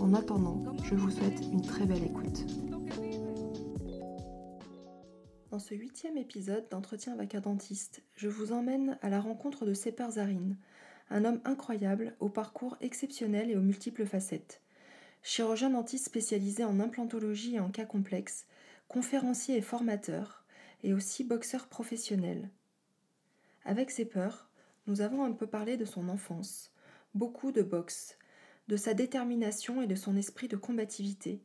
[0.00, 2.46] En attendant, je vous souhaite une très belle écoute.
[5.50, 9.74] Dans ce huitième épisode d'entretien avec un dentiste, je vous emmène à la rencontre de
[9.74, 10.56] Separ Zarine,
[11.10, 14.62] un homme incroyable au parcours exceptionnel et aux multiples facettes.
[15.22, 18.46] Chirurgien dentiste spécialisé en implantologie et en cas complexes,
[18.86, 20.44] conférencier et formateur,
[20.84, 22.50] et aussi boxeur professionnel.
[23.64, 24.48] Avec Separ,
[24.86, 26.72] nous avons un peu parlé de son enfance,
[27.14, 28.17] beaucoup de boxe,
[28.68, 31.42] de sa détermination et de son esprit de combativité,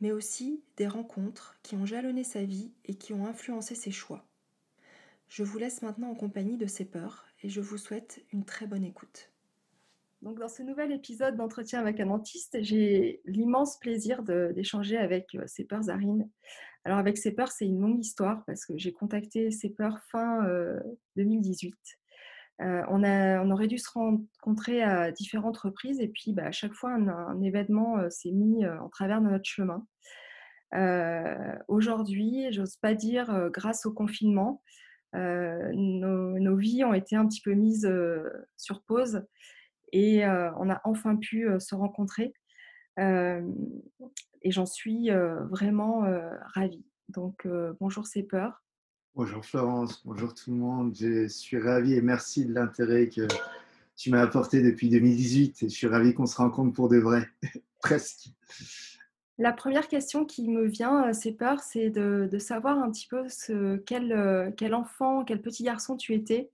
[0.00, 4.24] mais aussi des rencontres qui ont jalonné sa vie et qui ont influencé ses choix.
[5.28, 8.66] Je vous laisse maintenant en compagnie de ses peurs et je vous souhaite une très
[8.66, 9.30] bonne écoute.
[10.22, 15.84] Dans ce nouvel épisode d'entretien avec un dentiste, j'ai l'immense plaisir d'échanger avec euh, peurs
[15.84, 16.28] Zarine.
[16.84, 20.44] Alors avec peurs, c'est une longue histoire parce que j'ai contacté peurs fin
[21.14, 21.74] 2018
[22.60, 26.92] euh, on, aurait dû se rencontrer à différentes reprises et puis bah, à chaque fois
[26.92, 29.86] un, événement euh, s'est mis euh, en travers de notre chemin.
[31.68, 34.62] Aujourd'hui, j'ose pas dire grâce au confinement,
[35.14, 37.90] nos, vies ont été un petit peu mises
[38.58, 39.24] sur pause
[39.92, 42.34] et on a enfin pu se rencontrer.
[42.98, 45.08] et j'en suis
[45.48, 46.02] vraiment
[46.54, 46.84] ravie.
[47.08, 47.48] Donc
[47.80, 48.62] bonjour c'est peur.
[49.18, 50.94] Bonjour Florence, bonjour tout le monde.
[50.94, 53.26] Je suis ravi et merci de l'intérêt que
[53.96, 55.64] tu m'as apporté depuis 2018.
[55.64, 57.28] Et je suis ravi qu'on se rencontre pour de vrai,
[57.80, 58.28] presque.
[59.36, 63.28] La première question qui me vient, euh, c'est peur, c'est de, savoir un petit peu
[63.28, 66.52] ce, quel, euh, quel, enfant, quel petit garçon tu étais.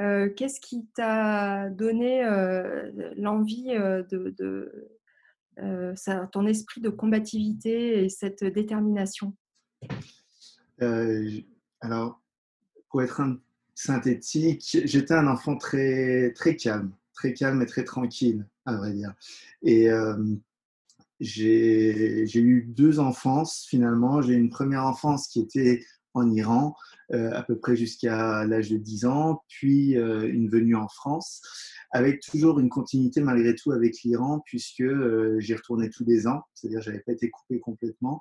[0.00, 2.24] Euh, qu'est-ce qui t'a donné
[3.16, 5.94] l'envie de, de
[6.32, 9.36] ton esprit de combativité et cette détermination?
[11.84, 12.18] Alors,
[12.88, 13.20] pour être
[13.74, 19.12] synthétique, j'étais un enfant très, très calme, très calme et très tranquille, à vrai dire.
[19.62, 20.16] Et euh,
[21.20, 24.22] j'ai eu deux enfances finalement.
[24.22, 25.84] J'ai eu une première enfance qui était
[26.14, 26.74] en Iran,
[27.14, 31.42] euh, à peu près jusqu'à l'âge de 10 ans, puis euh, une venue en France,
[31.92, 36.42] avec toujours une continuité malgré tout avec l'Iran, puisque euh, j'y retournais tous les ans,
[36.54, 38.20] c'est-à-dire j'avais pas été coupé complètement.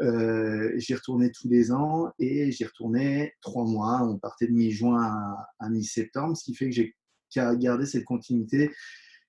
[0.00, 4.02] j'y retournais tous les ans et j'y retournais trois mois.
[4.02, 6.94] On partait de mi-juin à, mi-septembre, ce qui fait que j'ai
[7.34, 8.70] gardé cette continuité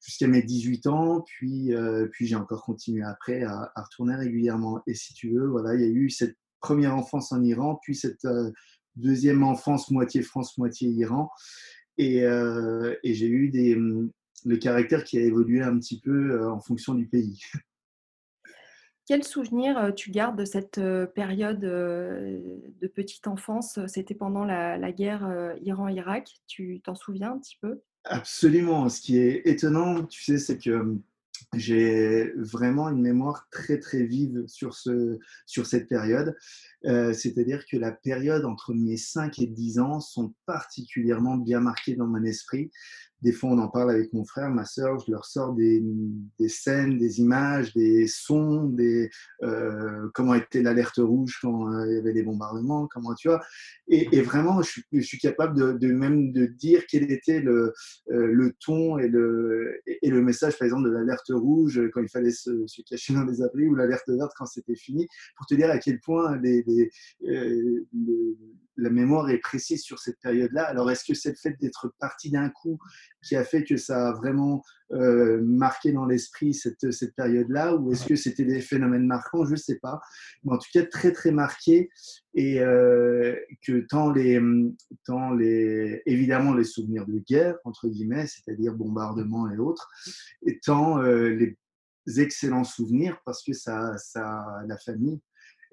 [0.06, 1.72] jusqu'à mes 18 ans, puis,
[2.12, 4.81] puis j'ai encore continué après à, retourner régulièrement.
[4.85, 7.95] Et si tu veux, voilà, il y a eu cette première enfance en Iran, puis
[7.95, 8.28] cette
[8.97, 11.30] deuxième enfance moitié France, moitié Iran.
[11.97, 16.52] Et, euh, et j'ai eu des, le caractère qui a évolué un petit peu euh,
[16.52, 17.41] en fonction du pays.
[19.07, 20.81] Quel souvenir tu gardes de cette
[21.16, 23.80] période de petite enfance?
[23.88, 26.30] C'était pendant la, la guerre Iran-Irak.
[26.46, 27.81] Tu t'en souviens un petit peu?
[28.03, 28.90] Absolument.
[28.90, 30.97] Ce qui est étonnant, tu sais, c'est que
[31.57, 36.35] j'ai vraiment une mémoire très très vive sur, ce, sur cette période.
[36.85, 41.95] Euh, c'est-à-dire que la période entre mes 5 et 10 ans sont particulièrement bien marquées
[41.95, 42.72] dans mon esprit.
[43.22, 45.84] Des fois, on en parle avec mon frère, ma soeur, je leur sors des,
[46.40, 49.10] des scènes, des images, des sons, des,
[49.44, 53.42] euh, comment était l'alerte rouge quand euh, il y avait les bombardements, comment tu vois.
[53.88, 57.74] Et, vraiment, je suis, capable de, de, même de dire quel était le,
[58.12, 62.10] euh, le ton et le, et le message, par exemple, de l'alerte rouge quand il
[62.10, 62.52] fallait se,
[62.88, 66.00] cacher dans les abris ou l'alerte verte quand c'était fini, pour te dire à quel
[66.00, 66.90] point les, les,
[67.28, 67.86] euh,
[68.78, 70.64] la mémoire est précise sur cette période-là.
[70.64, 72.78] Alors, est-ce que c'est le fait d'être parti d'un coup
[73.24, 74.63] qui a fait que ça a vraiment
[74.94, 79.46] euh, marqué dans l'esprit cette, cette période-là ou est-ce que c'était des phénomènes marquants?
[79.46, 80.00] Je ne sais pas.
[80.44, 81.90] Mais en tout cas, très, très marqué
[82.36, 83.36] et euh,
[83.66, 84.40] que tant les,
[85.06, 89.90] tant les, évidemment les souvenirs de guerre, entre guillemets, c'est-à-dire bombardement et autres,
[90.46, 91.57] et tant euh, les
[92.22, 95.19] excellents souvenirs parce que ça, ça la famille,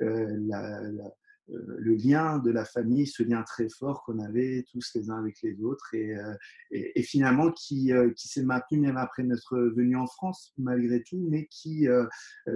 [0.01, 1.05] la, la
[1.49, 5.43] le lien de la famille, ce lien très fort qu'on avait tous les uns avec
[5.43, 6.35] les autres et, euh,
[6.71, 11.27] et, finalement qui, euh, qui s'est maintenu même après notre venue en France malgré tout,
[11.31, 11.87] mais qui,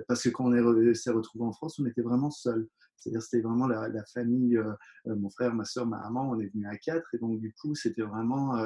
[0.07, 2.69] parce que quand on s'est retrouvé en France, on était vraiment seuls.
[2.97, 4.59] C'est-à-dire c'était vraiment la, famille,
[5.07, 7.75] mon frère, ma soeur, ma maman, on est venu à quatre et donc du coup
[7.75, 8.57] c'était vraiment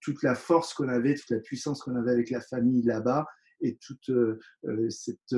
[0.00, 3.26] toute la force qu'on avait, toute la puissance qu'on avait avec la famille là-bas
[3.60, 4.10] et toute
[4.88, 5.34] cette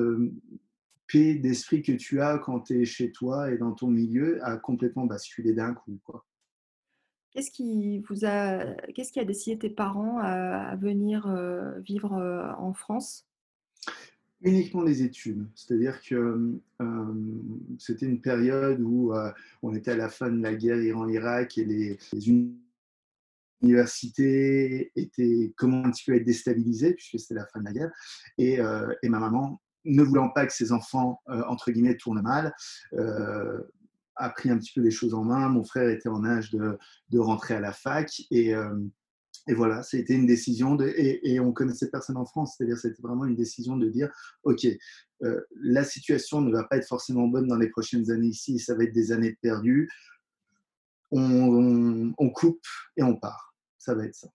[1.13, 4.57] paix d'esprit que tu as quand tu es chez toi et dans ton milieu a
[4.57, 6.01] complètement basculé d'un coup.
[6.05, 6.25] Quoi.
[7.33, 11.27] Qu'est-ce qui vous a, qu'est-ce qui a décidé tes parents à, venir
[11.83, 12.13] vivre
[12.59, 13.27] en France?
[14.43, 15.47] Uniquement les études.
[15.55, 16.61] C'est-à-dire que
[17.79, 19.15] c'était une période où
[19.63, 22.29] on était à la fin de la guerre Iran-Irak et les, les,
[23.63, 27.93] universités étaient comment un petit peu être déstabilisées puisque c'était la fin de la guerre.
[28.37, 28.59] Et,
[29.03, 32.55] et, ma maman, ne voulant pas que ses enfants, entre guillemets, tournent mal,
[34.17, 35.49] a pris un petit peu les choses en main.
[35.49, 36.79] Mon frère était en âge de,
[37.11, 38.55] de rentrer à la fac et
[39.49, 43.25] et voilà, c'était une décision, de, et, on connaissait personne en France, c'est-à-dire c'était vraiment
[43.25, 44.09] une décision de dire,
[44.45, 44.67] OK,
[45.23, 48.75] euh, la situation ne va pas être forcément bonne dans les prochaines années ici, ça
[48.75, 49.91] va être des années perdues,
[51.11, 52.65] on, coupe
[52.97, 54.29] et on part, ça va être ça.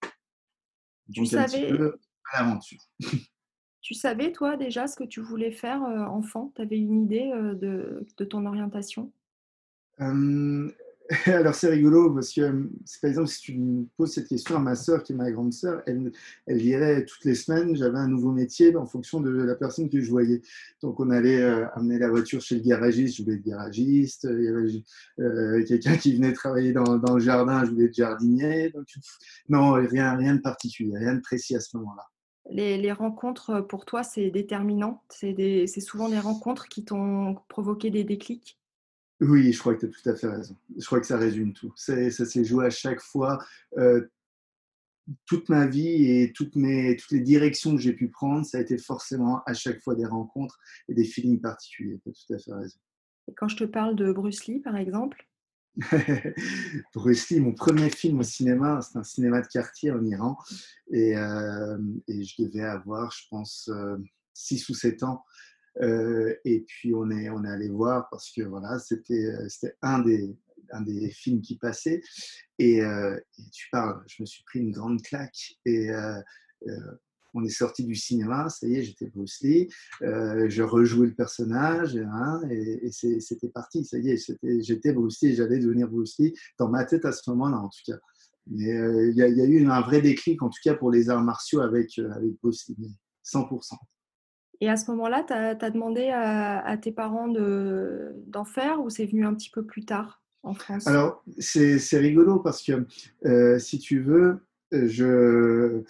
[1.12, 1.44] Tu Donc savais...
[1.44, 2.00] un petit peu
[2.34, 2.82] à l'aventure.
[3.88, 6.52] Tu savais, toi, déjà ce que tu voulais faire euh, enfant?
[6.54, 9.14] Tu avais une idée euh, de, de, ton orientation?
[11.26, 12.42] Alors c'est rigolo parce que,
[13.02, 15.54] par exemple, si tu me poses cette question à ma sœur qui est ma grande
[15.54, 16.12] sœur, elle,
[16.48, 20.02] elle dirait toutes les semaines, j'avais un nouveau métier en fonction de la personne que
[20.02, 20.42] je voyais.
[20.82, 24.28] Donc on allait euh, amener la voiture chez le garagiste, je voulais être garagiste.
[24.30, 28.74] Il y avait quelqu'un qui venait travailler dans, le jardin, je voulais être jardinier.
[29.48, 32.04] Non, rien, rien de particulier, rien de précis à ce moment-là.
[32.50, 35.04] Les, les, rencontres, pour toi, c'est déterminant?
[35.10, 38.58] C'est souvent des rencontres qui t'ont provoqué des déclics?
[39.20, 40.56] Oui, je crois que tu as tout à fait raison.
[40.78, 41.74] Je crois que ça résume tout.
[41.76, 43.40] Ça s'est joué à chaque fois.
[43.78, 44.08] Euh,
[45.26, 48.62] toute ma vie et toutes, mes, toutes les directions que j'ai pu prendre, ça a
[48.62, 50.60] été forcément à chaque fois des rencontres
[50.90, 52.00] et des feelings particuliers.
[52.04, 52.80] Tu as tout à fait raison.
[53.30, 55.28] Et quand je te parle de Bruce Lee, par exemple
[56.94, 60.38] Bruce Lee, mon premier film au cinéma, c'est un cinéma de quartier en Iran.
[60.92, 61.78] Et, euh,
[62.08, 63.70] et je devais avoir, je pense,
[64.34, 65.24] 6 euh, ou 7 ans.
[65.82, 69.32] Euh, et puis on est, on est allé voir parce que voilà, c'était,
[69.84, 70.36] un des,
[70.72, 72.02] un des films qui passait.
[72.58, 73.20] Et, euh,
[73.54, 75.58] tu parles, je me suis pris une grande claque.
[75.66, 75.90] Et
[77.38, 79.70] on est sorti du cinéma, ça y est, j'étais Bruce Lee,
[80.02, 85.60] je rejouais le personnage, hein, et, c'était parti, ça y est, j'étais Bruce Lee, j'allais
[85.60, 87.98] devenir Bruce Lee, dans ma tête à ce moment-là en tout cas.
[88.50, 88.70] Mais
[89.10, 92.00] il y, a eu un vrai déclic, en tout cas pour les arts martiaux avec,
[92.00, 93.76] avec Bruce Lee, 100%.
[94.60, 99.26] Et à ce moment-là, tu as, demandé à, tes parents d'en faire ou c'est venu
[99.26, 100.88] un petit peu plus tard en France?
[100.88, 102.86] Alors, c'est rigolo parce que
[103.26, 104.40] euh, si tu veux,
[104.74, 105.84] euh, je,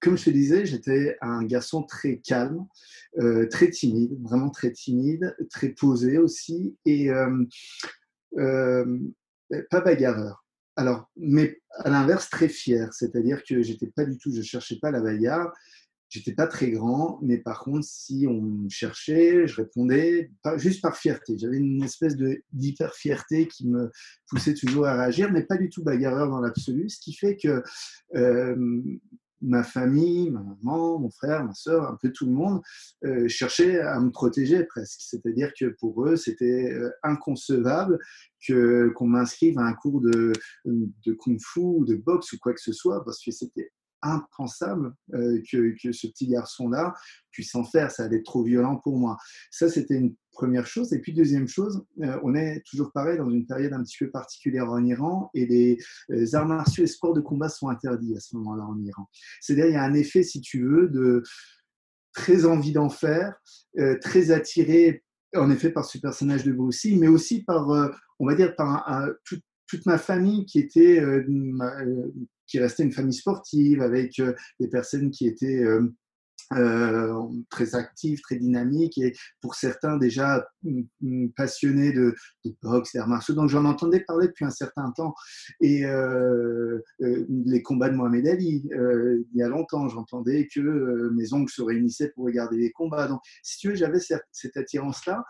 [0.00, 2.66] comme je te disais, j'étais un garçon très calme,
[3.18, 7.10] euh, très timide, vraiment très timide, très posé aussi et
[9.70, 10.44] pas bagarreur.
[10.76, 14.90] Alors, mais à l'inverse, très fier, c'est-à-dire que j'étais pas du tout, je cherchais pas
[14.90, 15.52] la bagarre,
[16.10, 20.96] J'étais pas très grand, mais par contre, si on me cherchait, je répondais juste par
[20.96, 21.38] fierté.
[21.38, 22.16] J'avais une espèce
[22.52, 23.92] d'hyper fierté qui me
[24.26, 26.88] poussait toujours à réagir, mais pas du tout bagarreur dans l'absolu.
[26.88, 27.62] Ce qui fait que
[28.16, 28.82] euh,
[29.42, 32.60] ma famille, ma maman, mon frère, ma soeur, un peu tout le monde
[33.04, 35.00] euh, cherchait à me protéger presque.
[35.00, 37.98] C'est-à-dire que pour eux, c'était euh, inconcevable
[38.46, 40.32] que qu'on m'inscrive à un cours de,
[40.64, 43.70] de kung-fu de boxe ou quoi que ce soit, parce que c'était
[44.02, 46.94] impensable euh, que, ce petit garçon-là
[47.30, 47.90] puisse en faire.
[47.90, 49.16] Ça allait être trop violent pour moi.
[49.50, 50.92] Ça, c'était une première chose.
[50.92, 54.10] Et puis, deuxième chose, euh, on est toujours pareil dans une période un petit peu
[54.10, 55.78] particulière en Iran et les,
[56.08, 59.06] les arts martiaux et sports de combat sont interdits à ce moment-là en Iran.
[59.40, 61.22] C'est-à-dire, il y a un effet, si tu veux, de
[62.12, 63.34] très envie d'en faire,
[63.78, 65.04] euh, très attiré
[65.36, 67.68] en effet par ce personnage de Bruce mais aussi par,
[68.18, 71.00] on va dire, par toute ma famille qui était
[72.50, 75.94] qui restait une famille sportive avec euh, des personnes qui étaient euh,
[76.54, 77.14] euh,
[77.48, 83.06] très actives, très dynamiques et pour certains déjà mm, mm, passionnés de, de boxe, d'arts
[83.06, 83.36] martiaux.
[83.36, 85.14] Donc j'en entendais parler depuis un certain temps.
[85.60, 85.84] Et
[86.98, 92.10] les combats de Mohamed Ali, il y a longtemps, j'entendais que mes oncles se réunissaient
[92.16, 93.06] pour regarder les combats.
[93.06, 95.24] Donc si tu veux, j'avais cette, cette attirance-là.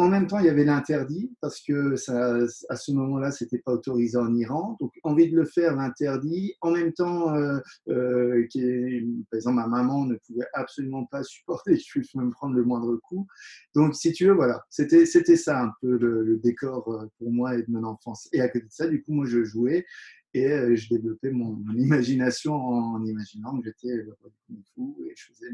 [0.00, 2.38] En même temps, il y avait l'interdit parce que ça,
[2.70, 4.78] à ce moment-là, c'était pas autorisé en Iran.
[4.80, 6.54] Donc, envie de le faire, l'interdit.
[6.62, 7.58] En même temps, euh,
[7.90, 8.48] euh,
[9.30, 12.64] par exemple, ma maman ne pouvait absolument pas supporter que je puisse me prendre le
[12.64, 13.26] moindre coup.
[13.74, 17.58] Donc, si tu veux, voilà, c'était c'était ça un peu le, décor euh, pour moi
[17.58, 18.26] et de mon enfance.
[18.32, 19.84] Et à côté de ça, du coup, moi, je jouais
[20.32, 24.06] et je développais mon, imagination en, imaginant que j'étais
[24.46, 25.50] kung fu et je faisais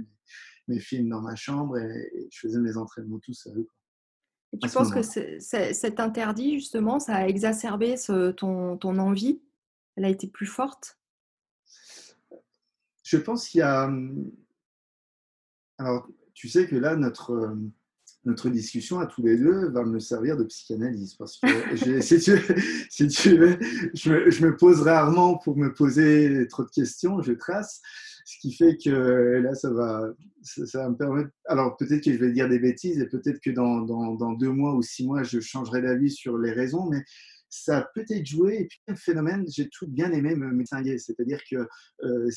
[0.68, 3.66] mes, films dans ma chambre et, je faisais mes entraînements tout seul.
[4.52, 7.96] Et tu penses que cet interdit, justement, ça a exacerbé
[8.36, 9.40] ton, ton envie?
[9.96, 10.98] Elle a été plus forte?
[13.02, 14.30] Je pense qu'il y a, hum,
[15.78, 17.56] Alors, tu sais que là, notre, euh,
[18.26, 21.14] notre discussion à tous les deux va me servir de psychanalyse.
[21.14, 22.32] Parce que si, tu,
[22.90, 23.58] si tu veux,
[23.94, 27.80] je me, je pose rarement pour me poser trop de questions, je trace.
[28.24, 31.30] Ce qui fait que là, ça va, ça, me permettre.
[31.44, 34.74] Alors, peut-être que je vais dire des bêtises et peut-être que dans, dans, deux mois
[34.74, 37.04] ou six mois, je changerai d'avis sur les raisons, mais
[37.48, 38.62] ça peut-être joué.
[38.62, 40.98] Et puis, le phénomène, j'ai tout bien aimé me distinguer.
[40.98, 41.68] C'est-à-dire que
[42.02, 42.28] euh,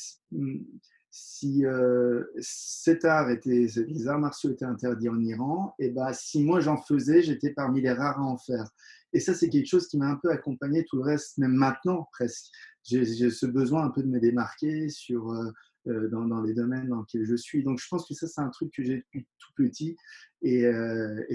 [1.10, 6.42] si euh, cet art était, les arts martiaux étaient interdits en Iran, et ben, si
[6.42, 8.70] moi j'en faisais, j'étais parmi les rares à en faire.
[9.12, 12.08] Et ça, c'est quelque chose qui m'a un peu accompagné tout le reste, même maintenant
[12.12, 12.46] presque.
[12.84, 15.50] J'ai ce besoin un peu de me démarquer sur, euh,
[15.88, 17.64] euh, dans, les domaines dans lesquels je suis.
[17.64, 19.96] Donc je pense que ça, c'est un truc que j'ai depuis tout petit.
[20.42, 20.64] Et,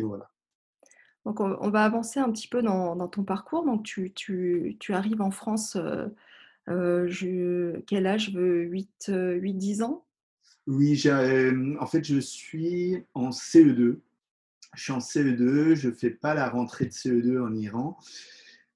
[0.02, 0.30] voilà.
[1.26, 3.66] Donc on, va avancer un petit peu dans, ton parcours.
[3.66, 5.78] Donc tu arrives en France
[6.70, 8.32] euh, je, quel âge?
[8.34, 10.06] 8, 8, 10 ans
[10.68, 14.00] Oui, euh, en fait, je suis en CE2.
[14.74, 17.98] Je suis en CE2, je ne fais pas la rentrée de CE2 en Iran.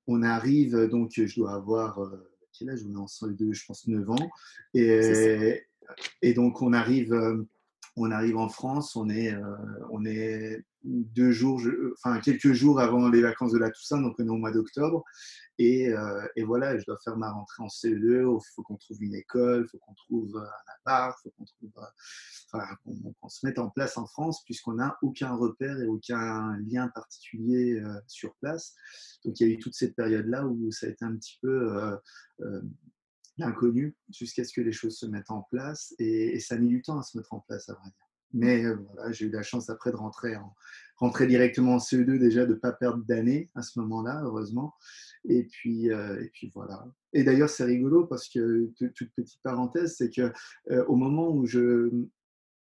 [0.08, 2.82] On arrive, donc je dois avoir, euh, quel âge?
[2.88, 4.30] On est en CE2 Je pense 9 ans.
[4.74, 5.64] Et,
[6.22, 7.14] et donc on arrive,
[7.96, 9.34] on arrive en France, on est,
[9.90, 11.62] on est deux jours,
[11.94, 15.04] enfin quelques jours avant les vacances de la Toussaint, donc on est au mois d'octobre.
[15.60, 18.22] Et, euh, et, voilà, je dois faire ma rentrée en CE2.
[18.22, 21.46] Il faut qu'on trouve une école, il faut qu'on trouve un appart, il faut qu'on
[21.46, 22.66] trouve, euh, enfin,
[23.20, 27.74] qu'on se mette en place en France, puisqu'on n'a aucun repère et aucun lien particulier
[27.74, 28.74] euh, sur place.
[29.26, 32.00] Donc il y a eu toute cette période-là où ça a été un petit peu
[33.38, 35.94] l'inconnu jusqu'à ce que les choses se mettent en place.
[36.00, 38.09] Et, et, ça a mis du temps à se mettre en place, à vrai dire.
[38.34, 40.54] Mais voilà, j'ai eu la chance après de rentrer, en,
[41.00, 44.76] rentrer directement en CE2 déjà, de ne pas perdre d'année à ce moment-là, heureusement.
[45.28, 46.86] Et puis, euh, et puis voilà.
[47.14, 50.32] Et d'ailleurs, c'est rigolo parce que, toute petite parenthèse, c'est que
[50.72, 51.90] euh, au moment où je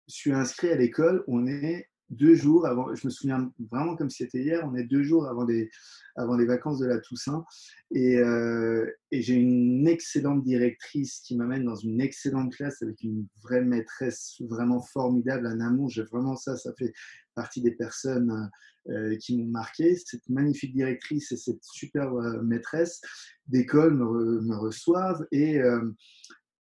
[0.09, 4.25] suis inscrit à l'école, on est deux jours avant, je me souviens vraiment comme si
[4.25, 5.71] c'était hier, on est deux jours avant les,
[6.17, 7.45] avant les vacances de la Toussaint.
[7.91, 13.63] Et, euh, j'ai une excellente directrice qui m'amène dans une excellente classe avec une vraie
[13.63, 15.91] maîtresse vraiment formidable, un amour.
[15.91, 16.93] J'ai vraiment ça, ça fait
[17.35, 18.51] partie des personnes
[18.89, 19.97] euh, qui m'ont marqué.
[19.97, 23.01] Cette magnifique directrice et cette super euh, maîtresse
[23.47, 25.61] d'école me, reçoivent et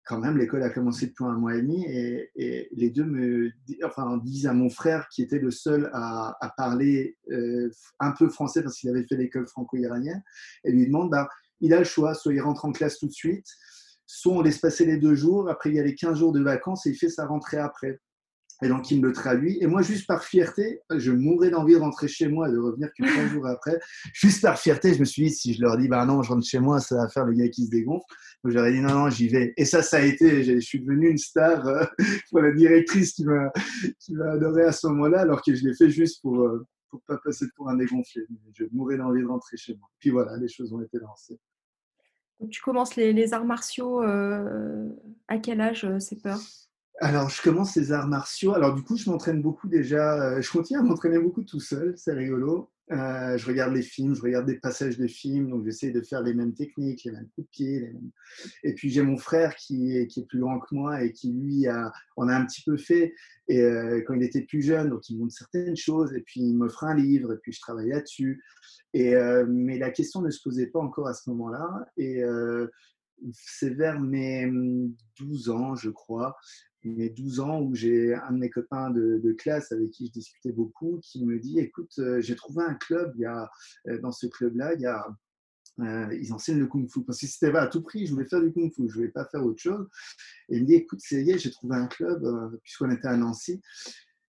[0.10, 2.32] quand même, l'école a commencé depuis un mois et demi et,
[2.72, 3.52] les deux me
[4.24, 7.16] disent à mon frère, qui était le seul à, parler
[8.00, 10.24] un peu français parce qu'il avait fait l'école franco-iranienne,
[10.64, 11.30] et lui demande bah,
[11.62, 13.46] il a le choix, soit il rentre en classe tout de suite,
[14.08, 16.42] soit on laisse passer les deux jours, après il y a les 15 jours de
[16.42, 18.00] vacances et il fait sa rentrée après.
[18.62, 19.58] Et donc, il me le traduit.
[19.62, 22.90] Et moi, juste par fierté, je mourrais d'envie de rentrer chez moi et de revenir
[22.98, 23.80] que trois jours après.
[24.14, 26.46] Juste par fierté, je me suis dit, si je leur dis, bah non, je rentre
[26.46, 28.06] chez moi, ça va faire le gars qui se dégonfle.
[28.44, 29.54] Donc, j'aurais dit, non, non, j'y vais.
[29.56, 31.86] Et ça, ça a été, je suis devenu une star euh,
[32.32, 33.52] pour la directrice qui m'a,
[34.00, 37.02] qui m'a adoré à ce moment-là, alors que je l'ai fait juste pour, euh, pour
[37.04, 38.24] pas passer pour un dégonflé.
[38.54, 39.88] Je mourrais d'envie de rentrer chez moi.
[40.00, 41.40] Puis voilà, les choses ont été lancées.
[42.42, 44.90] Donc, tu commences les, les arts martiaux euh,
[45.30, 46.40] à quel âge, c'est peur
[47.02, 48.54] alors, je commence les arts martiaux.
[48.54, 50.22] Alors, du coup, je m'entraîne beaucoup déjà.
[50.22, 51.94] Euh, je continue à m'entraîner beaucoup tout seul.
[51.96, 52.70] C'est rigolo.
[52.92, 56.24] Euh, je regarde les films, je regarde des passages de films, donc j'essaie de faire
[56.24, 57.96] les mêmes techniques, les mêmes coups de pied.
[58.64, 61.92] Et puis j'ai mon frère qui est, plus grand que moi et qui lui a,
[62.18, 63.14] on a un petit peu fait
[63.48, 66.56] et, euh, quand il était plus jeune, donc il montre certaines choses et puis il
[66.56, 68.44] m'offre un livre et puis je travaille là-dessus.
[68.96, 72.24] Mais la question ne se posait pas encore à ce moment-là et
[73.34, 74.52] c'est vers mes
[75.20, 76.36] 12 ans, je crois,
[76.84, 80.52] mes 12 ans où j'ai un de mes copains de, classe avec qui je discutais
[80.52, 83.50] beaucoup qui me dit écoute euh, j'ai trouvé un club il y a
[83.88, 85.06] euh, dans ce club là il y a
[85.80, 87.06] euh, ils enseignent le kung fu.
[87.06, 89.10] Parce que c'était pas à tout prix je voulais faire du kung fu je voulais
[89.10, 89.88] pas faire autre chose.
[90.50, 92.26] Et il me dit écoute c'est j'ai trouvé un club
[92.64, 93.62] puisqu'on était à Nancy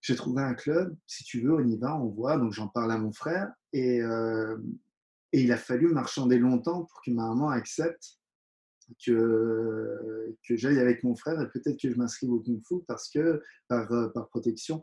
[0.00, 2.37] j'ai trouvé un club si tu veux on y va on voit.
[2.37, 4.00] Donc j'en parle à mon frère et
[5.33, 8.20] il a fallu marchander longtemps pour que ma maman accepte
[9.04, 13.09] que, que j'aille avec mon frère et peut-être que je m'inscrive au Kung Fu parce
[13.09, 14.82] que, par, euh, par protection.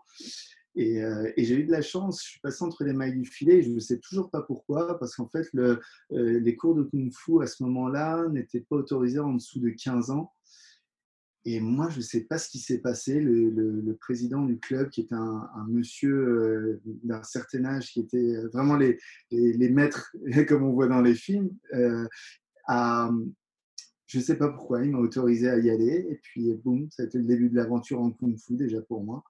[0.75, 3.25] Et, euh, et j'ai eu de la chance, je suis passé entre les mailles du
[3.25, 5.79] filet, je ne sais toujours pas pourquoi, parce qu'en fait, le,
[6.11, 9.69] euh, les cours de Kung Fu à ce moment-là n'étaient pas autorisés en dessous de
[9.69, 10.31] 15 ans.
[11.45, 13.21] Et moi, je ne sais pas ce qui s'est passé.
[13.21, 18.75] Le, le, président du club, qui un, un monsieur d'un certain âge, qui était vraiment
[18.75, 18.99] les,
[19.31, 20.13] les, les, maîtres,
[20.47, 21.49] comme on voit dans les films,
[22.67, 23.09] a,
[24.07, 26.07] je ne sais pas pourquoi, il m'a autorisé à y aller.
[26.09, 29.03] Et puis, boum, ça a été le début de l'aventure en Kung Fu déjà pour
[29.03, 29.23] moi.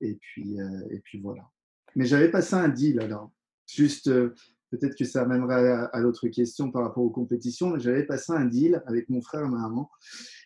[0.00, 1.48] Et puis, euh, et puis voilà.
[1.94, 3.32] Mais j'avais passé un deal alors.
[3.66, 4.34] Juste, euh,
[4.70, 8.82] peut-être que ça amènerait à, l'autre question par rapport aux compétitions, j'avais passé un deal
[8.86, 9.90] avec mon frère et ma maman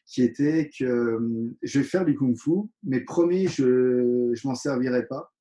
[0.07, 5.07] qui était que euh, je vais faire du kung-fu, mais promis, je ne m'en servirai
[5.07, 5.33] pas.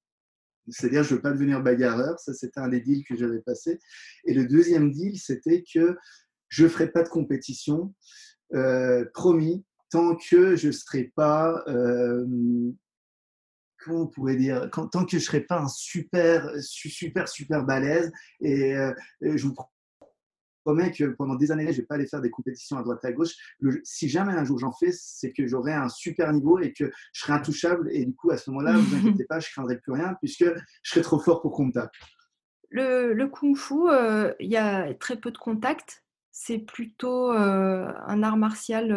[0.69, 2.17] C'est-à-dire, je ne veux pas devenir bagarreur.
[2.19, 3.79] Ça, c'était un des deals que j'avais passé.
[4.25, 5.97] Et le deuxième deal, c'était que
[6.51, 7.95] je ne ferai pas de compétition,
[8.53, 12.25] euh, promis, tant que je ne serai pas euh,
[13.83, 18.11] comment on pourrait dire, tant que je ne serai pas un super, super, super balèze,
[18.41, 19.55] et, euh, je vous
[20.63, 23.03] promets que pendant des années, je ne vais pas aller faire des compétitions à droite
[23.03, 23.33] à gauche.
[23.83, 27.21] si jamais un jour j'en fais, c'est que j'aurai un super niveau et que je
[27.21, 27.89] serai intouchable.
[27.91, 30.45] Et du coup, à ce moment-là, vous inquiétez pas, je ne craindrai plus rien puisque
[30.45, 31.91] je serai trop fort pour qu'on me tape.
[32.69, 36.00] Le, kung-fu, euh, il y a très peu de contacts.
[36.31, 38.89] C'est plutôt un art martial,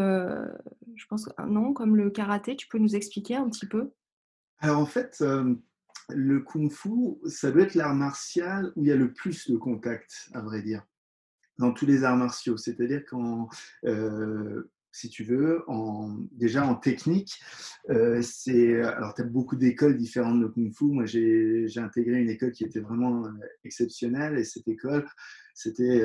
[0.95, 2.57] je pense, non, comme le karaté.
[2.57, 3.91] Tu peux nous expliquer un petit peu?
[4.61, 5.23] Alors en fait,
[6.11, 9.57] le kung fu, ça doit être l'art martial où il y a le plus de
[9.57, 10.87] contact, à vrai dire,
[11.59, 12.57] dans tous les arts martiaux.
[12.57, 13.03] C'est-à-dire
[13.85, 15.65] euh, si tu veux,
[16.31, 17.41] déjà en technique,
[18.23, 20.85] c'est alors tu as beaucoup d'écoles différentes de kung fu.
[20.85, 23.29] Moi, j'ai intégré une école qui était vraiment
[23.65, 25.05] exceptionnelle et cette école,
[25.53, 26.05] c'était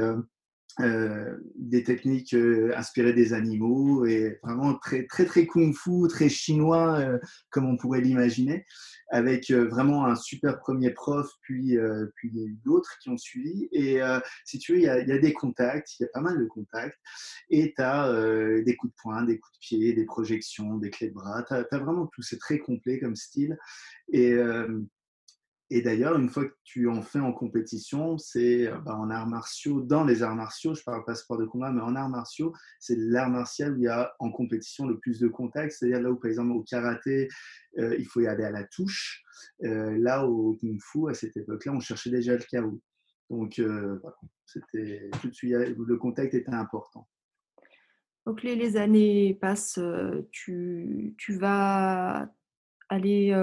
[0.79, 7.19] des techniques euh, inspirées des animaux et vraiment très très très kung-fu, très chinois euh,
[7.49, 8.65] comme on pourrait l'imaginer,
[9.09, 11.77] avec vraiment un super premier prof puis
[12.15, 12.31] puis
[12.63, 13.67] d'autres qui ont suivi.
[13.71, 13.99] Et
[14.45, 16.39] si tu veux, il y, a, y, a, des contacts, il y a pas mal
[16.39, 16.97] de contacts,
[17.49, 18.13] et tu as
[18.61, 21.43] des coups de poing, des coups de pied, des projections, des clés de bras.
[21.47, 23.57] Tu as, as, vraiment tout, c'est très complet comme style.
[24.11, 24.37] Et
[25.71, 29.27] et d'ailleurs, une fois que tu en fais en compétition, c'est euh, bah, en arts
[29.27, 32.53] martiaux, dans les arts martiaux, je parle pas sport de combat, mais en arts martiaux,
[32.79, 35.73] c'est l'art martial où il y a en compétition le plus de contacts.
[35.73, 37.27] C'est-à-dire là où, par exemple, au karaté,
[37.77, 39.23] euh, il faut y aller à la touche.
[39.63, 42.81] Euh, là, au kung fu, à cette époque-là, on cherchait déjà le chaos.
[43.29, 43.61] Donc,
[44.47, 47.07] c'était tout de suite, le contact était important.
[48.25, 49.79] Donc, les, les années passent,
[50.31, 52.33] tu, tu vas
[52.89, 53.33] aller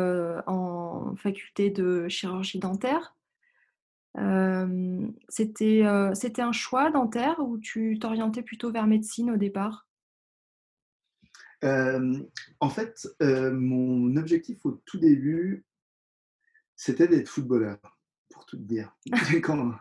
[0.47, 3.17] en faculté de chirurgie dentaire.
[5.29, 9.89] c'était, c'était un choix dentaire ou tu t'orientais plutôt vers médecine au départ?
[11.63, 15.65] En fait, mon objectif au tout début,
[16.77, 17.79] c'était d'être footballeur,
[18.31, 18.95] pour tout dire.
[19.43, 19.73] Quand,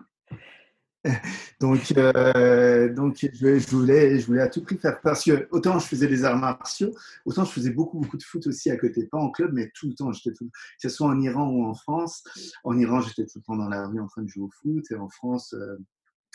[1.60, 5.88] donc, euh, donc je, voulais, je voulais à tout prix faire parce que autant je
[5.88, 6.92] faisais des arts martiaux,
[7.26, 9.88] autant je faisais beaucoup beaucoup de foot aussi à côté, pas en club, mais tout
[9.88, 10.12] le temps.
[10.12, 10.46] J'étais que
[10.80, 12.24] ce soit en Iran ou en France.
[12.64, 14.84] En Iran, j'étais tout le temps dans la rue en train de jouer au foot,
[14.92, 15.78] et en France, euh,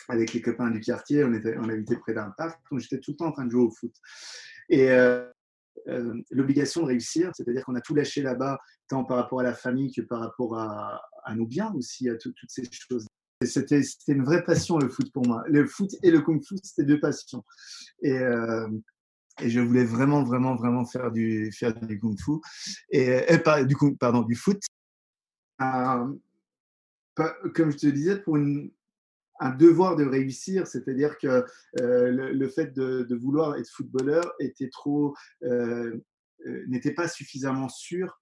[0.07, 3.11] avec les copains du quartier, on était, on habitait près d'un parc, donc j'étais tout
[3.11, 3.93] le temps en train de jouer au foot.
[4.69, 5.25] Et euh,
[6.31, 9.91] l'obligation de réussir, c'est-à-dire qu'on a tout lâché là-bas, tant par rapport à la famille
[9.91, 13.05] que par rapport à nos biens aussi, à toutes ces choses.
[13.43, 15.43] C'était une vraie passion le foot pour moi.
[15.47, 17.43] Le foot et le kung fu, c'était deux passions.
[18.01, 18.67] Et, euh,
[19.41, 22.33] et, je voulais vraiment, vraiment, vraiment faire du, faire du kung fu.
[22.91, 24.61] Et, pas, du coup, pardon, du foot.
[25.57, 26.19] comme
[27.71, 31.43] je te disais, pour un devoir de réussir, c'est-à-dire que
[31.79, 35.99] euh, le, fait de, vouloir être footballeur était trop, euh,
[36.67, 38.20] n'était pas suffisamment sûr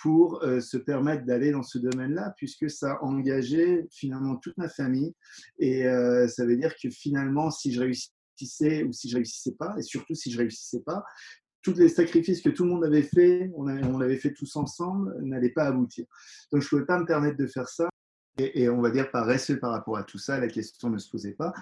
[0.00, 5.14] pour euh, se permettre d'aller dans ce domaine-là, puisque ça engageait finalement toute ma famille.
[5.58, 9.74] Et euh, ça veut dire que finalement, si je réussissais ou si je réussissais pas,
[9.78, 11.04] et surtout si je réussissais pas,
[11.62, 15.48] tous les sacrifices que tout le monde avait fait, on, l'avait fait tous ensemble, n'allaient
[15.50, 16.04] pas aboutir.
[16.52, 17.88] Donc je ne pouvais pas me permettre de faire ça.
[18.36, 20.98] Et, et, on va dire par respect par rapport à tout ça, la question ne
[20.98, 21.54] se posait pas.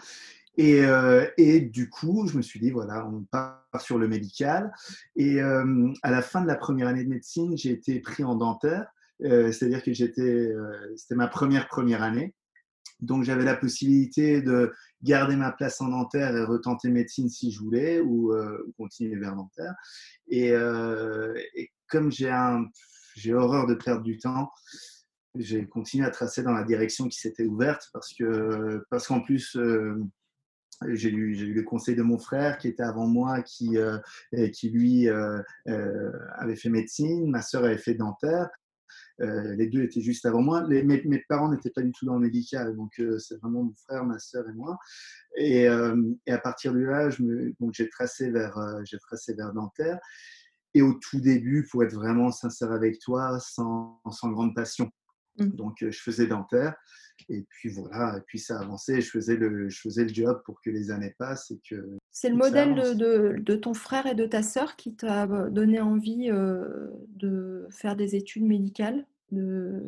[0.58, 4.72] Et, euh, et, du coup, je me suis dit, voilà, on part sur le médical.
[5.16, 8.34] Et euh, à la fin de la première année de médecine, j'ai été pris en
[8.34, 8.86] dentaire.
[9.22, 10.52] Euh, c'est-à-dire que j'étais,
[10.96, 12.34] c'était ma première première année.
[13.00, 17.58] Donc j'avais la possibilité de garder ma place en dentaire et retenter médecine si je
[17.58, 18.32] voulais ou,
[18.76, 19.74] continuer vers dentaire.
[20.28, 20.50] Et,
[21.54, 22.32] et comme j'ai,
[23.16, 24.50] j'ai horreur de perdre du temps,
[25.34, 29.56] j'ai continué à tracer dans la direction qui s'était ouverte parce que parce qu'en plus
[30.90, 33.98] j'ai eu, le conseil de mon frère qui était avant moi, qui, euh,
[34.52, 38.48] qui lui euh, euh, avait fait médecine, ma sœur avait fait dentaire.
[39.18, 40.66] les deux étaient juste avant moi.
[40.66, 44.18] Mes, parents n'étaient pas du tout dans le médical, donc c'est vraiment mon frère, ma
[44.18, 44.78] sœur et moi.
[45.36, 48.58] Et, à partir de là, j'ai tracé vers,
[49.02, 49.98] tracé vers dentaire.
[50.74, 54.90] Et au tout début, pour être vraiment sincère avec toi, sans grande passion.
[55.38, 55.46] Mmh.
[55.48, 56.74] Donc, je faisais dentaire.
[57.28, 59.00] Et puis voilà, et puis ça avançait.
[59.00, 61.98] Je faisais le, je faisais le job pour que les années passent et que.
[62.10, 66.28] C'est le modèle de, de, ton frère et de ta sœur qui t'a donné envie
[66.28, 69.80] de faire des études médicales de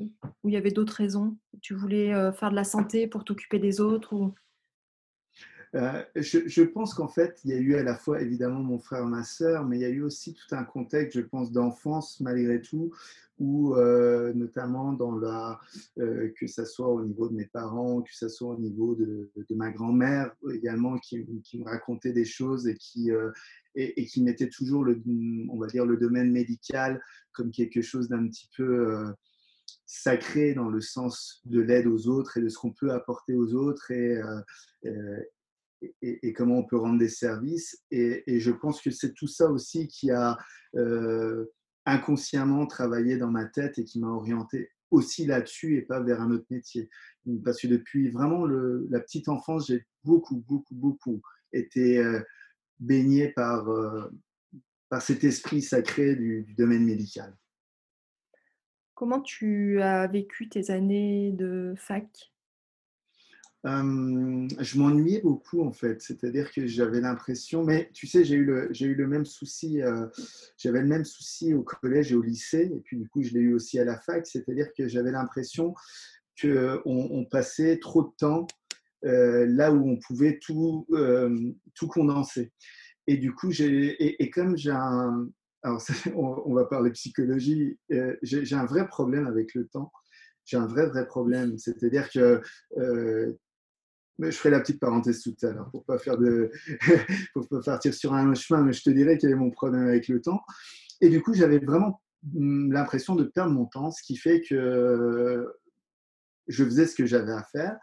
[0.42, 1.37] ou il y avait d'autres raisons?
[1.61, 4.35] Tu voulais, faire de la santé pour t'occuper des autres ou?
[5.74, 9.06] Heu, je pense qu'en fait, il y a eu à la fois évidemment mon frère,
[9.06, 12.60] ma sœur, mais il y a eu aussi tout un contexte, je pense, d'enfance malgré
[12.60, 12.92] tout,
[13.40, 15.58] où, heu, notamment dans la
[15.98, 19.28] heu, que ça soit au niveau de mes parents, que ça soit au niveau de
[19.50, 21.26] ma grand-mère également qui
[21.58, 23.10] me racontait des choses et qui,
[23.74, 25.02] et qui mettait toujours le,
[25.50, 29.12] on va dire le domaine médical comme quelque chose d'un petit peu,
[29.87, 33.54] sacré dans le sens de l'aide aux autres et de ce qu'on peut apporter aux
[33.54, 34.20] autres et
[36.03, 39.88] et comment on peut rendre des services et je pense que c'est tout ça aussi
[39.88, 40.38] qui a,
[40.77, 41.53] heu,
[41.87, 46.31] inconsciemment travaillé dans ma tête et qui m'a orienté aussi là-dessus et pas vers un
[46.31, 46.88] autre métier.
[47.44, 51.20] Parce que depuis vraiment la petite enfance, j'ai beaucoup, beaucoup, beaucoup
[51.53, 52.25] été, heu,
[52.81, 54.11] baigné par, heu,
[54.88, 57.37] par cet esprit sacré du domaine médical.
[58.94, 62.34] Comment tu as vécu tes années de fac?
[63.64, 68.44] Hem, je m'ennuyais beaucoup en fait, c'est-à-dire que j'avais l'impression mais tu sais, j'ai eu
[68.44, 70.11] le j'ai eu le même souci, heu,
[70.59, 73.40] j'avais le même souci au collège et au lycée et puis du coup, je l'ai
[73.40, 75.74] eu aussi à la fac, c'est-à-dire que j'avais l'impression
[76.40, 78.46] qu'on on passait trop de temps,
[79.05, 80.87] heu, là où on pouvait tout,
[81.74, 82.53] tout condenser.
[83.07, 85.29] Et du coup, j'ai et comme j'ai un
[85.62, 85.83] alors
[86.16, 87.79] on va parler psychologie,
[88.22, 89.92] j'ai un vrai problème avec le temps.
[90.46, 92.42] J'ai un vrai, vrai problème, c'est-à-dire que,
[94.18, 96.50] je ferai la petite parenthèse tout à l'heure pour pas de
[97.50, 100.20] pas partir sur un chemin, mais je te dirai quel est mon problème avec le
[100.20, 100.42] temps.
[101.00, 102.00] Et du coup, j'avais vraiment,
[102.33, 105.46] mmh, l'impression de perdre mon temps, ce qui fait que
[106.46, 107.77] je faisais ce que j'avais à faire.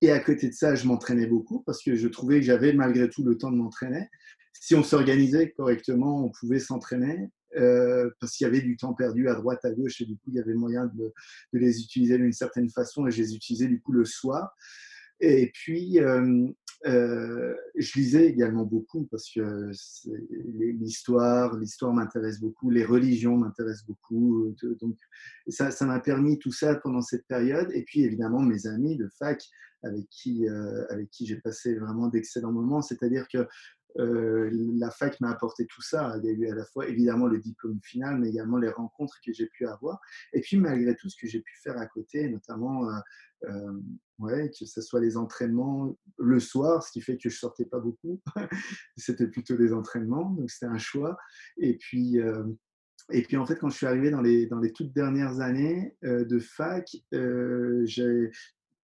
[0.00, 3.08] Et à côté de ça, je m'entraînais beaucoup parce que je trouvais que j'avais malgré
[3.08, 4.08] tout le temps de m'entraîner.
[4.52, 9.28] Si on s'organisait correctement, on pouvait s'entraîner, heu, parce qu'il y avait du temps perdu
[9.28, 11.12] à droite, à gauche et du coup, il y avait moyen de
[11.52, 14.54] de les utiliser d'une certaine façon et je les utilisais du coup le soir
[15.20, 15.98] et puis,
[16.84, 19.70] je lisais également beaucoup parce que
[20.78, 24.96] l'histoire l'histoire m'intéresse beaucoup, les religions m'intéressent beaucoup, donc
[25.48, 29.08] ça ça m'a permis tout ça pendant cette période et puis évidemment mes amis de
[29.18, 29.42] fac
[29.82, 30.48] avec qui,
[30.88, 32.82] avec qui j'ai passé vraiment d'excellents moments.
[32.82, 33.46] C'est-à-dire que,
[33.98, 36.16] heu, la fac m'a apporté tout ça.
[36.18, 39.18] Il y a eu à la fois évidemment le diplôme final, mais également les rencontres
[39.24, 40.00] que j'ai pu avoir
[40.32, 42.88] et puis malgré tout ce que j'ai pu faire à côté, notamment,
[43.42, 43.82] hem,
[44.18, 47.80] ouais, que ce soit les entraînements le soir, ce qui fait que je sortais pas
[47.80, 48.20] beaucoup.
[48.96, 51.16] C'était plutôt des entraînements, donc c'était un choix
[51.56, 52.18] et puis,
[53.10, 55.96] et puis en fait, quand je suis arrivé dans les dans les toutes dernières années,
[56.02, 58.30] de fac, j'ai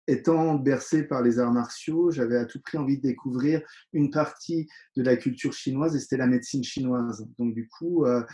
[0.09, 4.69] étant bercé par les arts martiaux, j'avais à tout prix envie de découvrir une partie
[4.97, 7.27] de la culture chinoise et c'était la médecine chinoise.
[7.39, 8.25] Donc du coup, heu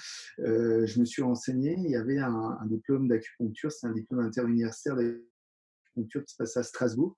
[0.40, 4.96] heu, je me suis renseigné, il y avait un diplôme d'acupuncture, c'est un diplôme interuniversitaire
[4.96, 7.16] d'acupuncture qui se passait à Strasbourg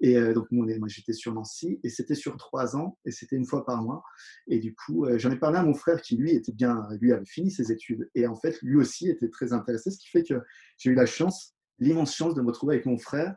[0.00, 3.46] et heu, donc moi j'étais sur Nancy et c'était sur 3 ans et c'était 1
[3.46, 4.02] fois par mois
[4.48, 7.26] et du coup, j'en ai parlé à mon frère qui lui était bien lui avait
[7.26, 10.34] fini ses études et en fait, lui aussi était très intéressé, ce qui fait que
[10.78, 13.36] j'ai eu la chance, l'immense chance de me retrouver avec mon frère,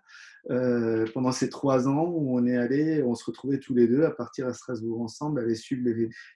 [0.52, 4.04] heu, pendant ces 3 ans où on est allés on se retrouvait tous les 2
[4.04, 5.90] à partir à Strasbourg ensemble, aller suivre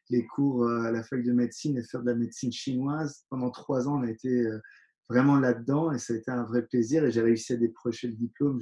[0.10, 3.26] les cours, heu, à la fac de médecine et faire de la médecine chinoise.
[3.30, 4.62] Pendant 3 ans, on a été, heu,
[5.10, 8.14] vraiment là-dedans et ça a été un vrai plaisir et j'ai réussi à décrocher le
[8.16, 8.60] diplôme.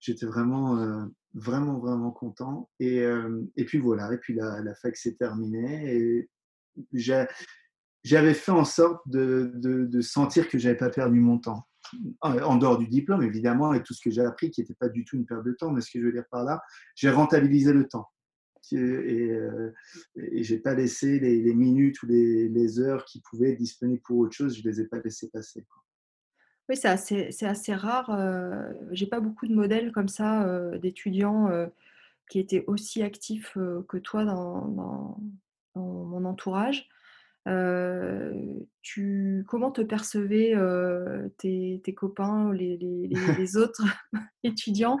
[0.00, 3.06] J'étais, vraiment, vraiment, vraiment content et
[3.66, 6.30] puis voilà et puis la la fac s'est terminée et
[6.92, 7.28] j'a
[8.04, 11.66] j'avais fait en sorte de de de sentir que j'avais pas perdu mon temps.
[12.20, 14.88] En en dehors du diplôme évidemment et tout ce que j'ai appris qui était pas
[14.88, 16.62] du tout une perte de temps, mais ce que je veux dire par là,
[16.94, 18.08] j'ai rentabilisé le temps
[18.72, 18.76] et
[19.32, 19.74] heu
[20.16, 24.34] et j'ai pas laissé les minutes ou les heures qui pouvaient être disponibles pour autre
[24.36, 25.66] chose, je les ai pas laissées passer.
[26.68, 26.88] Oui, c'est
[27.46, 31.70] assez rare, heu, j'ai pas beaucoup de modèles comme ça, heu, d'étudiants, heu,
[32.30, 35.18] qui étaient aussi actifs, heu, que toi dans
[35.76, 36.88] mon entourage.
[38.82, 40.54] Tu comment te percevaient,
[41.38, 43.08] tes tes copains, les les
[43.56, 43.84] autres
[44.42, 44.98] étudiants?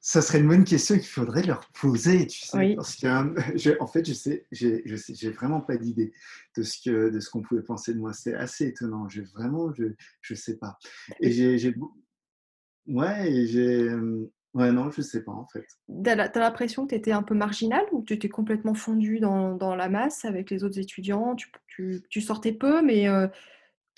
[0.00, 2.56] Ça serait une bonne question qu'il faudrait leur poser, tu sais?
[2.56, 2.74] Oui.
[2.74, 6.12] Parce que, hem, je en fait, je sais j'ai je sais j'ai vraiment pas d'idée
[6.56, 8.12] de ce que de ce qu'on pouvait penser de moi.
[8.12, 9.08] C'est assez étonnant.
[9.08, 9.84] J'ai vraiment je
[10.22, 10.78] je sais pas
[11.20, 11.74] et j'ai
[12.86, 13.90] ouais et j'ai,
[14.54, 15.66] ouais, non, je sais pas, en fait.
[15.88, 18.28] tu as la tu as l'impression que tu étais un peu marginal ou tu étais
[18.28, 21.34] complètement fondu dans dans la masse avec les autres étudiants?
[21.34, 23.06] Tu tu tu sortais peu mais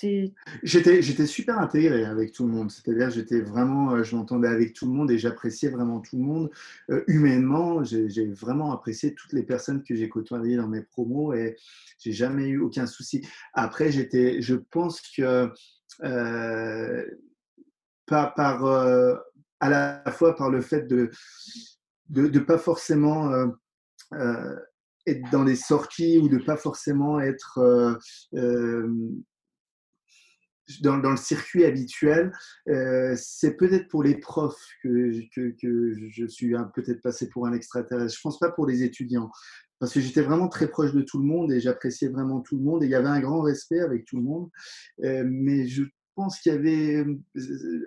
[0.03, 2.71] es J'étais super intégré avec tout le monde.
[2.71, 6.23] C'est-à-dire, j'étais vraiment, heu, je m'entendais avec tout le monde et j'appréciais vraiment tout le
[6.23, 6.51] monde.
[6.91, 11.57] Heu, humainement, j'ai vraiment apprécié toutes les personnes que j'ai côtoyées dans mes promos et
[11.99, 13.27] j'ai jamais eu aucun souci.
[13.53, 15.51] Après, j'étais je pense que
[18.07, 18.65] par, par
[19.63, 21.11] à la fois par le fait de
[22.11, 23.33] de, pas forcément
[25.07, 27.99] être dans les sorties ou de pas forcément être
[30.81, 32.33] dans, dans, le circuit habituel.
[32.69, 38.15] Euh, c'est peut-être pour les profs que, que, je suis peut-être passé pour un extraterrestre.
[38.15, 39.31] Je pense pas pour les étudiants.
[39.79, 42.63] Parce que j'étais vraiment très proche de tout le monde et j'appréciais vraiment tout le
[42.63, 44.49] monde et il y avait un grand respect avec tout le monde.
[45.03, 45.83] Euh, mais je
[46.15, 47.05] pense qu'il y avait,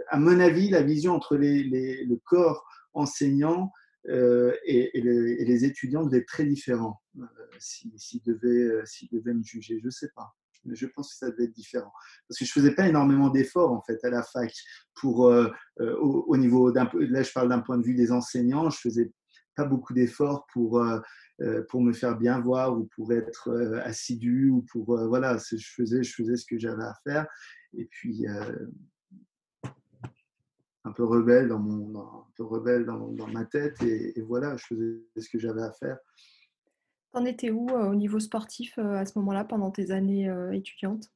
[0.10, 3.72] à mon avis, la vision entre le corps enseignant
[4.10, 7.26] euh, et, les, étudiants devait être très différent euh,
[7.60, 9.80] s'ils si, devaient, devaient me juger.
[9.80, 10.36] Je ne sais pas
[10.66, 11.92] mais je pense que ça devait être différent.
[12.28, 14.52] Parce que je faisais pas énormément d'efforts en fait à la fac
[14.96, 16.90] pour euh, euh, au, niveau là
[17.24, 19.12] je parle d'un point de vue des enseignants, je faisais
[19.56, 21.00] pas beaucoup d'efforts pour euh,
[21.70, 23.52] pour me faire bien voir ou pour être
[23.84, 27.28] assidu ou pour voilà, je je faisais ce que j'avais à faire
[27.78, 28.26] et puis
[30.84, 34.56] un peu rebelle dans mon un peu rebelle dans, dans ma tête et, et, voilà,
[34.58, 35.98] je faisais ce que j'avais à faire.
[37.14, 41.10] T'en étais où au niveau sportif à ce moment-là, pendant tes années étudiantes?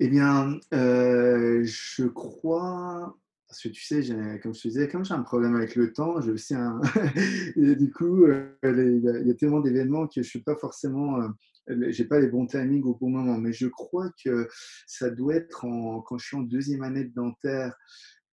[0.00, 3.16] Eh bien, je crois,
[3.48, 4.02] parce que tu sais,
[4.42, 6.80] comme je te disais, comme j'ai un problème avec le temps, j'ai aussi un.
[7.56, 8.26] du coup,
[8.64, 11.20] il y, a tellement d'événements que je suis pas forcément.
[11.68, 14.48] J'ai pas les bons timings au bon moment, mais je crois que
[14.86, 17.74] ça doit être quand je suis en deuxième année de dentaire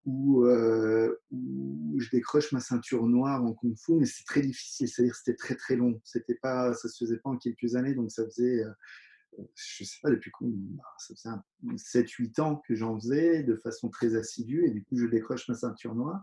[0.05, 5.15] où, euh, je décroche ma ceinture noire en kung fu, mais c'est très difficile, c'est-à-dire
[5.15, 6.01] c'était très très long.
[6.03, 9.99] C'était pas, ça se faisait pas en quelques années, donc ça faisait, euh, je sais
[10.01, 14.65] pas depuis combien, bah, ça faisait 7-8 ans que j'en faisais de façon très assidue,
[14.65, 16.21] et du coup je décroche ma ceinture noire.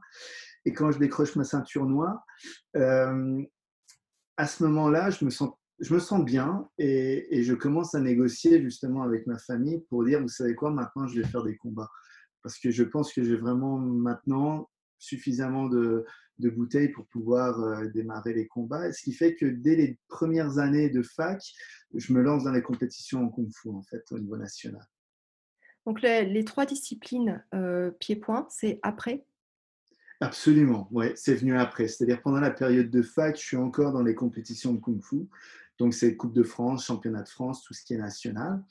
[0.65, 2.25] Et quand je décroche ma ceinture noire,
[2.77, 3.43] euh,
[4.37, 8.01] à ce moment-là, je me sens je me sens bien et, et, je commence à
[8.01, 11.57] négocier justement avec ma famille pour dire, vous savez quoi, maintenant je vais faire des
[11.57, 11.91] combats
[12.43, 16.05] parce que je pense que j'ai vraiment maintenant suffisamment de,
[16.39, 18.93] bouteilles pour pouvoir euh, démarrer les combats.
[18.93, 21.43] Ce qui fait que dès les premières années de fac,
[21.95, 24.87] je me lance dans les compétitions en kung fu en fait au niveau national.
[25.85, 29.25] Donc les, trois disciplines euh, pied-point, c'est après?
[30.21, 31.89] Absolument, ouais, c'est venu après.
[31.89, 35.29] C'est-à-dire pendant la période de fac, je suis encore dans les compétitions de kung fu.
[35.79, 38.63] Donc c'est Coupe de France, Championnat de France, tout ce qui est national.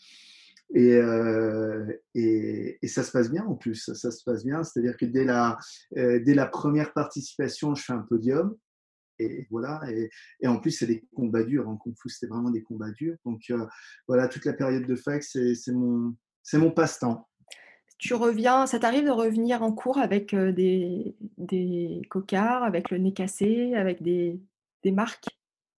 [0.76, 4.63] Euh, et, et, ça se passe bien en plus, ça, se passe bien.
[4.63, 5.58] C'est-à-dire que dès la,
[5.98, 8.56] euh, dès la première participation, je fais un podium.
[9.20, 11.67] Et voilà, et, en plus, c'est des combats durs.
[11.67, 13.15] En Kung Fu, c'était vraiment des combats durs.
[13.26, 13.65] Donc euh,
[14.08, 17.28] voilà, toute la période de fac, c'est mon, passe-temps.
[17.98, 21.15] Tu reviens, ça t'arrive de revenir en cours avec des,
[22.10, 24.39] cocards, avec le nez cassé, avec des
[24.86, 25.37] marques?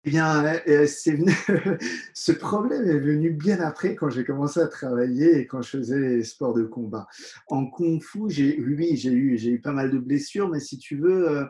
[0.09, 1.33] Eh bien, c'est venu,
[2.15, 5.99] ce problème est venu bien après quand j'ai commencé à travailler et quand je faisais
[5.99, 7.07] les sports de combat.
[7.49, 11.45] En kung fu, oui, j'ai eu, pas mal de blessures, mais si tu veux, euh,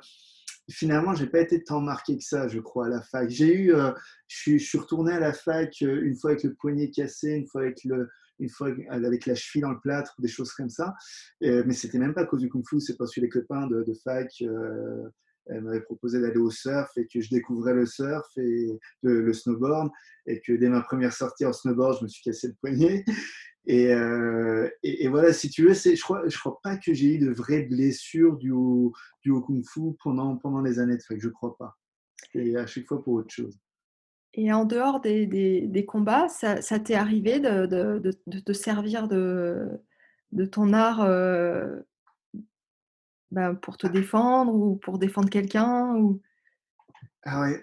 [0.69, 3.31] finalement, j'ai pas été tant marqué que ça, je crois, à la fac.
[3.31, 3.93] J'ai eu, euh,
[4.27, 7.61] je, suis, retourné à la fac euh, une fois avec le poignet cassé, une fois
[7.61, 8.09] avec le,
[8.41, 10.95] une fois avec la cheville dans le plâtre, des choses comme ça.
[11.41, 13.85] mais c'était même pas à cause du kung fu, c'est parce que les copains de,
[13.85, 14.43] de fac
[15.49, 19.91] elle m'avait proposé d'aller au surf et que je découvrais le surf et le, snowboard
[20.27, 23.05] et que dès ma première sortie en snowboard, je me suis cassé le poignet.
[23.71, 27.31] Et, euh, et, voilà, si tu veux, je crois, crois pas que j'ai eu de
[27.31, 31.55] vraies blessures du haut, du kung fu pendant, pendant les années de fac, je crois
[31.59, 31.77] pas.
[32.33, 33.61] C'était à chaque fois pour autre chose.
[34.33, 39.69] Et en dehors des, des, combats, ça, t'est arrivé de, de, de, te servir de,
[40.33, 41.81] de ton art euh,
[43.31, 46.21] bah, pour te défendre ou pour défendre quelqu'un ou...
[47.25, 47.63] Ah ouais,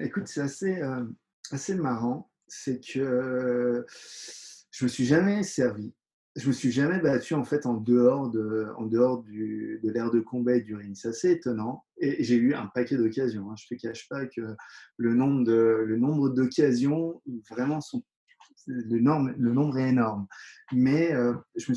[0.00, 1.04] écoute, c'est assez, euh,
[1.50, 2.30] assez marrant.
[2.46, 3.84] C'est que
[4.70, 5.92] je me suis jamais servi.
[6.34, 10.10] Je me suis jamais battu en fait en dehors de, en dehors du, de l'ère
[10.10, 10.96] de combat et du ring.
[10.96, 11.84] C'est assez étonnant.
[11.98, 13.50] Et j'ai eu un paquet d'occasions.
[13.50, 13.54] Hein.
[13.58, 14.40] Je te cache pas que
[14.96, 17.20] le nombre d'occasions
[17.50, 18.02] vraiment sont
[18.66, 20.26] le, le nombre est énorme.
[20.72, 21.74] Mais euh, je me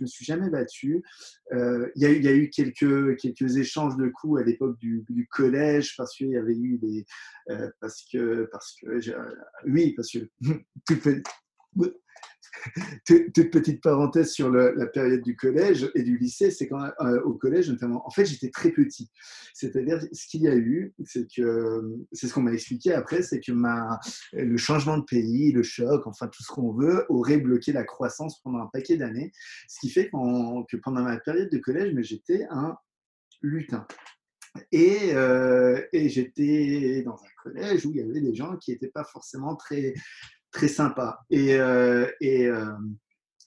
[0.00, 1.02] me suis jamais battu.
[1.52, 5.26] Euh, il y, y, a eu quelques, quelques échanges de coups à l'époque du, du,
[5.28, 7.04] collège parce qu'il y avait eu des,
[7.50, 9.00] euh, parce que, parce que,
[9.66, 10.28] oui, parce que
[13.06, 17.34] toute, petite parenthèse sur la période du collège et du lycée, c'est quand euh, au
[17.34, 19.10] collège en fait, j'étais très petit.
[19.54, 21.82] C'est-à-dire, ce qu'il y a eu, c'est que
[22.12, 23.52] c'est ce qu'on m'a expliqué après, c'est que
[24.32, 28.40] le changement de pays, le choc, enfin tout ce qu'on veut, aurait bloqué la croissance
[28.42, 29.32] pendant un paquet d'années.
[29.68, 32.76] Ce qui fait que pendant ma période de collège, mais j'étais un
[33.42, 33.86] lutin.
[34.74, 39.04] Euh, et j'étais dans un collège où il y avait des gens qui n'étaient pas
[39.04, 39.94] forcément très
[40.52, 41.20] très sympa.
[41.30, 42.72] Et, euh, et euh,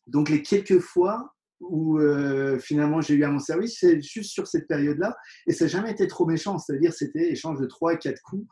[0.07, 4.47] Donc les quelques fois où euh, finalement j'ai eu à mon service, c'est juste sur
[4.47, 5.15] cette période-là.
[5.47, 8.47] Et ça n'a jamais été trop méchant, c'est-à-dire c'était échange de 3 quatre coups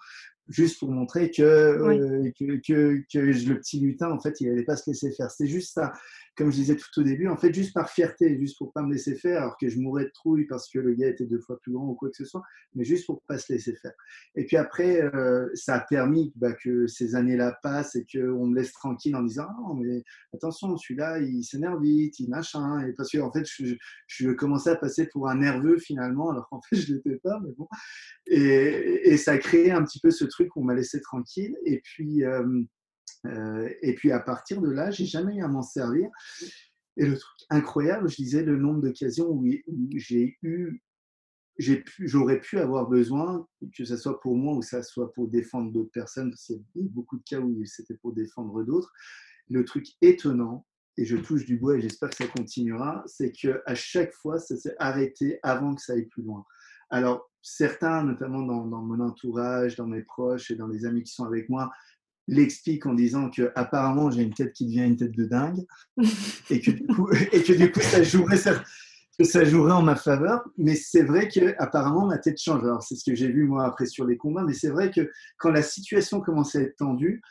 [0.50, 4.64] juste pour montrer que, euh, que, que, que, le petit lutin, en fait, il n'allait
[4.64, 5.30] pas se laisser faire.
[5.30, 5.94] C'était juste ça,
[6.40, 8.94] comme je disais tout au début, en fait, juste par fierté, juste pour pas me
[8.94, 11.60] laisser faire, alors que je mourrais de trouille parce que le gars était deux fois
[11.60, 12.42] plus grand ou quoi que ce soit,
[12.76, 13.92] mais juste pour pas se laisser faire.
[14.36, 18.56] Et puis après, euh, ça a permis bah, que ces années-là passent et qu'on me
[18.56, 20.02] laisse tranquille en disant ah, non, mais
[20.34, 22.88] attention, celui-là, il s'énerve vite, il machin.
[22.88, 23.76] Et parce que, en fait, je,
[24.08, 27.52] je, commençais à passer pour un nerveux finalement, alors qu'en fait, je l'étais pas, mais
[27.58, 27.68] bon.
[28.28, 31.58] Et, et, ça a créé un petit peu ce truc où on m'a laissé tranquille.
[31.66, 32.64] Et puis, euh,
[33.26, 36.10] euh, et puis à partir de là, j'ai jamais eu à m'en servir.
[36.98, 39.46] Et le truc incroyable, je disais le nombre d'occasions où,
[39.96, 40.82] j'ai eu,
[41.58, 45.72] j'aurais pu, avoir besoin, que ce soit pour moi ou que ce soit pour défendre
[45.72, 48.92] d'autres personnes, parce qu'il y a beaucoup de cas où c'était pour défendre d'autres.
[49.50, 50.66] Le truc étonnant,
[50.98, 54.58] et je touche du bois et j'espère que ça continuera, c'est qu'à chaque fois, ça
[54.58, 56.44] s'est arrêté avant que ça aille plus loin.
[56.90, 61.24] Alors, certains, notamment dans, mon entourage, dans mes proches et dans les amis qui sont
[61.24, 61.72] avec moi,
[62.30, 65.66] l'explique en disant que apparemment j'ai une tête qui devient une tête de dingue
[66.50, 68.64] et que du coup, et que du coup ça jouerait ça,
[69.22, 72.96] ça jouerait en ma faveur mais c'est vrai que apparemment ma tête change alors c'est
[72.96, 75.64] ce que j'ai vu moi après sur les combats mais c'est vrai que quand la
[75.64, 77.22] situation commence à être tendue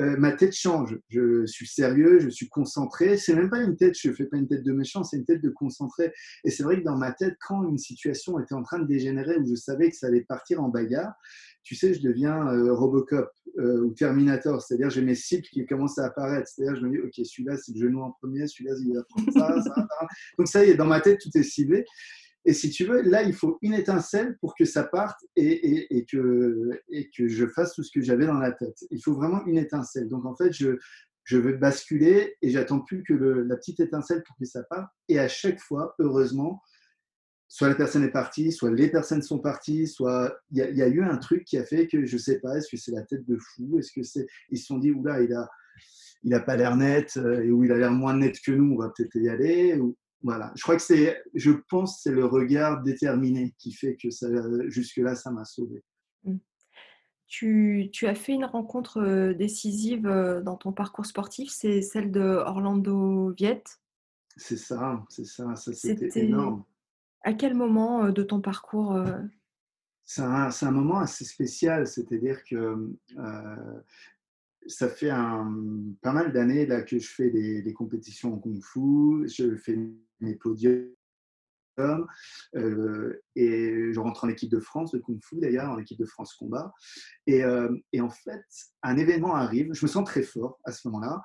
[0.00, 0.96] euh, ma tête change.
[1.08, 3.16] Je suis sérieux, je suis concentré.
[3.16, 5.42] C'est même pas une tête, je fais pas une tête de méchant, c'est une tête
[5.42, 6.12] de concentré.
[6.44, 9.36] Et c'est vrai que dans ma tête, quand une situation était en train de dégénérer,
[9.38, 11.14] où je savais que ça allait partir en bagarre,
[11.62, 15.98] tu sais, je deviens euh, Robocop euh, ou Terminator, c'est-à-dire j'ai mes cibles qui commencent
[15.98, 16.48] à apparaître.
[16.48, 19.32] C'est-à-dire je me dis, ok, celui-là c'est le genou en premier, celui-là il va prendre
[19.32, 20.06] ça, ça, ça.
[20.38, 21.84] Donc ça y est, dans ma tête tout est ciblé.
[22.44, 26.80] Et si tu veux, là, il faut une étincelle pour que ça parte et, que,
[27.18, 28.78] je fasse tout ce que j'avais dans la tête.
[28.90, 30.08] Il faut vraiment une étincelle.
[30.08, 30.78] Donc, en fait, je,
[31.24, 34.90] je veux basculer et j'attends plus que la petite étincelle pour que ça parte.
[35.10, 36.62] Et à chaque fois, heureusement,
[37.48, 41.02] soit la personne est partie, soit les personnes sont parties, soit il y, a eu
[41.02, 43.38] un truc qui a fait que je sais pas, est-ce que c'est la tête de
[43.38, 45.48] fou, est-ce que c'est, ils se sont dit, oula, il a,
[46.22, 48.74] il a pas l'air net, euh, et où il a l'air moins net que nous,
[48.74, 52.26] on va peut-être y aller, ou, voilà, je crois que c'est, je pense, c'est le
[52.26, 54.26] regard déterminé qui fait que ça,
[54.68, 55.82] jusque-là, ça m'a sauvé.
[56.24, 56.36] Mmh.
[57.28, 62.10] Tu, tu, as fait une rencontre euh, décisive euh, dans ton parcours sportif, c'est celle
[62.10, 63.80] de Orlando Viette?
[64.36, 66.64] C'est ça, c'est ça, ça c'était énorme.
[67.22, 68.96] À quel moment de ton parcours
[70.04, 72.94] C'est un, moment assez spécial, c'est-à-dire que
[74.66, 75.52] ça fait un,
[76.02, 79.78] pas mal d'années que je fais des, compétitions en kung-fu, je fais
[80.20, 80.94] mes podiums.
[83.36, 86.34] Et je rentre en équipe de France de Kung Fu d'ailleurs, en équipe de France
[86.34, 86.72] Combat.
[87.26, 87.42] Et,
[87.92, 88.44] et, en fait,
[88.82, 91.22] un événement arrive, je me sens très fort à ce moment-là,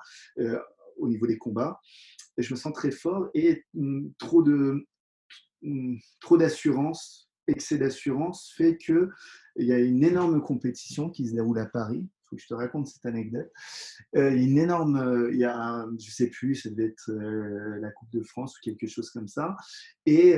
[0.96, 1.80] au niveau des combats,
[2.36, 4.86] et je me sens très fort et mm, trop de
[6.20, 9.08] trop d'assurance, excès d'assurance fait qu'il
[9.56, 13.50] y a une énorme compétition qui se déroule à Paris je te raconte cette anecdote.
[14.16, 17.90] Euh, une énorme, euh, il y a, je sais plus, ça devait être euh, la
[17.90, 19.56] Coupe de France ou quelque chose comme ça.
[20.06, 20.36] Et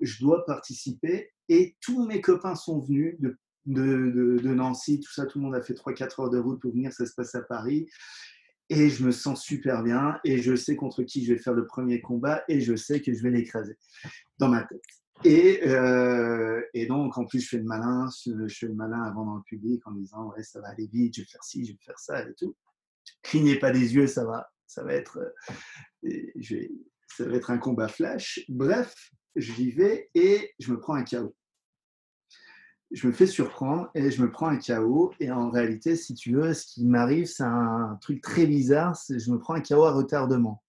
[0.00, 3.36] je dois participer et tous mes copains sont venus de,
[3.66, 6.72] de, de, Nancy, tout ça, tout le monde a fait 3-4 heures de route pour
[6.72, 7.88] venir, ça se passe à Paris.
[8.68, 11.66] Et je me sens super bien et je sais contre qui je vais faire le
[11.66, 13.78] premier combat et je sais que je vais l'écraser
[14.38, 14.82] dans ma tête.
[15.24, 19.24] Et, euh, et, donc, en plus, je fais le malin, je fais le malin avant
[19.24, 21.72] dans le public en disant ouais, ça va aller vite, je vais faire ci, je
[21.72, 22.54] vais faire ça et tout.
[23.22, 25.18] Clignez pas des yeux, ça va, ça va être,
[26.04, 26.32] euh,
[27.08, 28.40] ça va être un combat flash.
[28.48, 28.94] Bref,
[29.36, 31.34] j'y vais et je me prends un chaos.
[32.92, 35.12] Je me fais surprendre et je me prends un chaos.
[35.18, 38.96] Et en réalité, si tu veux, ce qui m'arrive, c'est un truc très bizarre.
[39.08, 40.62] Je me prends un chaos à retardement.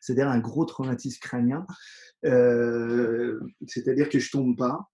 [0.00, 1.66] C'est-à-dire un gros traumatisme crânien.
[2.24, 4.88] Euh, c'est-à-dire que je tombe pas,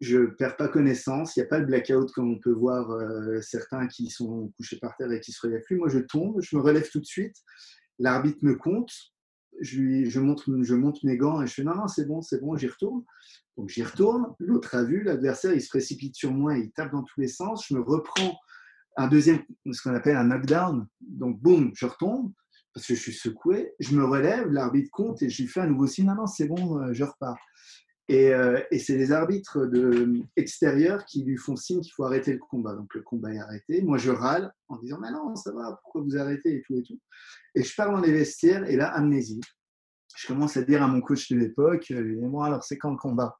[0.00, 3.40] je perds pas connaissance, il n'y a pas le blackout comme on peut voir euh,
[3.40, 5.76] certains qui sont couchés par terre et qui se relèvent plus.
[5.76, 7.36] Moi, je tombe, je me relève tout de suite,
[7.98, 8.92] l'arbitre me compte,
[9.60, 12.68] je, je monte mes gants et je fais non, non, c'est bon, c'est bon, j'y
[12.68, 13.04] retourne.
[13.58, 17.02] Donc j'y retourne, l'autre a vu, l'adversaire, il se précipite sur moi, il tape dans
[17.02, 18.38] tous les sens, je me reprends
[18.96, 19.40] un deuxième,
[19.70, 22.32] ce qu'on appelle un knockdown, donc boum, je retombe,
[22.72, 25.66] parce que je suis secoué, je me relève, l'arbitre compte et je lui fais un
[25.66, 27.36] nouveau signe, non, non, c'est bon, euh, je repars.
[28.08, 29.68] Et, euh, et c'est les arbitres
[30.36, 32.74] extérieurs qui lui font signe qu'il faut arrêter le combat.
[32.74, 33.82] Donc le combat est arrêté.
[33.82, 36.82] Moi, je râle en disant, mais non, ça va, pourquoi vous arrêtez et tout et
[36.82, 36.98] tout.
[37.54, 39.40] Et je pars dans les vestiaires et là, amnésie.
[40.16, 42.96] Je commence à dire à mon coach de l'époque, et moi, alors c'est quand le
[42.96, 43.38] combat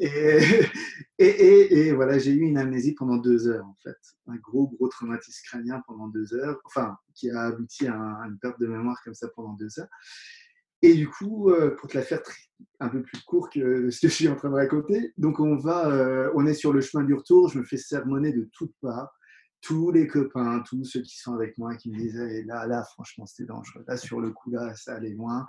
[0.00, 0.38] et,
[1.18, 3.96] et, et, voilà, j'ai eu une amnésie pendant deux heures, en fait.
[4.26, 8.58] Un gros, gros traumatisme crânien pendant deux heures, enfin, qui a abouti à, une perte
[8.60, 9.88] de mémoire comme ça pendant deux heures.
[10.80, 12.20] Et du coup, euh, pour te la faire
[12.80, 15.56] un peu plus court que ce que je suis en train de raconter, donc on
[15.56, 18.74] va, euh, on est sur le chemin du retour, je me fais sermonner de toutes
[18.80, 19.14] parts
[19.62, 23.26] tous les copains, tous ceux qui sont avec moi, qui me disaient là, là, franchement,
[23.26, 23.84] c'était dangereux.
[23.86, 25.46] Là, sur le coup, là, ça allait loin.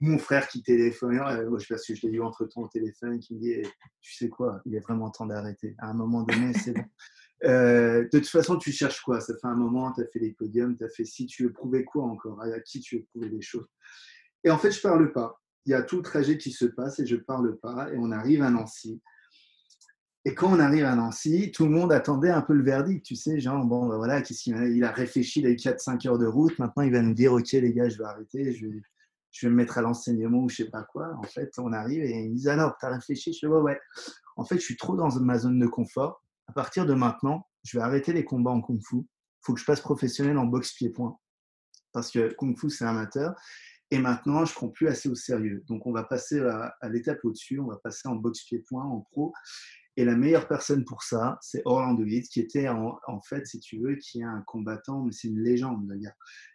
[0.00, 2.68] Mon frère qui téléphone, euh, je sais pas si je l'ai eu entre temps au
[2.68, 3.68] téléphone, qui me dit eh,
[4.00, 5.76] Tu sais quoi, il est vraiment temps d'arrêter.
[5.78, 6.84] À un moment donné, c'est bon.
[7.42, 9.20] Euh, de toute façon, tu cherches quoi?
[9.20, 11.52] Ça fait un moment, tu as fait les podiums, tu as fait si tu veux
[11.52, 12.40] prouver quoi encore?
[12.40, 13.66] À qui tu veux prouver des choses?
[14.44, 15.42] Et en fait, je parle pas.
[15.66, 17.92] Il y a tout le trajet qui se passe et je parle pas.
[17.92, 19.02] Et on arrive à Nancy.
[20.26, 23.14] Et quand on arrive à Nancy, tout le monde attendait un peu le verdict, tu
[23.14, 26.92] sais, genre, bon, ben voilà, il a réfléchi les 4-5 heures de route, maintenant il
[26.92, 30.44] va nous dire, ok les gars, je vais arrêter, je vais, me mettre à l'enseignement
[30.44, 31.12] ou je sais pas quoi.
[31.18, 33.80] En fait, on arrive et ils me disent, alors, tu as réfléchi Je ouais, ouais.
[34.36, 36.22] En fait, je suis trop dans ma zone de confort.
[36.46, 38.96] À partir de maintenant, je vais arrêter les combats en kung-fu.
[38.96, 39.06] Il
[39.42, 41.18] faut que je passe professionnel en boxe pied-point.
[41.92, 43.34] Parce que kung-fu, c'est amateur.
[43.90, 45.64] Et maintenant, je ne prends plus assez au sérieux.
[45.66, 47.58] Donc, on va passer à, à l'étape au-dessus.
[47.60, 49.34] On va passer en boxe pied-point, en pro.
[49.96, 53.78] Et la meilleure personne pour ça, c'est Orlando Heath, qui était en, fait, si tu
[53.78, 55.88] veux, qui est un combattant, mais c'est une légende.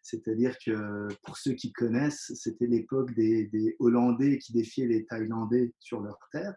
[0.04, 6.02] C'est-à-dire que pour ceux qui connaissent, c'était l'époque des, Hollandais qui défiaient les Thaïlandais sur
[6.02, 6.54] leur terre.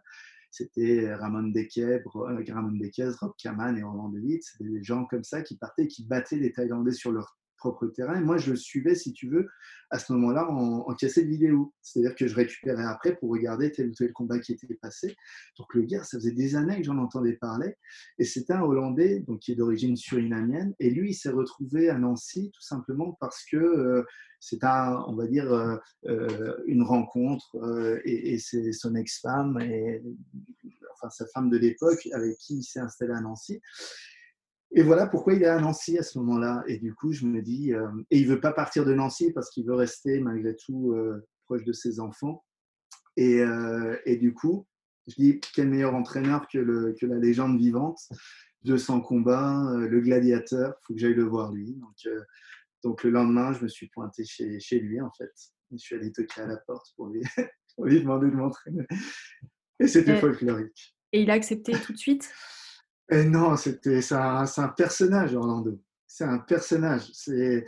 [0.51, 4.43] C'était Ramon Dekeb, Ramon Dekez, Rob Kaman et Orlando Heath.
[4.43, 7.37] C'était des gens comme ça qui partaient, qui battaient les Thaïlandais sur leur
[7.95, 8.19] terrain.
[8.19, 9.47] Et moi, je le suivais, si tu veux,
[9.89, 11.73] à ce moment-là, en, en cassette vidéo.
[11.81, 15.15] C'est-à-dire que je récupérais après pour regarder tel ou tel combat qui était passé.
[15.57, 17.75] Donc, le gars, ça faisait des années que j'en entendais parler.
[18.19, 20.73] Et c'était un Hollandais, donc qui est d'origine surinamienne.
[20.79, 24.03] Et lui, il s'est retrouvé à Nancy tout simplement parce que euh,
[24.39, 27.55] c'est un, on va dire, euh, euh, une rencontre.
[28.03, 30.03] et, et c'est son ex-femme, et,
[30.93, 33.61] enfin sa femme de l'époque, avec qui il s'est installé à Nancy.
[34.75, 36.63] Et voilà pourquoi il est à Nancy à ce moment-là.
[36.67, 39.51] Et du coup, je me dis, euh, et il veut pas partir de Nancy parce
[39.51, 42.43] qu'il veut rester malgré tout euh, proche de ses enfants.
[43.15, 44.65] Et, euh, et, du coup,
[45.07, 47.99] je dis, quel meilleur entraîneur que, le, que la légende vivante
[48.63, 51.73] 200 combats, le gladiateur, il faut que j'aille le voir lui.
[51.73, 52.07] Donc,
[52.81, 55.31] donc le lendemain, je me suis pointé chez, chez lui en fait.
[55.71, 57.21] Je suis allé toquer à la porte pour lui,
[57.75, 58.85] pour lui demander de m'entraîner.
[59.79, 60.95] Et c'était folklorique.
[61.11, 62.31] Et il a accepté tout de suite?
[63.11, 65.79] Non, c'était, c'est un, personnage, Orlando.
[66.07, 67.09] C'est un personnage.
[67.13, 67.65] C'est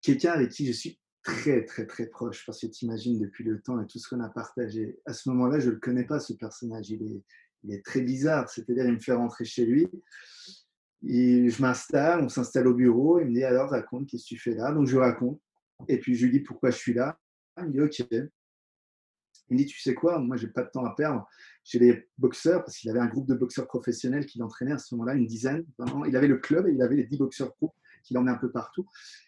[0.00, 2.44] quelqu'un avec qui je suis très, très, très proche.
[2.46, 4.98] Parce que tu imagines depuis le temps et tout ce qu'on a partagé.
[5.06, 6.90] À ce moment-là, je ne le connais pas, ce personnage.
[6.90, 7.22] Il est,
[7.64, 8.48] il est très bizarre.
[8.48, 9.88] C'est-à-dire, il me fait rentrer chez lui.
[11.02, 13.20] Je m'installe, on s'installe au bureau.
[13.20, 14.72] Il me dit alors, raconte, qu'est-ce que tu fais là?
[14.72, 15.40] Donc, je raconte.
[15.88, 17.18] Et puis, je lui dis pourquoi je suis là.
[17.58, 18.06] Il me dit ok.
[19.52, 21.28] Il me dit, tu sais quoi, moi, j'ai pas de temps à perdre.
[21.64, 24.94] J'ai les boxeurs, parce qu'il avait un groupe de boxeurs professionnels qui l'entraînait à ce
[24.94, 25.64] moment-là, une dizaine.
[26.06, 28.50] Il avait le club et il avait les dix boxeurs pro qui l'emmenaient un peu
[28.50, 28.84] partout.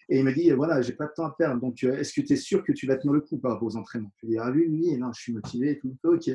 [0.09, 1.61] Et il me dit, voilà, j'ai pas de temps à perdre.
[1.61, 3.39] Donc, euh, est-ce que tu es sûr que tu vas tenir le coup?
[3.39, 5.79] Par rapport aux entraînements Je lui dis, ah oui, oui, non, je suis motivé et
[5.79, 5.97] tout.
[6.03, 6.29] Ok,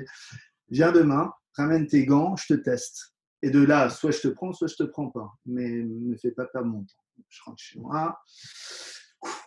[0.69, 3.13] viens demain, ramène tes gants, je te teste.
[3.41, 5.31] Et de là, soit je te prends, soit je te prends pas.
[5.45, 7.23] Mais ne fais pas perdre mon temps.
[7.27, 8.17] Je rentre chez moi,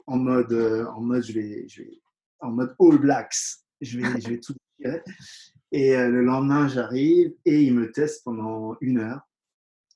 [0.07, 2.03] en mode, euh, en mode, je vais, je vais,
[2.41, 5.03] en mode All Blacks je vais, je vais tout tirer.
[5.73, 9.27] Et euh, le lendemain, j'arrive et il me teste pendant une heure.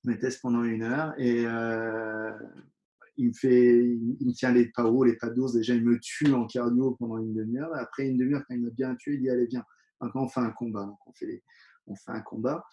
[0.05, 2.33] Il me teste pendant une heure et euh,
[3.19, 5.53] il me fait, il me tient les pas hauts, les pas d'ours.
[5.53, 7.75] Déjà, il me tue en cardio pendant une demi-heure.
[7.75, 9.65] Après une demi-heure, quand il m'a bien tué, il dit allez viens.
[10.01, 10.85] Maintenant, on fait un combat.
[10.85, 11.43] Donc, on fait,
[11.87, 12.65] on fait un combat.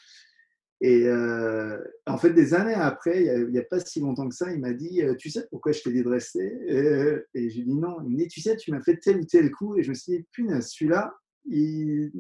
[0.80, 4.52] Et euh, en fait, des années après, il n'y a, pas si longtemps que ça,
[4.52, 7.98] il m'a dit Tu sais pourquoi je t'ai Et, et j'ai dit Non.
[8.04, 9.76] Il me dit Tu sais, tu m'as fait tel ou tel coup.
[9.76, 11.14] Et je me suis dit Punaise, celui-là,
[11.46, 12.12] il,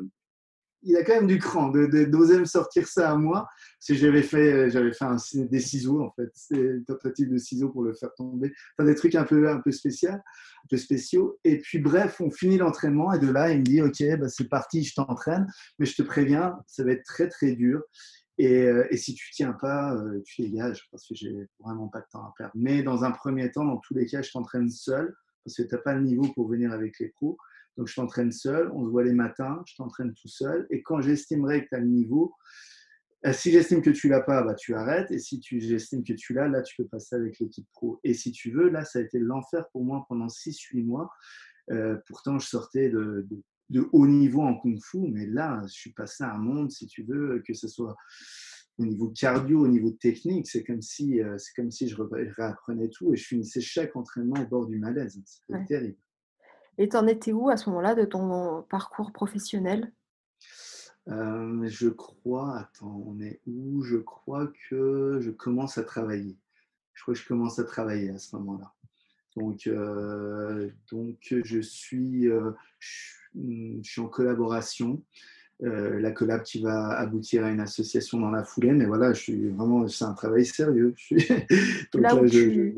[0.84, 3.48] il, a quand même du cran d'oser de, me sortir ça à moi.
[3.88, 7.84] Que j'avais fait, j'avais fait un, des ciseaux, en fait, une tentative de ciseaux pour
[7.84, 8.54] le faire tomber.
[8.78, 11.40] Enfin, des trucs un peu, un peu, spécial, un peu spéciaux.
[11.44, 13.12] Et puis, bref, on finit l'entraînement.
[13.14, 15.48] Et de là, il me dit Ok, bah, c'est parti, je t'entraîne.
[15.80, 17.82] Mais je te préviens, ça va être très, très dur.
[18.38, 22.00] Et, euh, et, si tu tiens pas, euh, tu dégages parce que j'ai vraiment pas
[22.00, 22.54] de temps à perdre.
[22.56, 25.14] Mais dans un premier temps, dans tous les cas, je t'entraîne seul
[25.44, 27.38] parce que tu n'as pas le niveau pour venir avec les pros.
[27.78, 30.68] Donc je t'entraîne seul, on se voit les matins, je t'entraîne tout seul.
[30.70, 32.34] Et quand j'estimerai que tu as le niveau,
[33.26, 35.12] euh, si j'estime que tu l'as pas, bah, tu arrêtes.
[35.12, 38.00] Et si j'estime que tu l'as, là, tu peux passer avec l'équipe pro.
[38.04, 41.10] Et si tu veux, là, ça a été l'enfer pour moi pendant 6-8 mois.
[42.06, 45.94] pourtant, je sortais de, de de haut niveau en kung fu, mais là, je suis
[45.94, 47.96] passé à un monde, si tu veux, que ce soit
[48.78, 52.90] au niveau cardio, au niveau technique, c'est comme si, euh, c'est comme si je réapprenais
[52.90, 55.20] tout et je finissais chaque entraînement au bord du malaise.
[55.26, 55.98] C'était terrible.
[56.78, 59.92] Et tu en étais où à ce moment-là de ton parcours professionnel?
[61.08, 63.84] Hem, je crois attends, on est où?
[63.84, 66.38] Je crois que je commence à travailler.
[66.94, 68.72] Je crois que je commence à travailler à ce moment-là.
[69.36, 72.30] Donc heu, donc je suis,
[73.32, 75.02] je suis en collaboration,
[75.60, 79.50] la collab qui va aboutir à une association dans la foulée, mais voilà, je suis
[79.50, 80.94] vraiment c'est un travail sérieux.
[80.98, 81.28] Je suis
[81.94, 82.76] donc Là je je tu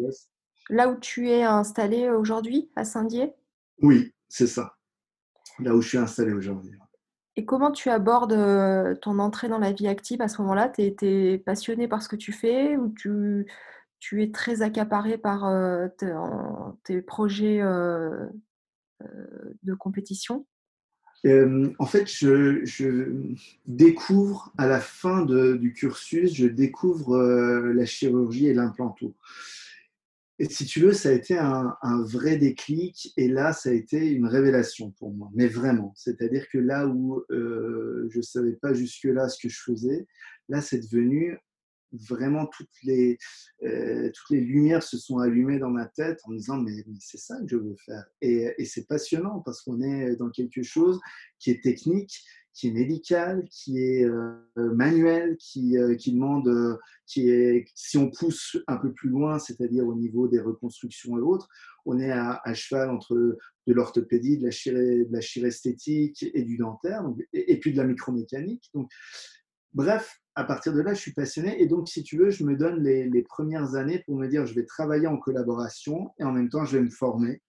[0.69, 3.33] là où tu es installé aujourd'hui, à Saint-Dié?
[3.81, 4.75] Oui, c'est ça,
[5.59, 6.71] là où je suis installé aujourd'hui.
[7.37, 10.69] Et comment tu abordes, heu, ton entrée dans la vie active à ce moment-là?
[10.69, 13.45] Tu es passionné par ce que tu fais ou tu
[13.99, 15.41] tu es très accaparé par,
[15.97, 18.29] ton tes projets, heu,
[19.63, 20.45] de compétition?
[21.79, 23.33] En fait, je je
[23.65, 29.13] découvre à la fin de du cursus, je découvre, la chirurgie et l'implanto.
[30.39, 34.05] Et si tu veux, ça a été un vrai déclic et là, ça a été
[34.11, 35.93] une révélation pour moi, mais vraiment.
[35.95, 40.05] C'est-à-dire que là où, heu, je savais pas jusque-là ce que je faisais,
[40.49, 41.37] là, c'est devenu
[41.93, 43.17] vraiment toutes les,
[43.63, 47.17] heu, toutes les lumières se sont allumées dans ma tête en me disant: «Mais c'est
[47.19, 50.99] ça que je veux faire» et c'est passionnant parce qu'on est dans quelque chose
[51.39, 52.23] qui est technique,
[52.55, 57.97] qui est médical, qui est, heu, manuel, qui, heu, qui demande, heu, qui est si
[57.97, 61.49] on pousse un peu plus loin, c'est-à-dire au niveau des reconstructions et autres,
[61.85, 66.57] on est à cheval entre de l'orthopédie, de la chiré de la chiresthétique et du
[66.57, 67.03] dentaire
[67.33, 68.69] et puis de la micromécanique.
[68.73, 68.89] Donc
[69.73, 72.55] Bref, à partir de là, je suis passionné et donc, si tu veux, je me
[72.55, 76.47] donne les premières années pour me dire, je vais travailler en collaboration et en même
[76.49, 77.41] temps, je vais me former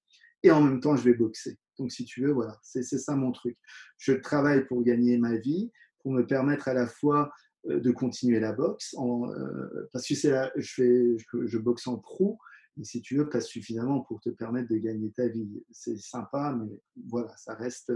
[0.43, 1.59] et en même temps, je vais boxer.
[1.79, 3.57] Donc, si tu veux, voilà, c'est ça mon truc.
[3.99, 5.71] Je travaille pour gagner ma vie,
[6.01, 7.31] pour me permettre à la fois
[7.69, 11.17] euh, de continuer la boxe, euh, parce que je, fais,
[11.47, 12.39] je, boxe en pro,
[12.77, 15.63] mais si tu veux, pas suffisamment pour te permettre de gagner ta vie.
[15.71, 16.79] C'est sympa, mais
[17.09, 17.93] voilà, ça reste,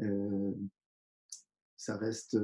[0.00, 0.52] euh,
[1.76, 2.38] ça reste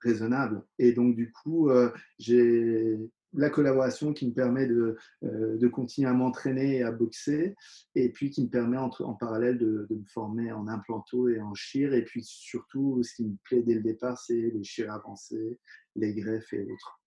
[0.00, 0.64] raisonnable.
[0.78, 1.70] Et donc, du coup,
[2.18, 2.98] j'ai
[3.34, 7.54] la collaboration qui me permet de, euh, de continuer à m'entraîner et à boxer,
[7.94, 11.40] et puis qui me permet en, en parallèle de, de, me former en implanto et
[11.40, 11.94] en chir.
[11.94, 15.58] Et puis surtout, ce qui me plaît dès le départ, c'est les chires avancés,
[15.96, 17.00] les greffes et autres.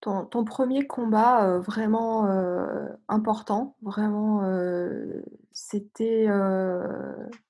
[0.00, 4.42] Ton ton 1 combat, heu, vraiment, heu, important, vraiment,
[5.52, 6.82] c'était, heu,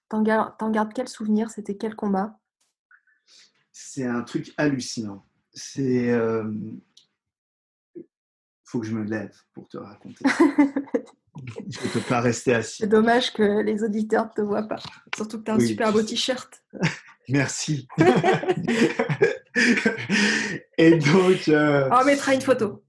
[0.08, 1.50] tu en gar tu en gardes quel souvenir?
[1.50, 2.40] C'était quel combat?
[3.70, 5.24] C'est un truc hallucinant.
[5.52, 6.10] C'est,
[8.70, 10.24] faut que je me lève pour te raconter.
[11.70, 12.78] Je ne peux pas rester assis.
[12.80, 14.78] C'est dommage que les auditeurs ne te voient pas.
[15.16, 16.62] Surtout que tu as un Oui, super beau t-shirt.
[17.28, 17.88] Merci.
[20.78, 22.84] Et donc, heu, Ah, On mettra une photo.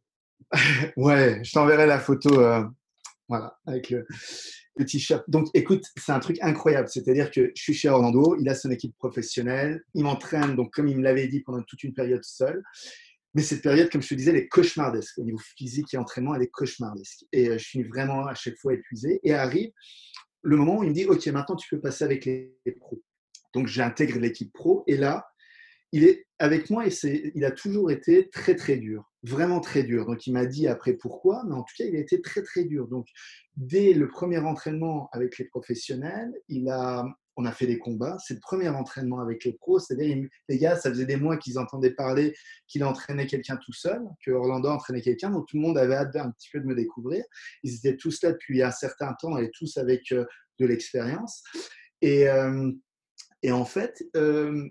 [0.97, 2.65] ouais, je t'enverrai la photo, heu,
[3.29, 4.05] voilà, avec le
[4.77, 5.23] le t-shirt.
[5.29, 6.88] Donc écoute, c'est un truc incroyable.
[6.88, 10.88] C'est-à-dire que je suis chez Orlando, il a son équipe professionnelle, il m'entraîne, donc comme
[10.88, 12.63] il me l'avait dit, pendant toute une période seul.
[13.34, 15.17] Mais cette période, comme je te disais, elle est cauchemardesque.
[15.17, 17.25] Au niveau physique et entraînement, elle est cauchemardesque.
[17.32, 19.19] Et euh, je suis vraiment à chaque fois épuisé.
[19.23, 19.71] Et arrive
[20.41, 23.01] le moment où il me dit, OK, maintenant tu peux passer avec les, pros.
[23.53, 24.84] Donc j'intègre l'équipe pro.
[24.88, 25.27] Et là,
[25.91, 30.05] il est avec moi et il a toujours été très très dur, vraiment très dur.
[30.05, 32.63] Donc il m'a dit après pourquoi, mais en tout cas il a été très très
[32.63, 32.88] dur.
[32.88, 33.07] Donc
[33.55, 37.05] dès le premier entraînement avec les professionnels, il a,
[37.38, 38.17] on a fait des combats.
[38.25, 41.57] C'est le premier entraînement avec les pros, c'est-à-dire les gars, ça faisait des mois qu'ils
[41.57, 42.34] entendaient parler
[42.67, 46.15] qu'il entraînait quelqu'un tout seul, que Orlando entraînait quelqu'un, donc tout le monde avait hâte
[46.15, 47.23] un petit peu de me découvrir.
[47.63, 50.25] Ils étaient tous là depuis un certain temps et tous avec euh,
[50.59, 51.43] de l'expérience.
[52.01, 52.71] Et, euh,
[53.49, 54.69] en fait, euh,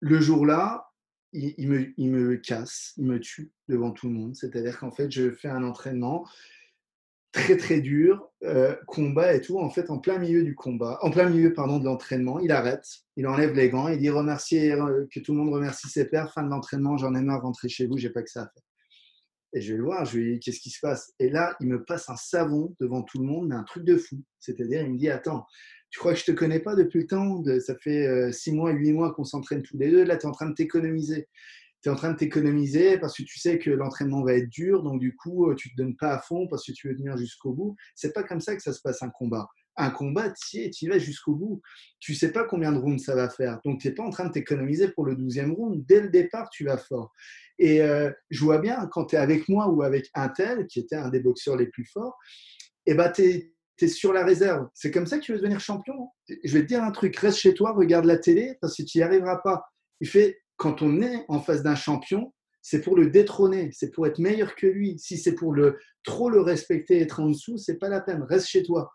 [0.00, 0.86] le jour-là,
[1.32, 4.34] me, il me casse, il me tue devant tout le monde.
[4.34, 6.26] C'est-à-dire qu'en fait, je fais un entraînement
[7.32, 9.58] très très dur, euh, combat et tout.
[9.58, 12.84] En fait, en plein milieu du combat, en plein milieu pardon de l'entraînement, il arrête,
[13.16, 16.32] il enlève les gants, il dit remercier euh, que tout le monde remercie ses pères.
[16.32, 18.62] Fin de l'entraînement, j'en ai marre, rentrer chez vous, j'ai pas que ça à faire.
[19.52, 21.12] Et je vais le voir, je lui dis qu'est-ce qui se passe?
[21.18, 23.96] Et là, il me passe un savon devant tout le monde, mais un truc de
[23.96, 24.22] fou.
[24.38, 25.44] C'est-à-dire, il me dit attends,
[25.90, 27.42] tu crois que je te connais pas depuis le temps?
[27.60, 30.04] Ça fait euh, six mois, huit mois qu'on s'entraîne tous les deux.
[30.04, 31.28] Là, tu es en train de t'économiser.
[31.82, 34.82] Tu es en train de t'économiser parce que tu sais que l'entraînement va être dur,
[34.82, 37.52] donc du coup, tu te donnes pas à fond parce que tu veux tenir jusqu'au
[37.52, 37.76] bout.
[37.94, 39.48] C'est pas comme ça que ça se passe un combat.
[39.76, 41.62] Un combat, tu y, y vas jusqu'au bout.
[42.00, 43.60] Tu sais pas combien de rounds ça va faire.
[43.64, 45.84] Donc, tu n'es pas en train de t'économiser pour le 12e round.
[45.86, 47.12] Dès le départ, tu vas fort.
[47.58, 50.80] Et euh, je vois bien, quand tu es avec moi ou avec un tel, qui
[50.80, 52.18] était un des boxeurs les plus forts,
[52.86, 54.68] et ben, tu es, es, sur la réserve.
[54.74, 56.08] C'est comme ça que tu veux devenir champion.
[56.28, 58.98] Je vais te dire un truc, reste chez toi, regarde la télé, parce que tu
[58.98, 59.64] n'y arriveras pas.
[60.00, 64.06] Il fait, quand on est en face d'un champion, c'est pour le détrôner, c'est pour
[64.06, 64.98] être meilleur que lui.
[64.98, 68.22] Si c'est pour le trop le respecter, être en dessous, c'est pas la peine.
[68.22, 68.92] Reste chez toi.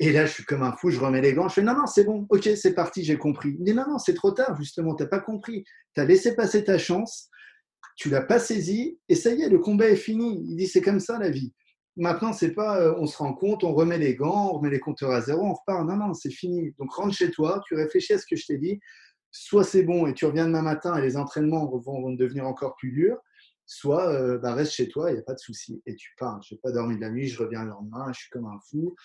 [0.00, 1.86] Et là, je suis comme un fou, je remets les gants, je fais non, non,
[1.86, 3.56] c'est bon, ok, c'est parti, j'ai compris.
[3.60, 5.64] Mais non, non, c'est trop tard, justement, tu n'as pas compris.
[5.94, 7.30] Tu as laissé passer ta chance,
[7.96, 10.44] tu l'as pas saisie, et ça y est, le combat est fini.
[10.48, 11.54] Il dit, c'est comme ça la vie.
[11.96, 14.80] Maintenant, c'est pas euh, on se rend compte, on remet les gants, on remet les
[14.80, 15.86] compteurs à zéro, on repart.
[15.86, 16.74] Non, non, c'est fini.
[16.78, 18.80] Donc rentre chez toi, tu réfléchis à ce que je t'ai dit.
[19.30, 22.92] Soit c'est bon et tu reviens demain matin et les entraînements vont, devenir encore plus
[22.92, 23.18] durs,
[23.66, 25.82] soit euh, bah, reste chez toi, il n'y a pas de souci.
[25.86, 26.40] Et tu pars.
[26.42, 28.58] Je n'ai pas dormi de la nuit, je reviens le lendemain, je suis comme un
[28.70, 28.96] fou.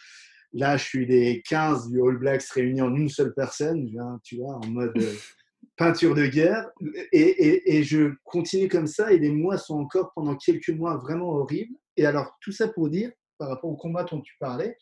[0.53, 4.37] Là, je suis les 15 du All Blacks réunis en une seule personne, viens, tu
[4.37, 5.13] vois, en mode euh,
[5.77, 6.69] peinture de guerre.
[7.11, 11.29] Et, et, je continue comme ça et les mois sont encore pendant quelques mois vraiment
[11.29, 11.75] horribles.
[11.97, 14.77] Et alors, tout ça pour dire, par rapport au combat dont tu parlais,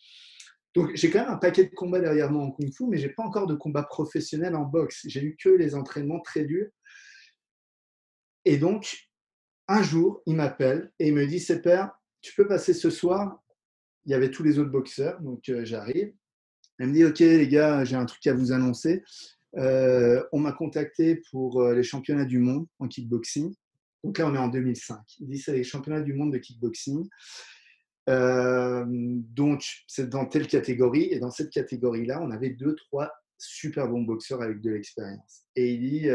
[0.74, 3.10] donc j'ai quand même un paquet de combats derrière moi en kung fu, mais j'ai
[3.10, 5.02] pas encore de combat professionnel en boxe.
[5.06, 6.70] J'ai eu que les entraînements très durs.
[8.46, 9.10] Et donc,
[9.68, 11.92] un jour, il m'appelle et il me dit, c'est père,
[12.22, 13.42] tu peux passer ce soir?
[14.06, 16.14] Il y avait tous les autres boxeurs, donc euh, j'arrive.
[16.80, 19.04] Il me dit, ok les gars, j'ai un truc à vous annoncer.
[19.58, 23.54] Euh, on m'a contacté pour euh, les championnats du monde en kickboxing.
[24.04, 25.00] Donc là, on est en 2005.
[25.20, 27.08] Il dit c'est les championnats du monde de kickboxing.
[28.08, 31.10] Donc, c'est dans telle catégorie.
[31.12, 35.44] Et dans cette catégorie-là, on avait deux, trois super bons boxeurs avec de l'expérience.
[35.56, 36.08] Et il dit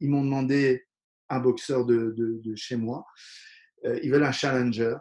[0.00, 0.84] ils m'ont demandé
[1.28, 3.04] un boxeur de, chez moi.
[3.84, 4.96] Ils veulent un challenger.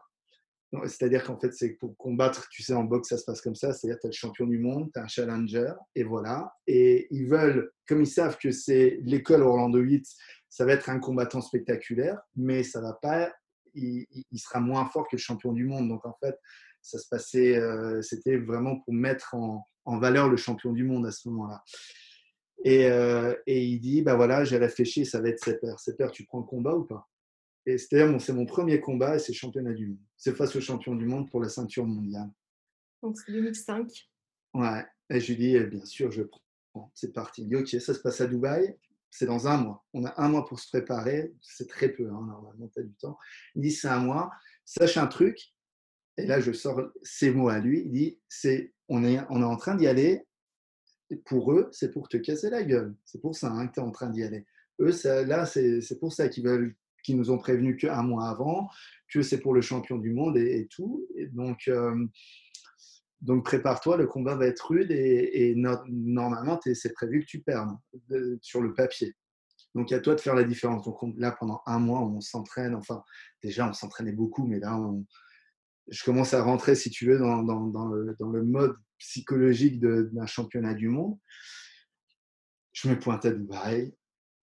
[0.86, 3.74] C'est-à-dire qu'en fait, c'est pour combattre, tu sais, en boxe, ça se passe comme ça.
[3.74, 6.54] C'est-à-dire, tu as le champion du monde, tu as un challenger, et voilà.
[6.68, 10.06] Et ils veulent, comme ils savent que c'est l'école Orlando 8,
[10.48, 13.34] ça va être un combattant spectaculaire, mais ça va pas,
[13.74, 15.88] il, sera moins fort que le champion du monde.
[15.88, 16.36] Donc en fait,
[16.82, 21.12] ça se passait, euh, c'était vraiment pour mettre en, valeur le champion du monde à
[21.12, 21.64] ce moment-là.
[22.64, 25.40] Et, euh, et, il dit, bah voilà, j'ai réfléchi, ça va être
[25.78, 27.10] C'est peur, tu prends le combat ou pas?
[27.66, 30.00] Et c'était c'est mon premier combat et c'est championnat du monde.
[30.18, 32.30] C'est face au champion du monde pour la ceinture mondiale.
[33.02, 34.10] Donc c'est 2005.
[34.54, 34.86] Ouais.
[35.10, 36.92] Et je lui dis, eh bien sûr, je prends.
[36.94, 37.44] C'est parti.
[37.44, 38.76] Il dit, ok, ça se passe à Dubaï
[39.12, 39.86] c'est dans un mois.
[39.94, 41.34] On a un mois pour se préparer.
[41.42, 43.18] C'est très peu, hein, normalement, tu as du temps.
[43.56, 44.32] Il dit, c'est un mois.
[44.66, 45.54] Sache un truc.
[46.18, 47.84] Et là, je sors ces mots à lui.
[47.86, 50.26] Il dit, c'est, on, est, on est en train d'y aller.
[51.26, 52.96] Pour eux, c'est pour te casser la gueule.
[53.06, 54.46] C'est pour ça hein, que tu es en train d'y aller.
[54.80, 54.92] Eux,
[55.26, 58.70] là, c'est, pour ça qu'ils veulent qu'ils nous ont prévenu qu'un mois avant,
[59.12, 61.08] que c'est pour le champion du monde et, tout.
[61.16, 62.06] Et donc, euh,
[63.22, 67.76] donc prépare-toi, le combat va être rude et, normalement, c'est prévu que tu perdes
[68.42, 69.16] sur le papier.
[69.76, 70.86] Donc à toi de faire la différence.
[70.86, 72.76] Donc là, pendant un mois, on s'entraîne.
[72.76, 73.04] Enfin,
[73.44, 74.80] déjà, on s'entraînait beaucoup, mais là,
[75.90, 77.42] je commence à rentrer, si tu veux, dans,
[77.90, 81.18] le, mode psychologique d'un championnat du monde.
[82.72, 83.94] Je me pointe à Dubaï.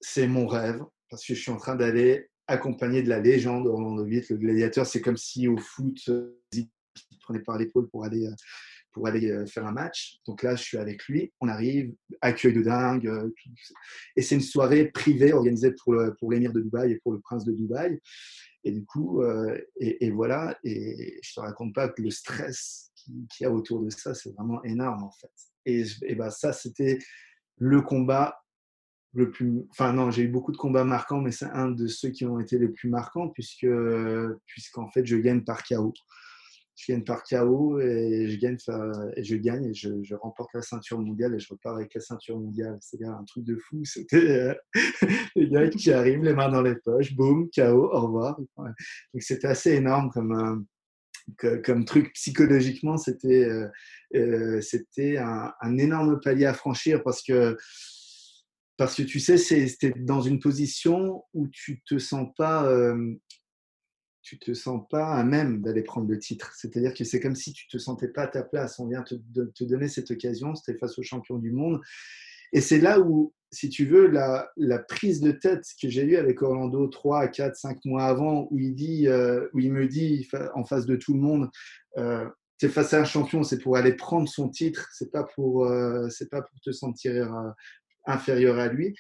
[0.01, 4.05] C'est mon rêve parce que je suis en train d'aller accompagner de la légende Orlando
[4.05, 4.87] Vitt, le gladiateur.
[4.87, 6.11] C'est comme si au foot,
[7.27, 8.35] qui prenait par l'épaule pour aller, euh,
[8.93, 10.19] pour aller euh, faire un match.
[10.27, 11.33] Donc là, je suis avec lui.
[11.41, 13.07] On arrive, accueil de dingue.
[13.07, 13.31] Euh,
[14.17, 17.45] et c'est une soirée privée organisée pour, pour l'émir de Dubaï et pour le prince
[17.45, 18.01] de Dubaï.
[18.65, 19.23] Et du coup,
[19.77, 20.59] et, voilà.
[20.65, 24.35] Et je te raconte pas que le stress qu'il y a autour de ça, c'est
[24.35, 25.31] vraiment énorme en fait.
[25.67, 26.99] Et, et ben, ça, c'était
[27.59, 28.43] le combat
[29.17, 29.65] le plus.
[29.71, 32.41] Enfin, non, j'ai eu beaucoup de combats marquants, mais c'est un de ceux qui ont
[32.41, 33.69] été les plus marquants, puisque,
[34.47, 35.95] puisqu'en fait, je gagne par chaos
[36.77, 41.49] je gagne par KO et je gagne, et je, remporte la ceinture mondiale et je
[41.49, 42.77] repars avec la ceinture mondiale.
[42.81, 43.81] C'est un truc de fou.
[43.85, 44.55] C'était euh,
[45.35, 48.39] les gars qui arrivent, les mains dans les poches, boum, KO, au revoir.
[48.39, 48.75] Donc
[49.21, 50.67] c'était assez énorme comme,
[51.65, 52.99] comme truc psychologiquement.
[52.99, 53.69] C'était euh,
[54.15, 54.61] euh,
[55.63, 57.57] un, énorme palier à franchir parce que
[58.77, 62.71] parce que tu sais, c'était dans une position où tu te sens pas
[64.27, 66.53] tu te sens pas à même d'aller prendre le titre.
[66.57, 68.81] C'est-à-dire que c'est comme si tu te sentais pas à ta place.
[68.81, 71.81] On vient te, te donner cette occasion, c'était face au champion du monde.
[72.53, 74.51] Et c'est là où, si tu veux, la,
[74.89, 78.75] prise de tête que j'ai eue avec Orlando 3, 4, 5 mois avant, où il,
[78.75, 81.49] dit, euh, où il me dit en face de tout le monde,
[81.97, 86.09] euh, c'est face à un champion, c'est pour aller prendre son titre, c'est pas euh,
[86.09, 87.51] c'est pas pour te sentir euh,
[88.07, 88.97] inférieur à lui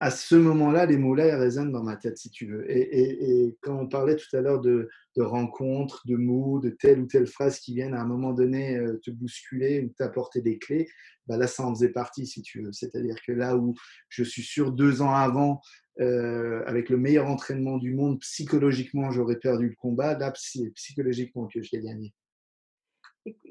[0.00, 2.64] à ce moment-là, les mots-là résonnent dans ma tête, si tu veux.
[2.70, 7.26] Et, quand on parlait tout à l'heure de, rencontres, de mots, de telle ou telle
[7.26, 10.88] phrase qui viennent à un moment donné euh, te bousculer ou t'apporter des clés,
[11.26, 12.72] bah là, ça en faisait partie, si tu veux.
[12.72, 13.74] C'est-à-dire que là où
[14.08, 15.60] je suis sûr, deux ans avant,
[16.00, 21.48] euh, avec le meilleur entraînement du monde, psychologiquement, j'aurais perdu le combat, là, c'est psychologiquement
[21.48, 22.14] que je l'ai gagné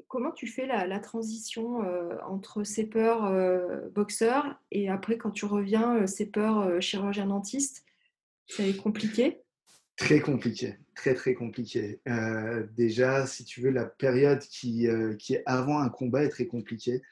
[0.08, 5.44] comment tu fais la, transition euh, entre ces peurs euh, boxeur et après quand tu
[5.44, 7.84] reviens, ces peurs chirurgien dentiste
[8.46, 9.42] Ça est compliqué?
[9.98, 12.00] Très compliqué, très très compliqué.
[12.06, 16.28] Euh, déjà, si tu veux, la période qui, euh, qui est avant un combat est
[16.28, 17.02] très compliquée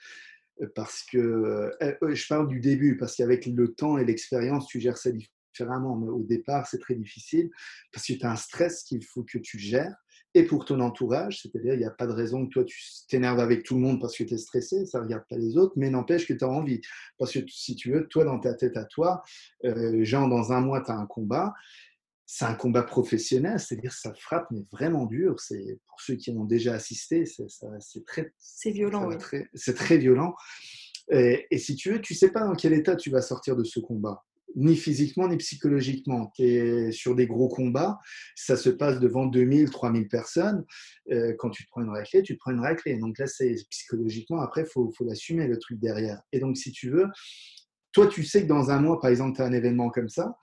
[0.62, 4.98] euh, parce que je parle du début parce qu'avec le temps et l'expérience, tu gères
[4.98, 5.96] ça différemment.
[5.96, 7.50] Mais au départ, c'est très difficile
[7.92, 9.96] parce que tu as un stress qu'il faut que tu gères
[10.36, 12.78] et pour ton entourage, c'est-à-dire il n'y a pas de raison que toi tu
[13.08, 15.56] t'énerves avec tout le monde parce que tu es stressé, ça ne regarde pas les
[15.56, 16.82] autres, mais n'empêche que tu as envie.
[17.18, 19.22] Parce que si tu veux, toi dans ta tête à toi,
[19.62, 21.54] genre dans un mois, tu as un combat,
[22.26, 25.40] c'est un combat professionnel, c'est-à-dire ça frappe, mais vraiment dur.
[25.40, 29.08] C'est pour ceux qui en ont déjà assisté, c'est très, c'est violent.
[29.54, 30.34] C'est très violent.
[31.10, 33.80] Et, si tu veux, tu sais pas dans quel état tu vas sortir de ce
[33.80, 34.24] combat,
[34.56, 36.32] ni physiquement ni psychologiquement.
[36.34, 37.98] Tu es sur des gros combats,
[38.34, 40.64] ça se passe devant 2000, 3000 personnes.
[41.12, 42.96] Euh, quand tu te prends une raclée, tu te prends une raclée.
[42.98, 46.20] Donc là, c'est psychologiquement, après, il faut, faut l'assumer le truc derrière.
[46.32, 47.06] Et donc, si tu veux,
[47.92, 50.36] toi, tu sais que dans un mois, par exemple, tu as un événement comme ça.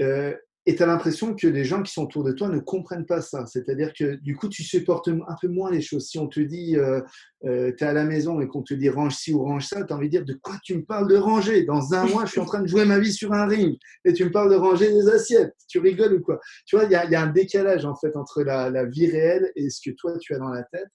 [0.00, 0.34] Euh,
[0.64, 3.20] et tu as l'impression que les gens qui sont autour de toi ne comprennent pas
[3.20, 3.46] ça.
[3.46, 6.06] C'est-à-dire que du coup, tu supportes un peu moins les choses.
[6.06, 7.00] Si on te dit, euh,
[7.44, 9.82] euh, tu es à la maison et qu'on te dit range ci ou range ça,
[9.82, 11.64] tu as envie de dire, de quoi tu me parles de ranger?
[11.64, 14.12] Dans un mois, je suis en train de jouer ma vie sur un ring et
[14.12, 15.54] tu me parles de ranger des assiettes.
[15.68, 16.38] Tu rigoles ou quoi?
[16.66, 19.80] Tu vois, il y, a un décalage en fait entre la, vie réelle et ce
[19.84, 20.88] que toi, tu as dans la tête.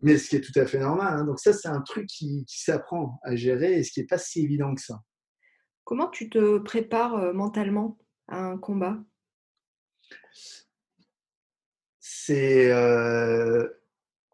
[0.00, 1.18] Mais ce qui est tout à fait normal.
[1.18, 1.24] Hein.
[1.24, 4.18] Donc ça, c'est un truc qui, qui s'apprend à gérer et ce qui n'est pas
[4.18, 5.00] si évident que ça.
[5.84, 7.32] Comment tu te prépares euh,
[8.28, 8.98] un combat?
[12.00, 12.70] C'est.
[12.72, 13.68] Euh,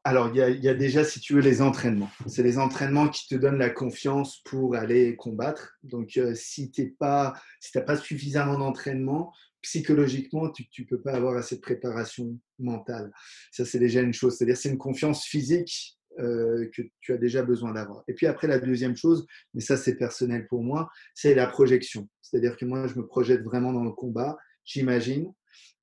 [0.05, 2.11] alors, il y, a, déjà, si tu veux, les entraînements.
[2.27, 5.79] C'est les entraînements qui te donnent la confiance pour aller combattre.
[5.85, 11.37] Donc, euh, si tu n'as si pas suffisamment d'entraînement, psychologiquement, tu ne peux pas avoir
[11.37, 13.13] assez de préparation mentale.
[13.53, 14.37] Ça, c'est déjà une chose.
[14.37, 18.05] C'est-à-dire, c'est une confiance physique euh, que tu as déjà besoin d'avoir.
[18.07, 22.09] Et puis après, la deuxième chose, mais ça c'est personnel pour moi, c'est la projection.
[22.21, 25.33] C'est-à-dire que moi, je me projette vraiment dans le combat, j'imagine,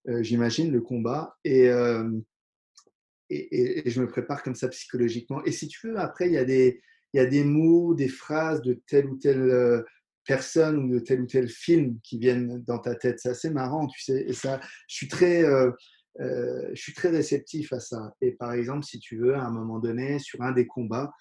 [0.08, 2.10] euh, j'imagine le combat euh,
[3.30, 5.44] et, et, je me prépare comme ça psychologiquement.
[5.46, 6.82] Et si tu veux, après, il y a des,
[7.14, 9.84] il y a des mots, des phrases de telle ou telle
[10.26, 13.20] personne ou de tel ou tel film qui viennent dans ta tête.
[13.20, 14.26] C'est assez marrant, tu sais.
[14.28, 15.44] Et ça, je suis très
[16.20, 18.14] euh, je suis très réceptif à ça.
[18.22, 21.12] Et par exemple, si tu veux, à un moment donné, sur un des combats,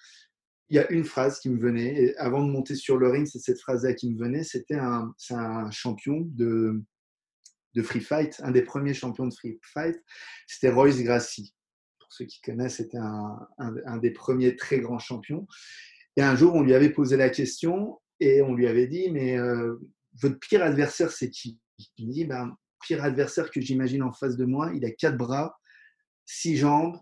[0.69, 2.15] il y a une phrase qui me venait.
[2.17, 4.43] Avant de monter sur le ring, c'est cette phrase-là qui me venait.
[4.43, 5.13] C'était un,
[5.71, 6.83] champion de,
[7.81, 9.97] free fight, un des premiers champions de free fight.
[10.47, 11.55] C'était Royce Gracie.
[11.99, 15.47] Pour ceux qui connaissent, c'était un, un, des premiers très grands champions.
[16.17, 19.37] Et un jour, on lui avait posé la question et on lui avait dit, mais
[19.37, 19.75] euh,
[20.21, 21.59] votre pire adversaire, c'est qui?
[21.97, 22.55] Il me dit, ben,
[22.85, 24.71] pire adversaire que j'imagine en face de moi.
[24.75, 25.59] Il a quatre bras,
[26.25, 26.97] six jambes,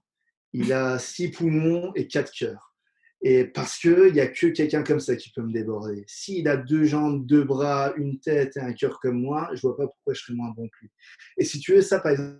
[0.53, 2.73] il a six poumons et quatre cœurs.
[3.21, 6.03] Et parce qu'il n'y a que quelqu'un comme ça qui peut me déborder.
[6.07, 9.75] S'il a deux jambes, deux bras, une tête et un cœur comme moi, je vois
[9.75, 10.91] pas pourquoi je serais moins bon que lui.
[11.37, 12.39] Et si tu veux ça, par exemple,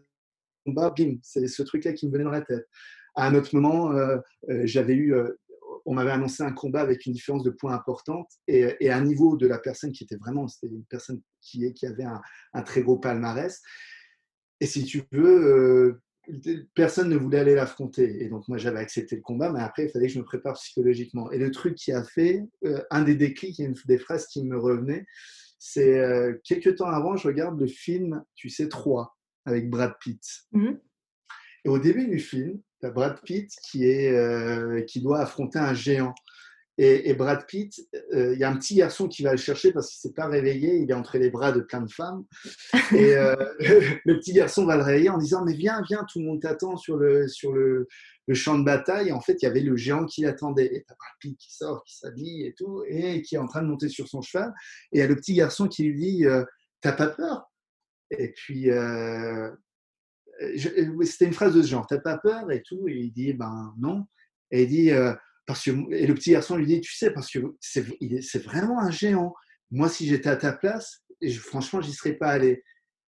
[0.68, 2.68] bim, c'est ce truc-là qui me venait dans la tête.
[3.16, 4.18] À un autre moment, euh,
[4.50, 5.32] euh, j'avais eu euh,
[5.88, 9.48] on m'avait annoncé un combat avec une différence de points importante et, un niveau de
[9.48, 12.04] la personne qui était vraiment, c'était une personne qui, avait
[12.54, 13.62] un, très gros palmarès.
[14.60, 16.02] Et si tu veux, euh,
[16.76, 18.22] personne ne voulait aller l'affronter.
[18.22, 20.56] Et donc moi j'avais accepté le combat, mais après il fallait que je me prépare
[20.56, 21.32] psychologiquement.
[21.32, 24.58] Et le truc qui a fait, euh, un des déclics, une des phrases qui me
[24.58, 25.06] revenaient,
[25.58, 30.22] c'est euh, quelques temps avant, je regarde le film, tu sais, 3 avec Brad Pitt.
[30.52, 30.74] Mmh
[31.68, 35.60] et au début du film, tu as Brad Pitt qui, est, euh, qui doit affronter
[35.60, 36.16] un géant.
[36.80, 37.74] Et, Brad Pitt,
[38.14, 40.16] euh, il y a un petit garçon qui va le chercher parce qu'il ne s'est
[40.16, 42.24] pas réveillé, il est entre les bras de plein de femmes.
[42.94, 43.36] Et euh,
[44.06, 46.78] le petit garçon va le réveiller en disant Mais viens, viens, tout le monde t'attend
[46.78, 47.88] sur, le, sur le,
[48.28, 49.10] le, champ de bataille.
[49.10, 50.68] Et en fait, il y avait le géant qui l'attendait.
[50.68, 53.48] Et tu as Brad Pitt qui sort, qui s'habille et tout, et qui est en
[53.48, 54.54] train de monter sur son cheval.
[54.94, 56.26] Et il y a le petit garçon qui lui dit
[56.80, 57.52] T'as pas peur?
[58.12, 59.52] Et puis, euh,
[61.04, 62.52] c'était une phrase de ce genre, t'as pas peur?
[62.52, 64.06] et tout, et il dit, ben non,
[64.52, 65.14] et il dit, euh,
[65.46, 68.92] parce que, et le petit garçon lui dit, tu sais, parce que c'est vraiment un
[68.92, 69.34] géant.
[69.72, 72.64] Moi, si j'étais à ta place, je, franchement, j'y serais pas allé.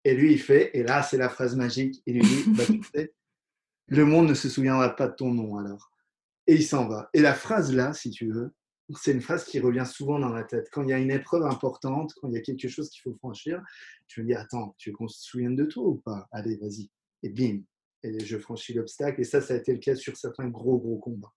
[0.06, 2.82] Et lui, il fait, et là, c'est la phrase magique, il lui dit, bah, tu
[2.96, 3.14] sais,
[3.88, 5.92] le monde ne se souviendra pas de ton nom alors.
[6.48, 7.10] Et il s'en va.
[7.14, 8.54] Et la phrase là, si tu veux,
[8.96, 10.68] c'est une phrase qui revient souvent dans la tête.
[10.72, 13.16] Quand il y a une épreuve importante, quand il y a quelque chose qu'il faut
[13.18, 13.62] franchir,
[14.08, 16.28] tu me dis, attends, tu veux qu'on se souvienne de toi ou pas?
[16.32, 16.90] Allez, vas-y
[17.24, 17.62] et bim,
[18.04, 19.22] et je franchis l'obstacle.
[19.22, 21.34] Et ça, ça a été le cas sur certains gros, gros combats.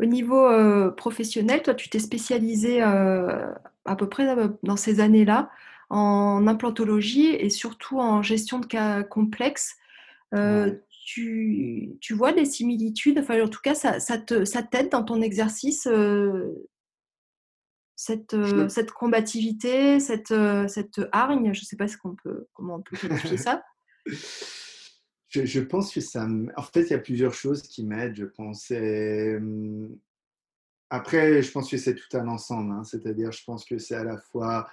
[0.00, 3.52] Au niveau euh, professionnel, toi, tu t'es spécialisé euh,
[3.84, 4.26] à peu près
[4.62, 5.50] dans ces années-là
[5.90, 9.76] en implantologie et surtout en gestion de cas complexes.
[11.04, 15.88] tu, tu, vois des similitudes, enfin en tout cas, ça, ça t'aide dans ton exercice
[17.96, 18.36] cette,
[18.68, 20.32] cette combativité, cette,
[20.68, 23.62] cette hargne, je ne sais pas ce qu'on peut, comment on peut qualifier ça.
[25.28, 26.26] Je, pense que ça.
[26.56, 28.72] En fait, il y a plusieurs choses qui m'aident, je pense.
[30.90, 32.72] Après, je pense que c'est tout un ensemble.
[32.72, 32.84] Hein.
[32.84, 34.68] C'est-à-dire, je pense que c'est à la fois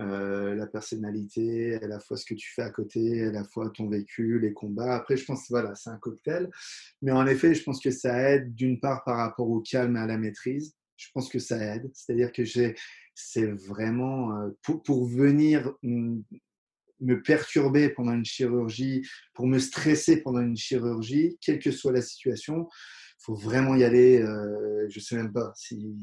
[0.00, 3.70] euh, la personnalité, à la fois ce que tu fais à côté, à la fois
[3.70, 4.94] ton vécu, les combats.
[4.94, 6.50] Après, je pense voilà, c'est un cocktail.
[7.00, 10.00] Mais en effet, je pense que ça aide d'une part par rapport au calme et
[10.00, 10.74] à la maîtrise.
[10.96, 11.90] Je pense que ça aide.
[11.94, 12.44] C'est-à-dire que
[13.14, 15.72] c'est vraiment euh, pour, pour, venir
[17.02, 22.02] me perturber pendant une chirurgie, pour me stresser pendant une chirurgie, quelle que soit la
[22.02, 22.68] situation,
[23.22, 24.20] il faut vraiment y aller.
[24.20, 25.96] Euh, je ne sais même pas si,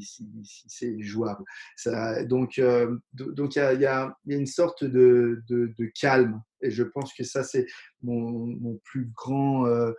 [0.68, 1.44] c'est jouable.
[1.76, 6.42] Ça, donc, euh, donc il y, a, une sorte de, de, calme.
[6.62, 7.66] Et je pense que ça, c'est
[8.02, 9.92] mon, mon, plus grand, euh,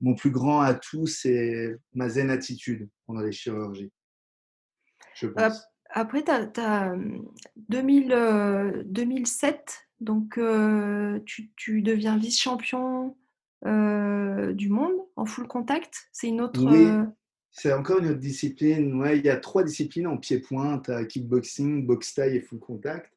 [0.00, 3.92] mon plus grand atout, c'est ma zen attitude pendant les chirurgies.
[5.14, 5.62] Je pense.
[5.98, 6.94] Après, tu as,
[7.68, 13.16] 2000, 2007 donc, euh, tu, deviens vice-champion
[13.64, 16.08] euh, du monde en full contact.
[16.12, 16.62] C'est une autre.
[16.62, 17.04] Oui, euh,
[17.50, 19.00] c'est encore une autre discipline.
[19.00, 20.82] Ouais, il y a trois disciplines en pied-point.
[21.08, 23.10] Kickboxing, boxe taille et full contact.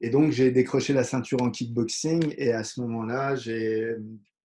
[0.00, 2.34] Et donc, j'ai décroché la ceinture en kickboxing.
[2.36, 3.96] Et à ce moment-là, j'ai.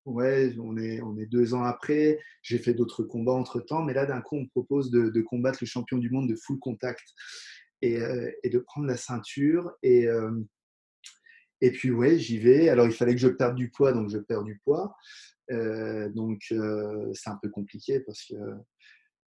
[0.05, 2.20] Ouais, on est, on est deux ans après.
[2.41, 3.84] J'ai fait d'autres combats entre temps.
[3.84, 6.57] Mais là, d'un coup, on me propose de, combattre le champion du monde de full
[6.57, 7.14] contact
[7.82, 9.72] et, de prendre la ceinture.
[9.84, 10.08] Et.
[11.62, 12.70] Et puis, ouais, j'y vais.
[12.70, 14.96] Alors, il fallait que je perde du poids, donc je perds du poids.
[15.50, 18.36] Donc, c'est un peu compliqué parce que.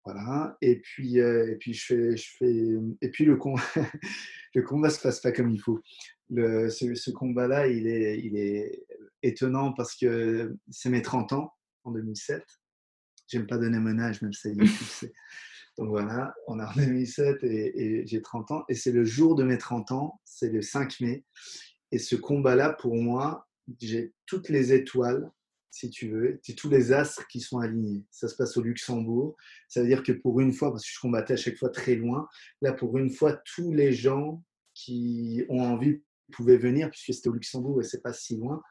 [0.06, 0.58] Voilà.
[0.62, 2.68] Et puis, et puis, je fais, je fais.
[3.02, 3.62] Et puis, le, combat,
[4.56, 5.82] le combat se passe pas comme il faut.
[6.30, 8.86] Le, ce, combat-là, il est, il est
[9.22, 12.44] étonnant parce que c'est mes 30 ans en 2007.
[13.28, 14.50] J'aime pas donner mon âge, même si.
[15.78, 18.64] Donc voilà, on est en 2007 et, et j'ai 30 ans.
[18.70, 21.26] Et c'est le jour de mes 30 ans, c'est le 5 mai.
[21.92, 23.48] Et ce combat-là, pour moi,
[23.80, 25.32] j'ai toutes les étoiles,
[25.72, 28.04] si tu veux, c'est tous les astres qui sont alignés.
[28.12, 29.36] Ça se passe au Luxembourg.
[29.68, 31.96] Ça veut dire que pour une fois, parce que je combattais à chaque fois très
[31.96, 32.28] loin,
[32.62, 34.44] là, pour une fois, tous les gens
[34.76, 36.02] qui ont envie
[36.32, 38.62] pouvaient venir, puisque c'était au Luxembourg et c'est pas si loin.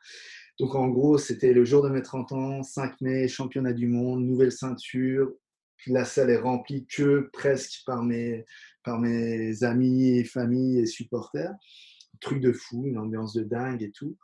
[0.59, 4.25] Donc en gros, c'était le jour de mes 30 ans, 5 mai, championnat du monde,
[4.25, 5.33] nouvelle ceinture.
[5.87, 8.45] La salle est remplie que presque par mes,
[8.85, 11.55] par mes amis et familles et supporters
[12.23, 14.17] truc de fou, une ambiance de dingue et tout.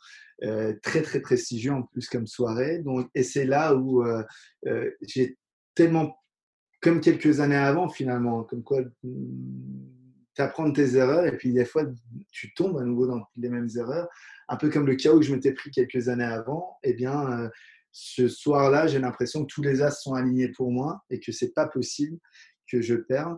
[0.44, 2.78] Euh, très, très prestigieux en plus comme soirée.
[2.78, 4.22] Donc, et c'est là où euh,
[4.66, 5.36] euh, j'ai
[5.74, 6.16] tellement,
[6.80, 11.84] comme quelques années avant finalement, comme quoi tu apprends tes erreurs et puis des fois
[12.30, 14.08] tu tombes à nouveau dans les mêmes erreurs.
[14.48, 17.50] Un peu comme le chaos que je m'étais pris quelques années avant, eh bien,
[18.00, 21.52] ce soir-là, j'ai l'impression que tous les as sont alignés pour moi et que c'est
[21.52, 22.16] pas possible
[22.70, 23.36] que je perde.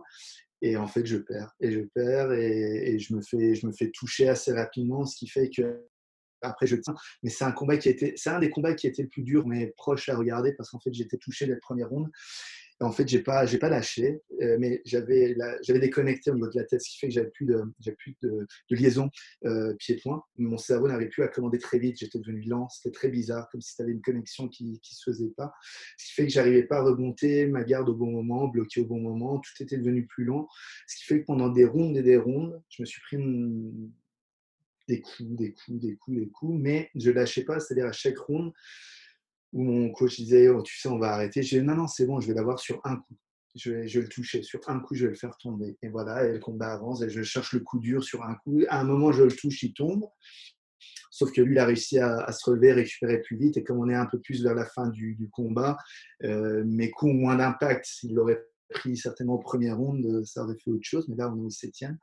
[0.61, 1.51] Et en fait, je perds.
[1.59, 5.87] Et je perds et, je, me fais, toucher assez rapidement, ce qui fait que
[6.43, 6.93] après je tiens.
[7.23, 9.47] Mais c'est un combat qui été, c'est un des combats qui été le plus dur,
[9.47, 12.09] mais proche à regarder parce qu'en fait j'étais touché dès la première ronde
[12.81, 15.35] en fait, j'ai pas, pas lâché, euh, mais j'avais,
[15.67, 17.63] déconnecté au niveau de la tête, ce qui fait que j'avais plus de,
[17.97, 19.09] plus de, liaison
[19.45, 20.23] euh, pied-point.
[20.37, 21.97] Mon cerveau n'avait plus à commander très vite.
[21.99, 22.67] J'étais devenu lent.
[22.69, 25.53] C'était très bizarre, comme si tu avais une connexion qui, qui se faisait pas.
[25.97, 28.85] Ce qui fait que j'arrivais pas à remonter ma garde au bon moment, bloquer au
[28.85, 29.39] bon moment.
[29.39, 30.47] Tout était devenu plus long.
[30.87, 33.17] Ce qui fait que pendant des rondes et des rondes, je me suis pris
[34.87, 37.59] des coups, des coups, des coups, des coups, mais je lâchais pas.
[37.59, 38.51] C'est-à-dire à chaque ronde,
[39.53, 41.43] où mon coach disait oh, Tu sais, on va arrêter.
[41.43, 43.15] J'ai dit Non, non, c'est bon, je vais l'avoir sur un coup.
[43.55, 44.43] Je vais, je vais, le toucher.
[44.43, 45.77] Sur un coup, je vais le faire tomber.
[45.81, 47.01] Et voilà, et le combat avance.
[47.01, 48.61] Et je cherche le coup dur sur un coup.
[48.69, 50.05] À un moment, je le touche, il tombe.
[51.11, 53.57] Sauf que lui, il a réussi à, se relever, récupérer plus vite.
[53.57, 55.77] Et comme on est un peu plus vers la fin du, combat,
[56.23, 57.85] euh, mes coups ont moins d'impact.
[57.85, 61.09] S'il l'aurait pris certainement au premier round, ça aurait fait autre chose.
[61.09, 61.97] Mais là, on est au septième.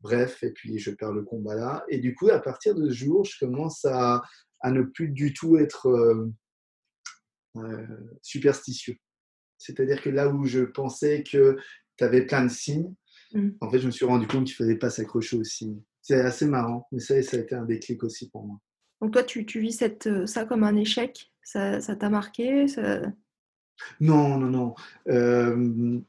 [0.00, 1.84] Bref, et puis je perds le combat là.
[1.88, 4.22] Et du coup, à partir de ce jour, je commence à,
[4.60, 5.86] à ne plus du tout être.
[5.86, 6.30] Euh, euh,
[8.22, 8.96] superstitieux.
[9.58, 11.56] C'est-à-dire que là où je pensais que
[11.96, 12.94] tu avais plein de signes,
[13.32, 13.48] mmh.
[13.60, 15.82] en fait, je me suis rendu compte qu'il ne fallait pas s'accrocher aux signes.
[16.00, 18.58] C'est assez marrant, mais ça, ça a été un déclic aussi pour moi.
[19.00, 21.32] Donc toi, tu, tu vis cette, euh, ça comme un échec?
[21.42, 22.66] Ça t'a marqué?
[24.00, 24.74] Non, non, non.
[25.08, 26.00] Euh,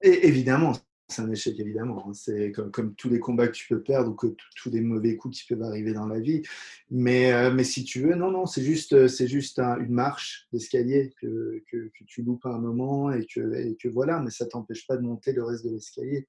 [0.00, 0.72] et évidemment,
[1.08, 2.08] c'est un échec évidemment.
[2.08, 2.14] Hein.
[2.14, 4.26] C'est comme, tous les combats que tu peux perdre ou que
[4.56, 6.42] tous les mauvais coups qui peuvent arriver dans la vie.
[6.90, 10.46] Mais, euh, mais si tu veux, non, non, c'est juste, euh, c'est juste une marche
[10.52, 14.86] d'escalier que, que, tu loupes à un moment et que, que voilà, mais ça t'empêche
[14.86, 16.26] pas de monter le reste de l'escalier.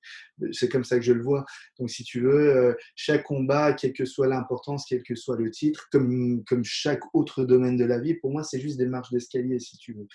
[0.52, 1.46] C'est comme ça que je le vois.
[1.80, 5.50] Donc si tu veux, euh, chaque combat, quelle que soit l'importance, quel que soit le
[5.50, 9.12] titre, comme, comme chaque autre domaine de la vie, pour moi, c'est juste des marches
[9.12, 10.08] d'escalier si tu veux.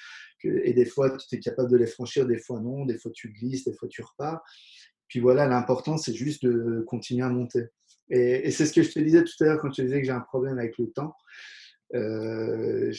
[0.44, 3.30] Et des fois, tu es capable de les franchir, des fois non, des fois tu
[3.30, 4.42] glisses, des fois tu repars.
[5.08, 7.66] Puis voilà, l'important, c'est juste de continuer à monter.
[8.08, 10.12] Et, c'est ce que je te disais tout à l'heure quand tu disais que j'ai
[10.12, 11.14] un problème avec le temps.
[11.94, 12.92] Euh,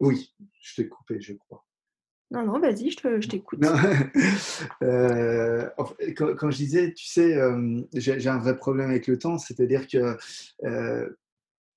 [0.00, 1.64] oui, je t'ai coupé, je crois.
[2.32, 3.60] Non, non, vas-y, je t'écoute.
[4.82, 5.68] Euh,
[6.16, 10.16] quand, je disais, tu sais, euh, j'ai un vrai problème avec le temps, c'est-à-dire que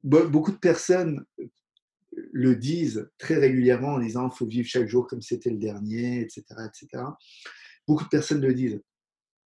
[0.04, 1.26] beaucoup de personnes
[2.12, 6.22] le disent très régulièrement en disant il faut vivre chaque jour comme c'était le dernier,
[6.22, 7.04] etc., etc.
[7.88, 8.82] Beaucoup de personnes le disent.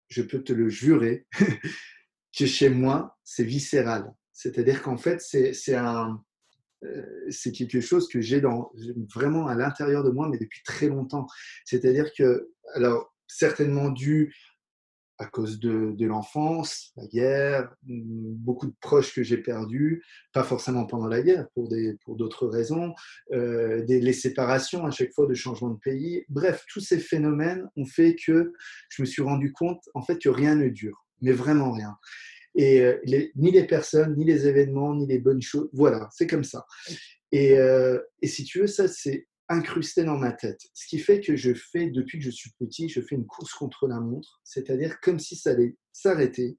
[0.09, 1.27] Je peux te le jurer
[2.37, 4.13] que chez moi, c'est viscéral.
[4.31, 6.23] C'est-à-dire qu'en fait, c'est un,
[6.83, 8.41] euh, c'est quelque chose que j'ai
[9.13, 11.27] vraiment à l'intérieur de moi, mais depuis très longtemps.
[11.65, 14.35] C'est-à-dire que, alors, certainement dû
[15.23, 20.03] à cause de, de l'enfance, la guerre, beaucoup de proches que j'ai perdus,
[20.33, 22.93] pas forcément pendant la guerre, pour, des, pour d'autres raisons,
[23.31, 26.25] euh, des, les séparations à chaque fois de changement de pays.
[26.29, 28.53] Bref, tous ces phénomènes ont fait que
[28.89, 31.97] je me suis rendu compte en fait que rien ne dure mais vraiment rien.
[32.55, 32.99] Et euh,
[33.35, 36.65] ni les personnes, ni les événements, ni les bonnes choses, voilà, c'est comme ça.
[37.31, 40.61] Et, euh, et, si tu veux, ça, c'est incrusté dans ma tête.
[40.73, 43.53] Ce qui fait que je fais, depuis que je suis petit, je fais une course
[43.53, 46.57] contre la montre, c'est-à-dire comme si ça allait s'arrêter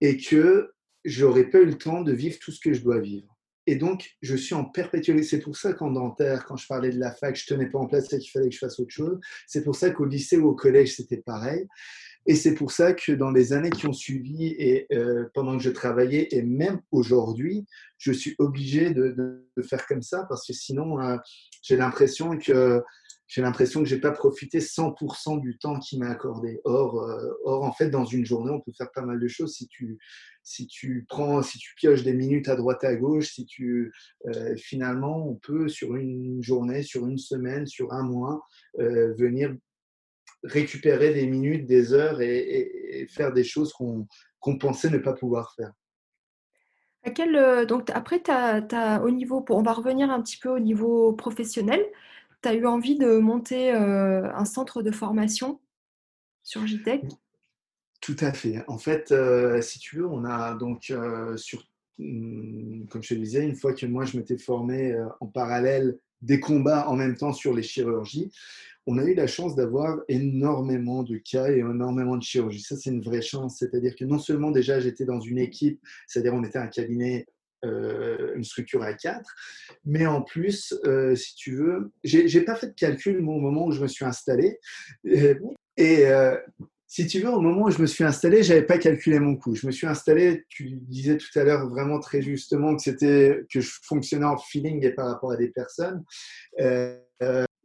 [0.00, 0.72] et que
[1.04, 3.28] j'aurais pas eu le temps de vivre tout ce que je dois vivre.
[3.66, 5.24] Et donc, je suis en perpétuel.
[5.24, 7.86] C'est pour ça qu'en dentaire, quand je parlais de la fac, je tenais pas en
[7.86, 9.18] place et qu'il fallait que je fasse autre chose.
[9.46, 11.66] C'est pour ça qu'au lycée ou au collège, c'était pareil.
[12.26, 15.62] Et c'est pour ça que dans les années qui ont suivi et euh, pendant que
[15.62, 17.66] je travaillais et même aujourd'hui,
[17.98, 21.16] je suis obligé de, faire comme ça parce que sinon, euh,
[21.62, 22.82] j'ai l'impression que
[23.26, 26.60] j'ai l'impression que j'ai pas profité 100% du temps qui m'a accordé.
[26.64, 29.54] Or, euh, or, en fait, dans une journée, on peut faire pas mal de choses
[29.54, 29.98] si tu
[30.42, 33.92] si tu prends, si tu pioches des minutes à droite à gauche, si tu
[34.56, 38.46] finalement, on peut sur une journée, sur une semaine, sur un mois,
[38.78, 39.56] venir
[40.44, 45.72] récupérer des minutes, des heures et, faire des choses qu'on pensait ne pas pouvoir faire.
[47.02, 50.58] À quel, euh, donc après, as, au niveau, on va revenir un petit peu au
[50.58, 51.84] niveau professionnel.
[52.42, 55.60] Tu as eu envie de monter euh, un centre de formation
[56.42, 57.04] sur JTEC
[58.00, 58.64] Tout à fait.
[58.68, 60.92] En fait, euh, si tu veux, on a donc
[61.36, 61.64] sur,
[61.98, 66.40] hmm, comme je te disais, une fois que moi je m'étais formé en parallèle des
[66.40, 68.32] combats en même temps sur les chirurgies,
[68.86, 72.60] on a eu la chance d'avoir énormément de cas et énormément de chirurgie.
[72.60, 73.58] Ça, c'est une vraie chance.
[73.58, 77.26] C'est-à-dire que non seulement déjà j'étais dans une équipe, c'est-à-dire on était un cabinet,
[77.64, 79.34] euh, une structure à quatre,
[79.84, 83.72] mais en plus, euh, si tu veux, j'ai pas fait de calcul au moment où
[83.72, 84.58] je me suis installé.
[85.76, 86.36] Et, euh,
[86.94, 89.56] si tu veux, au moment où je me suis installé, j'avais pas calculé mon coût.
[89.56, 93.60] Je me suis installé, tu disais tout à l'heure vraiment très justement que c'était que
[93.60, 96.04] je fonctionnais en feeling et par rapport à des personnes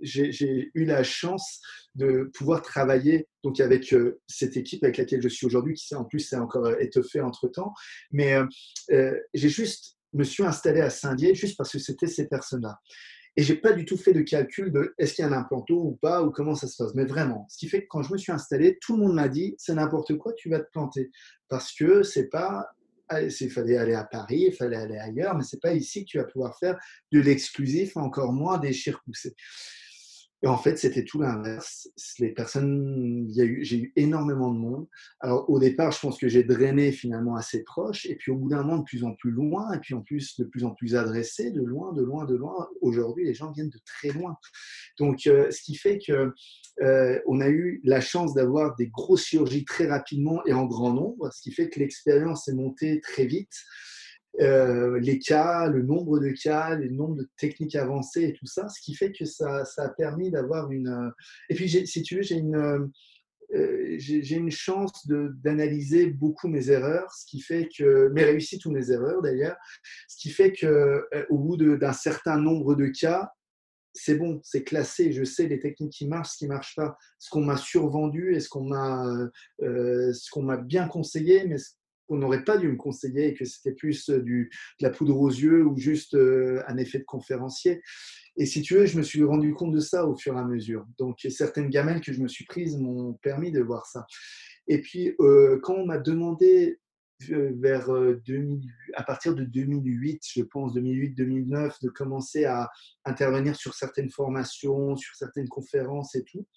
[0.01, 1.61] j'ai eu la chance
[1.95, 6.05] de pouvoir travailler donc avec euh, cette équipe avec laquelle je suis aujourd'hui, qui en
[6.05, 7.73] plus s'est encore euh, étoffée entre temps.
[8.11, 8.39] Mais
[8.91, 12.79] euh, j'ai juste me suis installé à Saint-Dié juste parce que c'était ces personnes-là.
[13.37, 15.75] Et j'ai pas du tout fait de calcul de est-ce qu'il y a un implanto
[15.75, 16.93] ou pas ou comment ça se passe.
[16.95, 19.29] Mais vraiment, ce qui fait que quand je me suis installé, tout le monde m'a
[19.29, 21.11] dit c'est n'importe quoi, tu vas te planter
[21.47, 22.69] parce que c'est pas
[23.17, 26.17] il fallait aller à Paris, il fallait aller ailleurs, mais c'est pas ici que tu
[26.17, 26.77] vas pouvoir faire
[27.11, 29.35] de l'exclusif, encore moins des chires poussées.
[30.41, 31.89] Et en fait, c'était tout l'inverse.
[32.19, 34.87] Les personnes, j'ai eu énormément de monde.
[35.19, 38.49] Alors, au départ, je pense que j'ai drainé finalement assez proche, et puis au bout
[38.49, 40.95] d'un moment, de plus en plus loin, et puis en plus, de plus en plus
[40.95, 42.69] adressé, de loin, de loin, de loin.
[42.81, 44.37] Aujourd'hui, les gens viennent de très loin.
[44.97, 46.31] Donc, euh, ce qui fait que
[46.81, 50.93] euh, on a eu la chance d'avoir des grosses chirurgies très rapidement et en grand
[50.93, 53.53] nombre, ce qui fait que l'expérience est montée très vite.
[54.39, 58.69] Euh, les cas, le nombre de cas, le nombre de techniques avancées et tout ça,
[58.69, 60.87] ce qui fait que ça, ça a permis d'avoir une...
[60.87, 61.09] Euh,
[61.49, 62.55] et puis, si tu veux, j'ai une,
[63.53, 68.09] euh, une chance d'analyser beaucoup mes erreurs, ce qui fait que...
[68.09, 69.57] mes réussites ou mes erreurs d'ailleurs,
[70.07, 73.31] ce qui fait que au bout d'un certain nombre de cas,
[73.91, 76.95] c'est bon, c'est classé, je sais les techniques qui marchent, ce qui ne marche pas,
[77.17, 79.03] ce qu'on m'a survendu et ce qu'on m'a
[79.59, 81.57] ce qu'on m'a bien conseillé, mais
[82.09, 84.49] qu'on n'aurait pas dû me conseiller et que c'était plus euh, de
[84.81, 87.81] la poudre aux yeux ou juste euh, un effet de conférencier.
[88.35, 90.45] Et si tu veux, je me suis rendu compte de ça au fur et à
[90.45, 90.85] mesure.
[90.97, 94.05] Donc, certaines gamelles que je me suis prises m'ont permis de voir ça.
[94.67, 96.79] Et puis, euh, quand on m'a demandé
[97.27, 97.89] vers
[98.25, 98.61] 2000,
[98.93, 102.69] à partir de 2008, je pense, 2008-2009, de commencer à
[103.03, 106.47] intervenir sur certaines formations, sur certaines conférences et tout,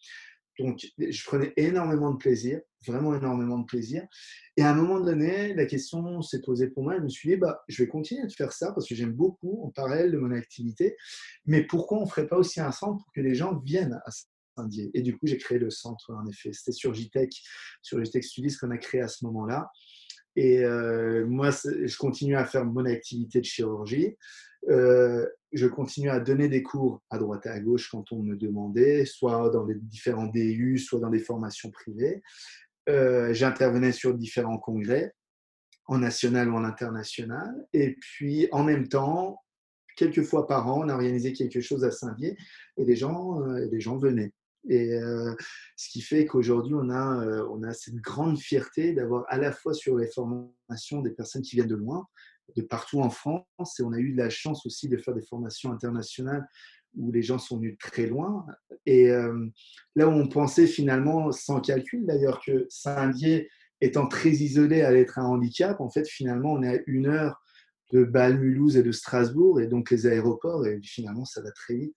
[0.59, 4.07] donc, je prenais énormément de plaisir, vraiment énormément de plaisir.
[4.57, 6.96] Et à un moment donné, la question s'est posée pour moi.
[6.96, 9.62] Je me suis dit, bah, je vais continuer de faire ça parce que j'aime beaucoup
[9.64, 10.96] en parallèle de mon activité.
[11.46, 14.11] Mais pourquoi on ne ferait pas aussi un centre pour que les gens viennent à
[14.57, 14.90] Saint-Dié?
[14.94, 16.53] Et du coup, j'ai créé le centre, en effet.
[16.53, 17.32] C'était sur JTech,
[17.80, 19.70] sur JTech Studies qu'on a créé à ce moment-là.
[20.36, 24.16] Et euh, moi, je continue à faire mon activité de chirurgie.
[24.68, 28.36] Euh, je continue à donner des cours à droite et à gauche quand on me
[28.36, 32.22] demandait, soit dans les différents DU, soit dans des formations privées.
[32.88, 35.14] Euh, J'intervenais sur différents congrès,
[35.86, 37.66] en national ou en international.
[37.72, 39.42] Et puis, en même temps,
[39.96, 42.36] quelques fois par an, on a organisé quelque chose à Saint-Dié
[42.76, 44.32] et des gens, euh, gens venaient.
[44.68, 45.34] Et euh,
[45.76, 49.74] ce qui fait qu'aujourd'hui, on euh, on a cette grande fierté d'avoir à la fois
[49.74, 52.07] sur les formations des personnes qui viennent de loin,
[52.57, 55.22] de partout en France, et on a eu de la chance aussi de faire des
[55.22, 56.47] formations internationales
[56.97, 58.45] où les gens sont venus très loin.
[58.86, 59.47] Et euh,
[59.97, 63.49] là où on pensait finalement, sans calcul d'ailleurs, que Saint-Dié
[63.80, 67.43] étant très isolé allait être un handicap, en fait, finalement, on est à une heure
[67.93, 71.74] de Bâle, Mulhouse et de Strasbourg, et donc les aéroports, et finalement, ça va très
[71.74, 71.95] vite.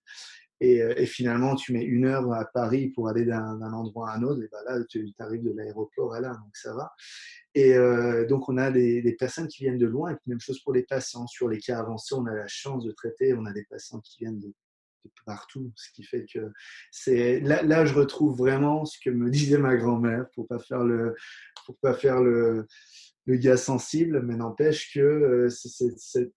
[0.64, 4.24] Euh, et, finalement, tu mets une heure à Paris pour aller d'un endroit à un
[4.24, 6.94] autre, et ben là, tu arrives de l'aéroport à là, donc ça va.
[7.54, 10.74] Et euh, donc, on a des, personnes qui viennent de loin, et même chose pour
[10.74, 11.28] les patients.
[11.28, 14.18] Sur les cas avancés, on a la chance de traiter, on a des patients qui
[14.20, 14.52] viennent de,
[15.26, 16.52] partout, ce qui fait que
[16.92, 20.84] c'est là, là, je retrouve vraiment ce que me disait ma grand-mère, pour pas faire
[20.84, 21.16] le,
[21.66, 22.66] pour pas faire le,
[23.26, 26.32] le gars sensible, mais n'empêche que euh, c'est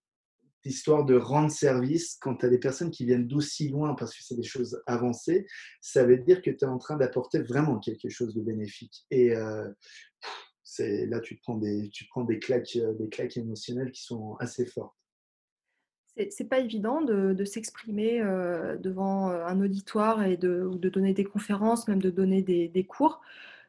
[0.64, 4.22] histoire de rendre service quand tu as des personnes qui viennent d'aussi loin parce que
[4.22, 5.46] c'est des choses avancées,
[5.80, 9.06] ça veut dire que tu es en train d'apporter vraiment quelque chose de bénéfique.
[9.10, 9.68] Et euh,
[10.64, 14.36] c'est là, tu prends des, tu prends des claques, euh, des claques émotionnelles qui sont
[14.40, 14.94] assez fortes.
[16.30, 21.86] C'est pas évident de, s'exprimer euh, devant un auditoire et de, de, donner des conférences,
[21.86, 23.20] même de donner des, cours.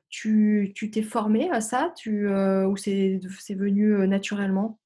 [0.09, 1.93] Tu t'es formé à ça?
[1.95, 3.19] Tu, ou c'est
[3.53, 4.79] venu naturellement?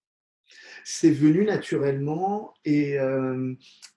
[0.83, 3.53] C'est venu naturellement et, euh,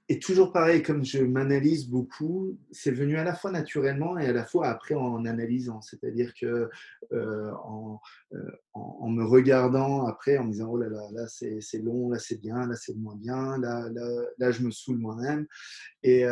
[0.08, 4.32] et, toujours pareil, comme je m'analyse beaucoup, c'est venu à la fois naturellement et à
[4.32, 5.80] la fois après en analysant.
[5.80, 6.68] C'est-à-dire que
[7.12, 7.50] euh,
[8.32, 12.18] euh, en, me regardant après, en me disant oh là là, là c'est long, là
[12.18, 15.46] c'est bien, là c'est moins bien, là, là, là, je me saoule moi-même.
[16.02, 16.24] Et,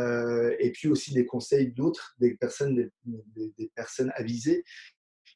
[0.74, 4.64] puis aussi des conseils d'autres, des personnes, des personnes avisées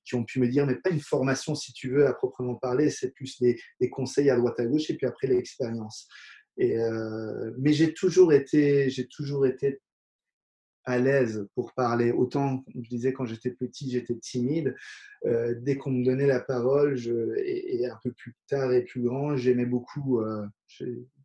[0.09, 2.91] qui ont pu me dire, mais pas une formation si tu veux à proprement parler,
[2.91, 6.09] c'est plus des, conseils à droite à gauche et puis après l'expérience.
[6.57, 9.81] Et euh, mais j'ai toujours été, j'ai toujours été
[10.85, 12.11] à l'aise pour parler.
[12.11, 14.75] Autant, je disais, quand j'étais petit, j'étais timide.
[15.27, 16.97] Euh, dès qu'on me donnait la parole,
[17.37, 20.47] et, un peu plus tard et plus grand, j'aimais beaucoup, euh,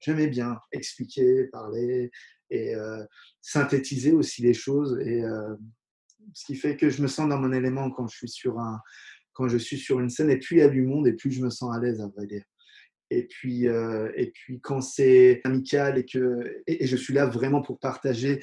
[0.01, 2.11] j'aimais bien expliquer, parler
[2.49, 2.75] et
[3.41, 4.99] synthétiser aussi les choses.
[4.99, 5.23] Et
[6.34, 8.80] ce qui fait que je me sens dans mon élément quand je suis sur, un,
[9.34, 10.30] quand je suis sur une scène.
[10.30, 12.07] Et plus il y a du monde, et plus je me sens à l'aise, à
[12.07, 12.43] vrai dire.
[13.09, 17.61] Et puis, euh, et puis quand c'est amical et que et, je suis là vraiment
[17.61, 18.41] pour partager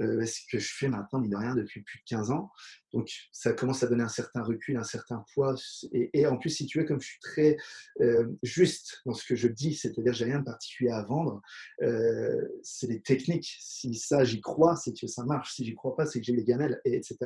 [0.00, 2.50] euh, ce que je fais maintenant, mais de rien, depuis plus de 15 ans.
[2.92, 5.54] Donc, ça commence à donner un certain recul, un certain poids.
[5.92, 7.56] Et, en plus, si tu veux, comme je suis très
[8.00, 11.42] euh, juste dans ce que je dis, c'est-à-dire j'ai rien de particulier à vendre,
[11.82, 13.56] euh, c'est des techniques.
[13.60, 15.54] Si ça, j'y crois, c'est que ça marche.
[15.54, 17.16] Si j'y crois pas, c'est que j'ai les gamelles, et, etc.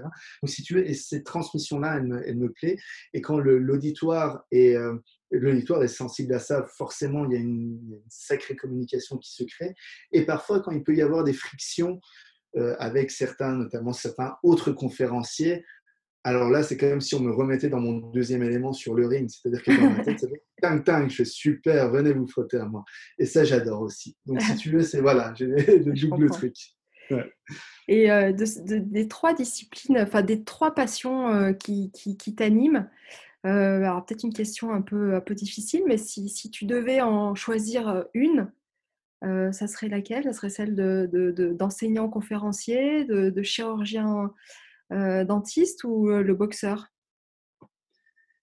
[0.43, 2.79] Donc, si tu veux, et cette transmission-là, elle me, plaît.
[3.13, 4.77] Et quand l'auditoire est,
[5.89, 9.75] sensible à ça, forcément, il y a une, sacrée communication qui se crée.
[10.11, 12.01] Et parfois, quand il peut y avoir des frictions,
[12.57, 15.65] euh, avec certains, notamment certains autres conférenciers.
[16.23, 19.29] Alors là, c'est comme si on me remettait dans mon deuxième élément sur le ring.
[19.31, 22.59] C'est-à-dire que dans ma tête, ça fait tang tang, je fais super, venez vous frotter
[22.59, 22.85] à moi.
[23.19, 24.17] Et ça, j'adore aussi.
[24.27, 26.55] Donc si tu veux, c'est voilà, j'ai le double truc.
[27.89, 32.89] Et euh, des trois disciplines, enfin des trois passions euh, qui, qui, qui t'animent,
[33.45, 37.35] alors peut-être une question un peu, un peu difficile, mais si, si tu devais en
[37.35, 38.53] choisir une,
[39.25, 40.25] euh, ça serait laquelle?
[40.25, 44.33] Ça serait celle d'enseignant de, de, conférencier, de, chirurgien
[44.93, 46.89] euh, dentiste ou euh, le boxeur?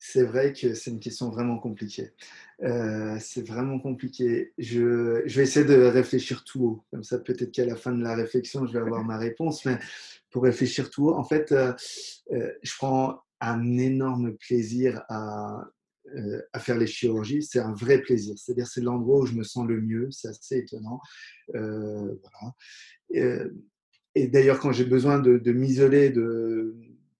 [0.02, 2.14] C'est vrai que c'est une question vraiment compliquée.
[2.60, 4.54] c'est vraiment compliqué.
[4.58, 6.86] Je, je, vais essayer de réfléchir tout haut.
[6.92, 9.66] Comme ça, peut-être qu'à la fin de la réflexion, je vais avoir ma réponse.
[9.66, 9.78] Mais
[10.32, 11.54] pour réfléchir tout haut, en fait,
[12.30, 15.66] je prends un énorme plaisir à
[16.16, 18.36] euh, à faire les chirurgies, c'est un vrai plaisir.
[18.38, 20.10] C'est-à-dire c'est l'endroit où je me sens le mieux.
[20.12, 21.00] C'est assez étonnant.
[21.56, 22.16] Euh,
[23.16, 23.50] euh,
[24.16, 26.76] et, d'ailleurs, quand j'ai besoin de, m'isoler de,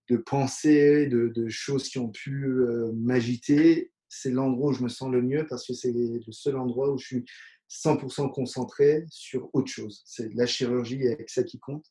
[0.10, 2.48] de pensées, de, choses qui ont pu
[2.94, 6.92] m'agiter, c'est l'endroit où je me sens le mieux parce que c'est le seul endroit
[6.92, 7.26] où je suis
[7.70, 10.02] 100% concentré sur autre chose.
[10.06, 11.86] C'est la chirurgie avec ça qui compte.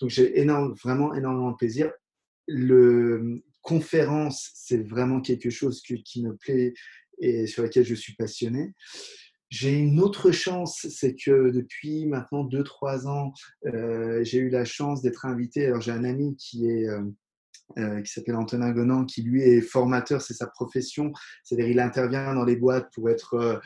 [0.00, 1.92] Donc j'ai énorme, vraiment énormément de plaisir.
[2.46, 6.72] Le, conférence, c'est vraiment quelque chose qui me plaît
[7.18, 8.74] et sur lequel je suis passionné.
[9.50, 13.32] j'ai une autre chance, c'est que depuis maintenant 2-3 ans,
[13.66, 15.66] euh, j'ai eu la chance d'être invité.
[15.66, 17.02] Alors j'ai un ami qui est euh,
[17.78, 21.12] euh, qui s'appelle Antonin Gonan, qui lui est formateur, c'est sa profession.
[21.42, 23.60] C'est-à-dire il intervient dans les boîtes pour être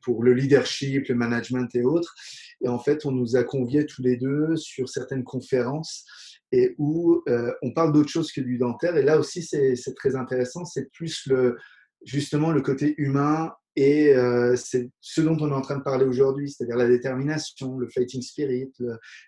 [0.00, 2.16] pour le leadership, le management et autres.
[2.62, 6.04] Et en fait, on nous a conviés tous les deux sur certaines conférences
[6.52, 7.22] et où
[7.62, 8.96] on parle d'autre chose que du dentaire.
[8.96, 10.64] Et là aussi, c'est très intéressant.
[10.64, 11.56] C'est plus le
[12.04, 16.04] justement le côté humain et euh, c'est ce dont on est en train de parler
[16.04, 18.72] aujourd'hui, c'est-à-dire la détermination, le fighting spirit,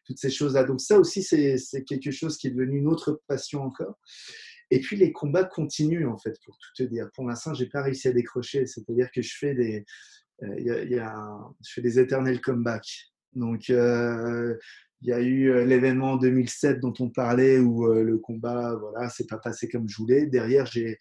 [0.04, 0.64] toutes ces choses-là.
[0.64, 3.96] Donc ça aussi, c'est quelque chose qui est devenu une autre passion encore.
[4.72, 7.08] Et puis les combats continuent en fait, pour tout te dire.
[7.14, 8.66] Pour l'instant, j'ai pas réussi à décrocher.
[8.66, 9.84] C'est-à-dire que je fais des,
[10.42, 13.12] euh, y a, je fais des éternels comebacks.
[13.34, 14.56] Donc euh,
[15.02, 19.38] il y a eu l'événement 2007 dont on parlait où le combat, voilà, c'est pas
[19.38, 20.26] passé comme je voulais.
[20.26, 20.98] Derrière, j'ai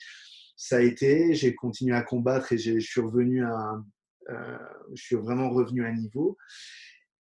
[0.60, 3.82] ça a été, j'ai continué à combattre et je suis revenu à,
[4.30, 4.58] euh,
[4.94, 6.38] je suis vraiment revenu à niveau.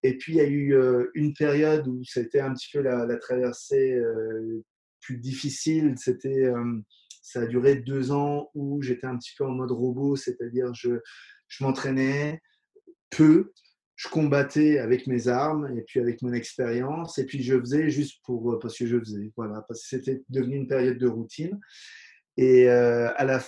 [0.03, 3.15] Et puis il y a eu euh, une période où c'était un petit peu la,
[3.15, 4.61] traversée euh,
[4.99, 5.95] plus difficile.
[5.97, 6.51] C'était,
[7.22, 10.99] ça a duré deux ans où j'étais un petit peu en mode robot, c'est-à-dire je,
[11.47, 12.41] je m'entraînais
[13.10, 13.53] peu,
[14.00, 18.22] je combattais avec mes armes et puis avec mon expérience et puis je faisais juste
[18.24, 21.60] pour parce que je faisais, voilà, parce que c'était devenu une période de routine.
[22.38, 23.44] Et euh, à la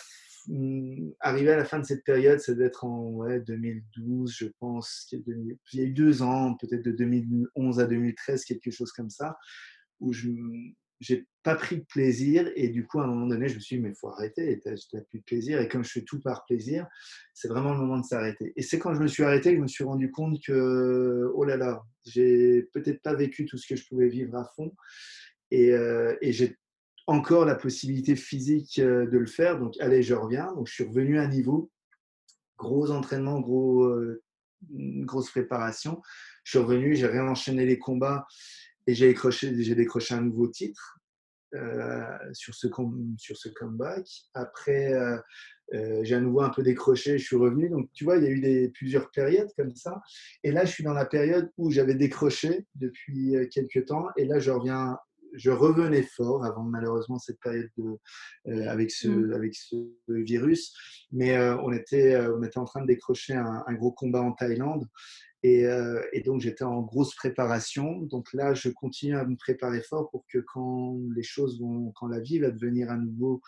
[0.48, 5.08] mm, arrivé à la fin de cette période, ça devait être en 2012, je pense.
[5.14, 9.38] Il y a eu deux ans, peut-être de 2011 à 2013, quelque chose comme ça,
[10.02, 10.28] où je
[11.10, 12.52] n'ai pas pris de plaisir.
[12.56, 14.70] Et du coup, à un moment donné, je me suis dit, mais faut arrêter, tu
[14.70, 15.60] n'as plus de plaisir.
[15.60, 16.88] Et comme je fais tout par plaisir,
[17.34, 18.54] c'est vraiment le moment de s'arrêter.
[18.56, 21.44] Et c'est quand je me suis arrêté que je me suis rendu compte que, oh
[21.44, 24.74] là là, j'ai peut-être pas vécu tout ce que je pouvais vivre à fond.
[25.50, 26.58] Et, euh, j'ai
[27.08, 29.60] encore la possibilité physique euh, de le faire.
[29.60, 30.54] Donc, allez, je reviens.
[30.54, 31.72] Donc, je suis revenu à niveau.
[32.58, 34.24] Gros entraînement, gros, euh,
[34.70, 36.02] grosse préparation.
[36.44, 38.26] Je suis revenu, j'ai réenchaîné les combats
[38.88, 40.98] et j'ai décroché, j'ai décroché un nouveau titre
[41.54, 42.68] euh, sur, ce
[43.18, 44.08] sur ce comeback.
[44.34, 44.94] Après,
[46.04, 47.70] j'ai à nouveau un peu décroché, je suis revenu.
[47.70, 50.02] Donc, tu vois, il y a eu des, plusieurs périodes comme ça.
[50.44, 54.08] Et là, je suis dans la période où j'avais décroché depuis quelques temps.
[54.18, 54.98] Et là, je reviens
[55.34, 57.98] je revenais fort avant malheureusement cette période de,
[58.48, 59.34] euh, avec, ce, mmh.
[59.34, 59.76] avec ce
[60.08, 60.74] virus.
[61.12, 64.34] Mais euh, on, était, euh, on était en train de décrocher un, gros combat en
[64.34, 64.88] Thaïlande.
[65.44, 65.66] Et,
[66.14, 68.02] et donc j'étais en grosse préparation.
[68.02, 72.08] Donc là, je continue à me préparer fort pour que quand les choses vont, quand
[72.08, 73.42] la vie va devenir à nouveau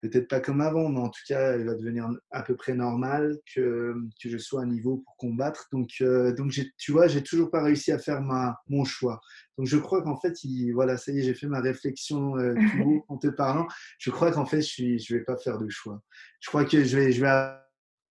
[0.00, 3.38] peut-être pas comme avant, mais en tout cas, elle va devenir à peu près normale,
[3.54, 5.68] que, que je sois à niveau pour combattre.
[5.72, 9.20] Donc, euh, donc tu vois, j'ai toujours pas réussi à faire ma, mon choix.
[9.56, 12.54] Donc, je crois qu'en fait, il, voilà, ça y est, j'ai fait ma réflexion euh,
[13.08, 13.66] en te parlant.
[13.98, 16.00] Je crois qu'en fait, je ne je vais pas faire de choix.
[16.40, 17.54] Je crois que je vais, je vais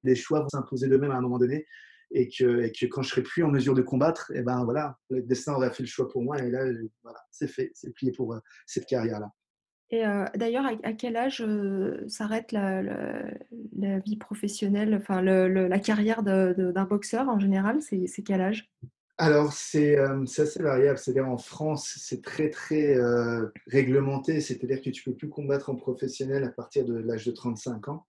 [0.06, 1.66] les choix vont s'imposer d'eux-mêmes à un moment donné.
[2.16, 4.64] Et que, et que, quand je serai plus en mesure de combattre, et eh ben
[4.64, 6.64] voilà, le destin aura fait le choix pour moi et là,
[7.02, 9.32] voilà, c'est fait, c'est plié pour euh, cette carrière-là.
[9.90, 10.04] Et
[10.36, 11.46] d'ailleurs, à, quel âge
[12.08, 17.80] s'arrête la, vie professionnelle, enfin la carrière d'un boxeur en général?
[17.82, 18.72] C'est quel âge?
[19.20, 20.98] Alors, c'est assez variable.
[20.98, 22.98] C'est-à-dire, en France, c'est très, très
[23.68, 24.42] réglementé.
[24.42, 27.90] C'est-à-dire que tu ne peux plus combattre en professionnel à partir de l'âge de 35
[27.90, 28.08] ans.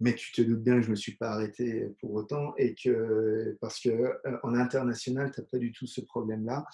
[0.00, 2.74] Mais tu te doutes bien que je ne me suis pas arrêté pour autant et
[2.74, 6.64] que, parce qu'en international, tu n'as pas du tout ce problème-là.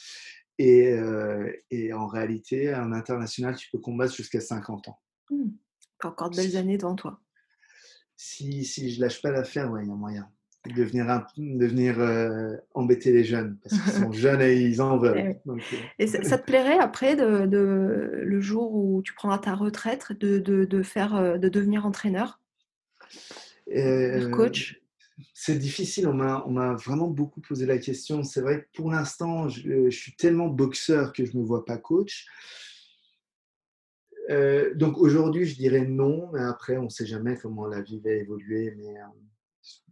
[0.59, 4.99] Et, euh, et, en réalité, en international, tu peux combattre jusqu'à 50 ans.
[5.29, 5.49] Mmh.
[6.05, 7.21] encore de belles années devant toi.
[8.17, 10.31] Si, si je lâche pas l'affaire, ouais, il y a moyen
[10.75, 14.99] de venir, de venir euh, embêter les jeunes, parce qu'ils sont jeunes et ils en
[14.99, 15.37] veulent.
[15.47, 15.59] Euh,
[15.99, 20.39] et ça, te plairait après, de, de, le jour où tu prendras ta retraite, de,
[20.39, 22.41] de faire, de devenir entraîneur,
[24.31, 24.81] coach?
[25.33, 28.23] C'est difficile, on m'a vraiment beaucoup posé la question.
[28.23, 31.79] C'est vrai que pour l'instant, je, suis tellement boxeur que je ne me vois pas
[31.79, 32.27] coach.
[34.29, 38.01] Euh, donc aujourd'hui, je dirais non, mais après, on ne sait jamais comment la vie
[38.01, 38.75] va évoluer.
[38.77, 39.05] Mais, euh,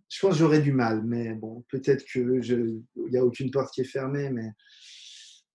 [0.08, 3.80] je pense que j'aurais du mal, mais bon, peut-être qu'il n'y a aucune porte qui
[3.80, 4.50] est fermée, mais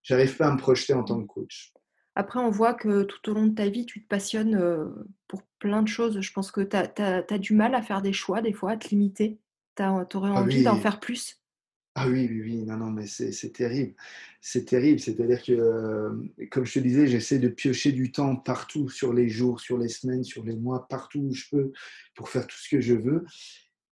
[0.02, 1.74] j'arrive pas à me projeter en tant que coach.
[2.20, 4.62] Après, on voit que tout au long de ta vie, tu te passionnes
[5.30, 6.20] pour plein de choses.
[6.20, 8.78] Je pense que tu as, as, du mal à faire des choix, des fois, à
[8.78, 9.40] te limiter.
[9.78, 11.40] Tu aurais ah envie d'en faire plus?
[11.96, 13.96] Ah oui, oui, oui, non, non, mais c'est terrible.
[14.42, 15.00] C'est terrible.
[15.00, 16.12] C'est-à-dire que, euh,
[16.52, 19.88] comme je te disais, j'essaie de piocher du temps partout, sur les jours, sur les
[19.88, 21.72] semaines, sur les mois, partout où je peux,
[22.16, 23.24] pour faire tout ce que je veux.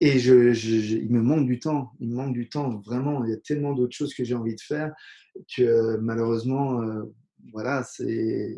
[0.01, 0.51] Et je,
[0.95, 3.23] il me manque du temps, il me manque du temps, vraiment.
[3.23, 4.95] Il y a tellement d'autres choses que j'ai envie de faire
[5.55, 7.03] que malheureusement, euh,
[7.51, 8.55] voilà, c'est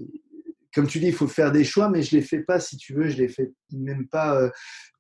[0.78, 2.78] comme tu dis, il faut faire des choix, mais je ne les fais pas, si
[2.78, 4.50] tu veux, je ne les fais même pas euh,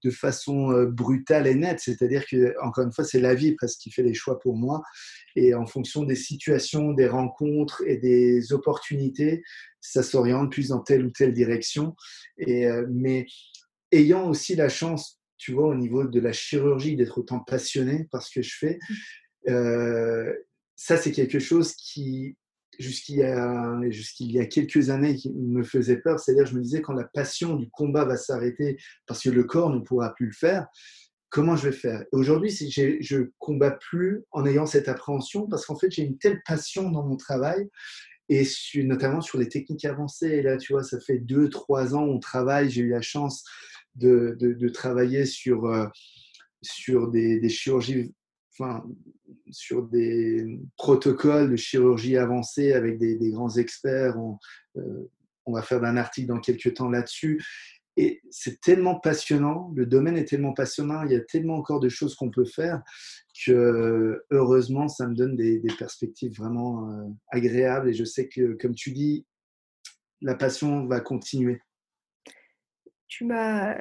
[0.03, 1.79] de façon euh, brutale et nette.
[1.79, 4.81] C'est-à-dire que, encore une fois, c'est la vie presque qui fait les choix pour moi.
[5.35, 9.43] Et en fonction des situations, des rencontres et des opportunités,
[9.79, 11.95] ça s'oriente plus dans telle ou telle direction.
[12.39, 13.27] Et, euh, mais
[13.91, 18.23] ayant aussi la chance, tu vois, au niveau de la chirurgie, d'être autant passionné par
[18.23, 18.79] ce que je fais,
[19.45, 20.33] mmh.
[20.75, 22.35] ça, c'est quelque chose qui,
[22.79, 26.19] jusqu'il y, a, quelques années qui me faisait peur.
[26.19, 29.69] C'est-à-dire, je me disais, quand la passion du combat va s'arrêter parce que le corps
[29.69, 30.67] ne pourra plus le faire,
[31.29, 32.03] comment je vais faire?
[32.11, 36.41] Aujourd'hui, je ne combats plus en ayant cette appréhension parce qu'en fait, j'ai une telle
[36.45, 37.69] passion dans mon travail
[38.29, 38.43] et
[38.75, 40.27] notamment sur les techniques avancées.
[40.27, 42.69] Et là, tu vois, ça fait deux, trois ans on travaille.
[42.69, 43.43] J'ai eu la chance
[43.95, 44.37] de,
[44.73, 45.87] travailler sur, euh,
[47.11, 48.13] des chirurgies
[49.51, 54.17] sur des protocoles de chirurgie avancée avec des, grands experts.
[54.17, 54.37] On,
[54.77, 55.09] euh,
[55.45, 57.43] on, va faire un article dans quelques temps là-dessus.
[57.99, 61.89] Et c'est tellement passionnant, le domaine est tellement passionnant, il y a tellement encore de
[61.89, 62.83] choses qu'on peut faire
[63.45, 67.89] que heureusement, ça me donne des, perspectives vraiment euh, agréables.
[67.89, 69.25] Et je sais que, comme tu dis,
[70.21, 71.61] la passion va continuer.
[73.07, 73.79] Tu m'as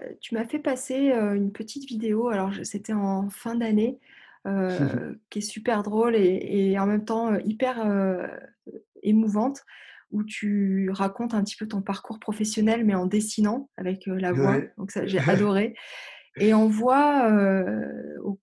[0.49, 3.99] fait passer euh, une petite vidéo, alors c'était en fin d'année,
[4.47, 8.27] euh, qui est super drôle et, en même temps euh, hyper euh,
[9.03, 9.65] émouvante,
[10.11, 14.61] où tu racontes un petit peu ton parcours professionnel, mais en dessinant avec la voix.
[14.79, 15.75] Donc ça, j'ai adoré.
[16.39, 17.29] Et on voit
[18.23, 18.39] au,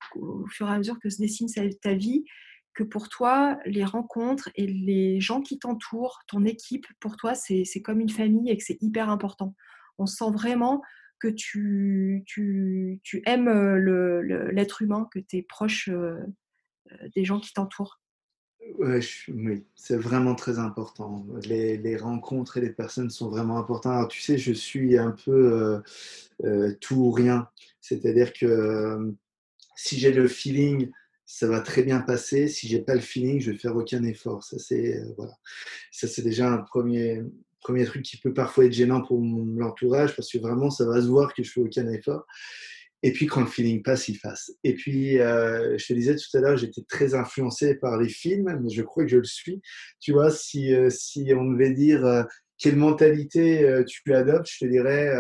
[0.49, 1.47] fur et à mesure que se dessine
[1.81, 2.25] ta vie
[2.73, 7.81] que pour toi, les rencontres et les gens qui t'entourent, ton équipe, pour toi, c'est
[7.83, 9.55] comme une famille et que c'est hyper important.
[9.99, 10.81] On sent vraiment
[11.23, 13.49] que tu, tu, tu aimes
[14.51, 15.89] l'être humain, que tu es proche
[17.15, 18.01] des gens qui t'entourent?
[18.79, 21.25] oui, c'est vraiment très important.
[21.45, 23.93] Les, les, rencontres et les personnes sont vraiment importantes.
[23.93, 25.81] Alors, tu sais, je suis un peu
[26.81, 27.47] tout ou rien.
[27.79, 29.13] C'est-à-dire que
[29.75, 30.91] si j'ai le feeling,
[31.25, 32.47] ça va très bien passer.
[32.47, 34.43] Si j'ai pas le feeling, je vais faire aucun effort.
[34.43, 35.37] Ça, c'est voilà.
[35.91, 37.21] Ça, c'est déjà un premier,
[37.63, 41.07] premier truc qui peut parfois être gênant pour l'entourage parce que vraiment ça va se
[41.07, 42.25] voir que je fais aucun effort.
[43.05, 44.51] Et puis quand le feeling passe, il passe.
[44.63, 48.57] Et puis, euh, je te disais tout à l'heure, j'étais très influencé par les films,
[48.63, 49.61] mais je crois que je le suis.
[49.99, 52.23] Tu vois, si, euh, si on devait dire euh,
[52.57, 55.11] quelle mentalité tu adoptes, je te dirais,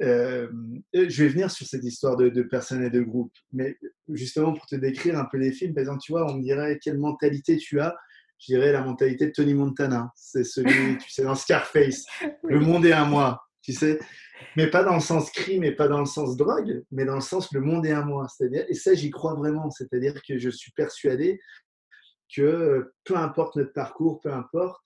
[0.00, 3.34] je vais venir sur cette histoire de, de, personnes et de groupes.
[3.52, 3.76] Mais
[4.08, 6.78] justement, pour te décrire un peu les films, par exemple, tu vois, on me dirait
[6.82, 7.94] quelle mentalité tu as
[8.38, 10.10] je dirais, la mentalité de Tony Montana.
[10.14, 12.04] C'est celui, tu sais, dans Scarface.
[12.44, 13.98] Le monde est à moi, tu sais.
[14.56, 17.20] Mais pas dans le sens crime et pas dans le sens drogue, mais dans le
[17.22, 18.26] sens le monde est à moi.
[18.28, 19.70] C'est-à-dire, et ça, j'y crois vraiment.
[19.70, 21.40] C'est-à-dire que je suis persuadé
[22.34, 24.82] que peu importe notre parcours, peu importe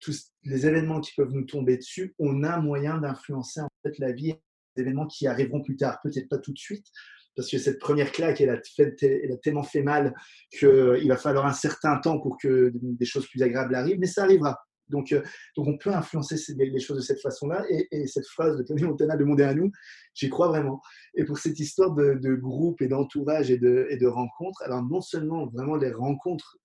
[0.00, 4.12] tous les événements qui peuvent nous tomber dessus, on a moyen d'influencer en fait la
[4.12, 4.34] vie,
[4.76, 6.86] des événements qui arriveront plus tard, peut-être pas tout de suite,
[7.36, 10.14] parce que cette première claque, elle a, tellement fait mal
[10.50, 14.24] qu'il va falloir un certain temps pour que des choses plus agréables arrivent, mais ça
[14.24, 14.58] arrivera.
[14.88, 15.22] Donc, euh,
[15.56, 17.64] donc on peut influencer les choses de cette façon-là.
[17.68, 19.70] Et, cette phrase de Tony Montana, demander à nous,
[20.14, 20.80] j'y crois vraiment.
[21.14, 25.46] Et pour cette histoire de, groupe et d'entourage et de, et rencontres, alors non seulement
[25.46, 26.58] vraiment les rencontres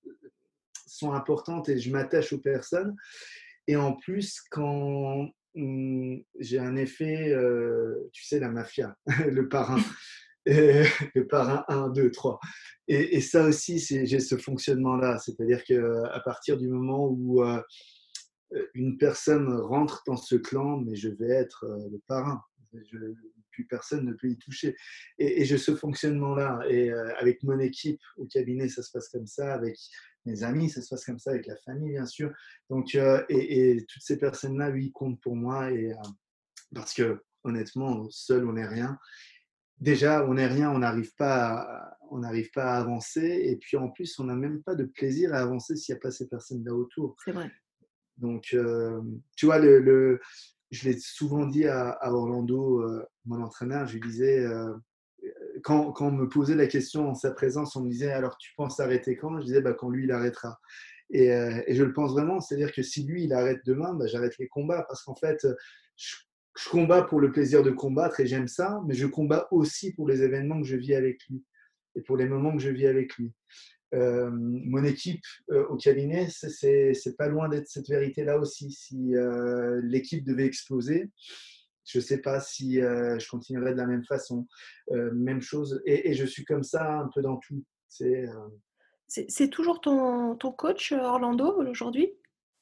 [0.88, 2.96] sont importantes et je m'attache aux personnes,
[3.68, 8.96] et en plus, quand hum, j'ai un effet, euh, tu sais, la mafia,
[9.28, 9.80] le parrain.
[10.46, 10.84] Et,
[11.30, 12.40] par un 1, 2, 3.
[12.88, 15.18] Et, ça aussi, j'ai ce fonctionnement-là.
[15.20, 17.62] C'est-à-dire qu'à partir du moment où euh,
[18.74, 22.42] une personne rentre dans ce clan, mais je vais être euh, le parrain.
[22.74, 22.98] Je,
[23.52, 24.76] plus personne ne peut y toucher.
[25.20, 26.62] Et, j'ai ce fonctionnement-là.
[26.70, 29.54] Et euh, avec mon équipe au cabinet, ça se passe comme ça.
[29.54, 29.78] Avec
[30.26, 31.32] mes amis, ça se passe comme ça.
[31.32, 32.32] Avec la famille, bien sûr.
[32.70, 35.72] Donc, et, toutes ces personnes-là, oui, comptent pour moi.
[35.72, 35.94] Et,
[36.74, 38.98] parce que honnêtement, seul, on n'est rien
[39.82, 43.42] déjà, on n'est rien, on n'arrive pas, à, on n'arrive pas à avancer.
[43.46, 46.02] Et puis en plus, on n'a même pas de plaisir à avancer s'il n'y a
[46.02, 47.18] pas ces personnes-là autour.
[47.26, 47.52] C'est vrai.
[48.18, 49.02] Donc, euh,
[49.36, 50.22] tu vois, le,
[50.70, 54.72] je l'ai souvent dit à, Orlando, euh, mon entraîneur, je lui disais, euh,
[55.64, 58.54] quand, quand, on me posait la question en sa présence, on me disait, alors tu
[58.56, 59.40] penses arrêter quand?
[59.40, 60.60] Je disais, bah, quand lui, il arrêtera.
[61.14, 64.38] Et, et je le pense vraiment, c'est-à-dire que si lui, il arrête demain, bah, j'arrête
[64.38, 64.84] les combats.
[64.88, 65.46] Parce qu'en fait,
[65.98, 66.16] je
[66.58, 70.08] je combats pour le plaisir de combattre et j'aime ça, mais je combats aussi pour
[70.08, 71.44] les événements que je vis avec lui
[71.96, 73.32] et pour les moments que je vis avec lui.
[73.94, 78.72] Euh, mon équipe euh, au cabinet, c'est pas loin d'être cette vérité-là aussi.
[78.72, 81.10] Si euh, l'équipe devait exploser,
[81.86, 84.48] je ne sais pas si je continuerais de la même façon.
[84.92, 87.66] même chose, et, je suis comme ça un peu dans tout.
[87.88, 92.14] C'est toujours ton, ton coach, Orlando, aujourd'hui?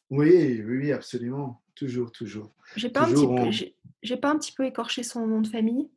[0.10, 1.61] Oui, oui, oui, absolument.
[1.80, 2.51] Toujours, toujours.
[2.76, 3.73] J'ai pas un petit peu on j'ai
[4.03, 5.89] j'ai pas un petit peu écorché son nom de famille?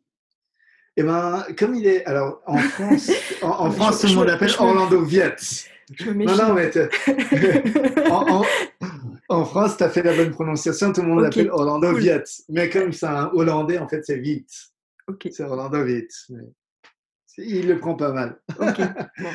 [0.96, 3.10] et ben, comme il est alors en France
[3.42, 5.04] en en je tout le monde l'appelle me Orlando
[5.98, 6.70] je me Non, non, mais
[9.28, 12.00] en France, tu as fait la bonne prononciation, tout le monde l'appelle Orlando cool.
[12.00, 12.44] Vietz.
[12.48, 14.72] Mais comme c'est un hollandais, en fait, c'est Vietz.
[15.08, 15.28] OK.
[15.32, 16.44] C'est Orlando Vietz, mais
[17.38, 18.40] il le prend pas mal.
[19.18, 19.28] Bon.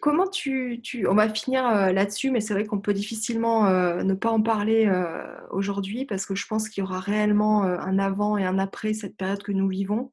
[0.00, 4.02] Comment tu tu on va finir, heu, là-dessus, mais c'est vrai qu'on peut difficilement, heu,
[4.02, 5.06] ne pas en parler, heu,
[5.50, 9.16] aujourd'hui parce que je pense qu'il y aura réellement, un avant et un après cette
[9.16, 10.10] période que nous vivons.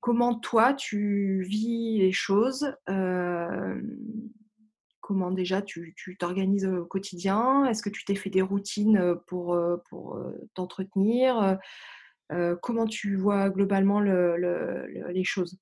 [0.00, 2.74] Comment toi tu vis les choses?
[5.00, 7.64] Comment déjà tu t'organises au quotidien?
[7.66, 9.58] Est-ce que tu t'es fait des routines, pour,
[10.54, 11.58] t'entretenir?
[12.62, 15.58] Comment tu vois globalement le le le les choses?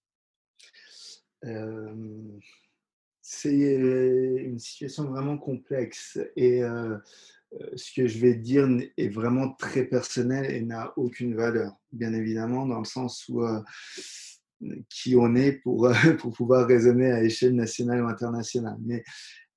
[3.20, 6.62] C'est une situation vraiment complexe et
[7.76, 11.72] ce que je vais dire est vraiment très personnel et n'a aucune valeur.
[11.92, 13.42] Bien évidemment, dans le sens où,
[14.88, 18.76] qui on est pour, pour pouvoir raisonner à échelle nationale ou internationale.
[18.84, 19.04] Mais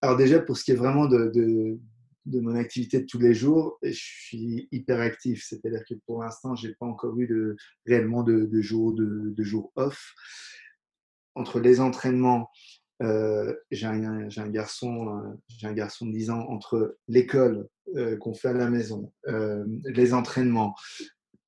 [0.01, 1.79] alors déjà pour ce qui est vraiment de
[2.27, 5.43] de mon activité de tous les jours, je suis hyper actif.
[5.43, 7.55] C'est-à-dire que pour l'instant, j'ai pas encore eu de
[7.87, 10.13] réellement de de jours de jours off.
[11.35, 12.49] Entre les entraînements,
[13.01, 18.33] heu, j'ai un garçon, heu, j'ai un garçon de 10 ans, entre l'école, heu, qu'on
[18.33, 19.11] fait à la maison,
[19.85, 20.75] les entraînements,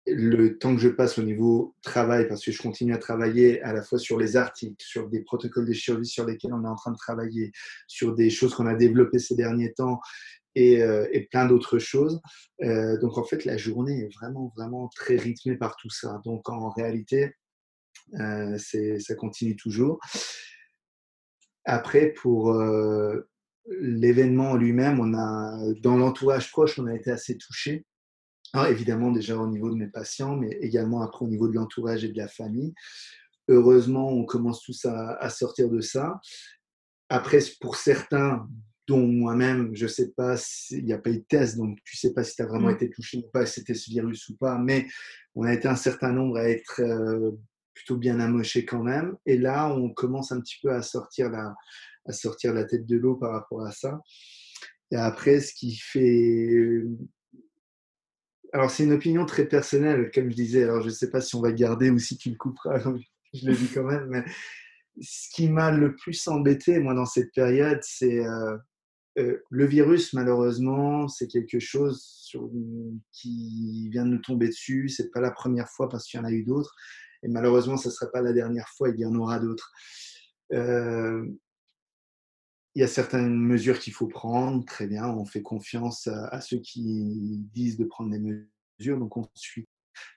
[0.06, 3.72] le temps que je passe au niveau travail, parce que je continue à travailler à
[3.72, 6.76] la fois sur les articles, sur des protocoles de survie sur lesquels on est en
[6.76, 7.52] train de travailler,
[7.88, 10.02] sur des choses qu'on a développées ces derniers temps
[10.56, 10.74] et
[11.14, 12.22] et plein d'autres choses.
[12.60, 16.22] Donc en fait, la journée est vraiment, vraiment très rythmée par tout ça.
[16.26, 17.36] Donc en réalité,
[18.18, 20.00] ça continue toujours.
[21.66, 23.30] Après pour, heu,
[23.80, 27.86] l'événement en lui-même, on a dans l'entourage proche, on a été assez touchés.
[28.54, 32.04] Alors évidemment déjà au niveau de mes patients, mais également après au niveau de l'entourage
[32.06, 32.74] et de la famille.
[33.50, 36.20] Heureusement, on commence tous à à sortir de ça.
[37.10, 38.48] Après pour certains,
[38.88, 40.36] dont moi-même, je sais pas
[40.72, 42.70] il y a pas eu de test, donc tu sais pas si tu as vraiment
[42.70, 42.76] Mmh.
[42.76, 44.88] été touché ou pas, si c'était ce virus ou pas, mais
[45.36, 47.40] on a été un certain nombre à être, heu,
[47.74, 49.16] plutôt bien amochés quand même.
[49.26, 51.54] Et là, on commence un petit peu à sortir la
[52.06, 54.02] à sortir la tête de l'eau par rapport à ça.
[54.92, 56.84] Et après ce qui fait
[58.52, 61.42] alors c'est une opinion très personnelle, comme je disais, alors je sais pas si on
[61.42, 62.80] va garder ou si tu le couperas,
[63.34, 64.24] je le dis quand même, mais
[65.02, 68.60] ce qui m'a le plus embêté, moi, dans cette période, c'est, heu
[69.18, 72.32] heu, le virus, malheureusement, c'est quelque chose
[73.12, 74.90] qui vient de nous tomber dessus.
[74.90, 76.76] C'est pas la première fois parce qu'il y en a eu d'autres
[77.24, 79.72] et malheureusement, ça sera pas la dernière fois, il y en aura d'autres.
[80.54, 81.38] Heu,
[82.76, 86.58] il y a certaines mesures qu'il faut prendre, très bien, on fait confiance à ceux
[86.58, 89.68] qui disent de prendre des mesures, donc on suit.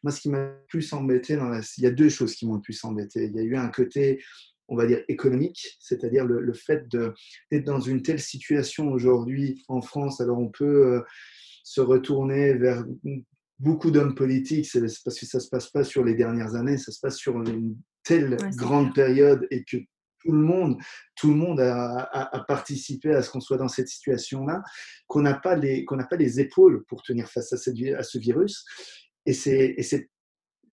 [0.02, 1.38] Moi, ce qui m'a plus embêté
[1.76, 3.26] il y a 2 choses qui m'ont le plus embêté.
[3.26, 4.22] Il y a eu un côté,
[4.68, 10.22] on va dire économique, c'est-à-dire le fait d'être dans une telle situation aujourd'hui en France.
[10.22, 11.04] Alors on peut, heu,
[11.62, 12.86] se retourner vers
[13.58, 16.92] beaucoup d'hommes politiques, c'est parce que ça se passe pas sur les dernières années, ça
[16.92, 19.06] se passe sur une telle Ouais, grande clair.
[19.06, 19.76] période et que
[20.24, 20.76] tout le monde
[21.14, 24.62] tout le monde a a a participé à ce qu'on soit dans cette situation-là,
[25.06, 28.02] qu'on n'a pas les qu'on n'a pas les épaules pour tenir face à cette à
[28.02, 28.64] ce virus
[29.24, 30.10] et c'est et c'est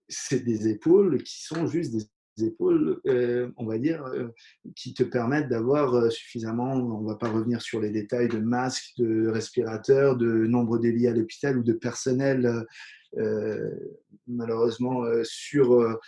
[0.09, 2.03] c'est des épaules qui sont juste des
[2.41, 4.33] épaules, heu, on va dire, heu,
[4.75, 8.93] qui te permettent d'avoir, heu, suffisamment on va pas revenir sur les détails de masques,
[8.97, 12.65] de respirateurs, de nombre de lits à l'hôpital ou de personnel, heu
[13.21, 13.97] heu,
[14.27, 15.99] malheureusement, heu, sur,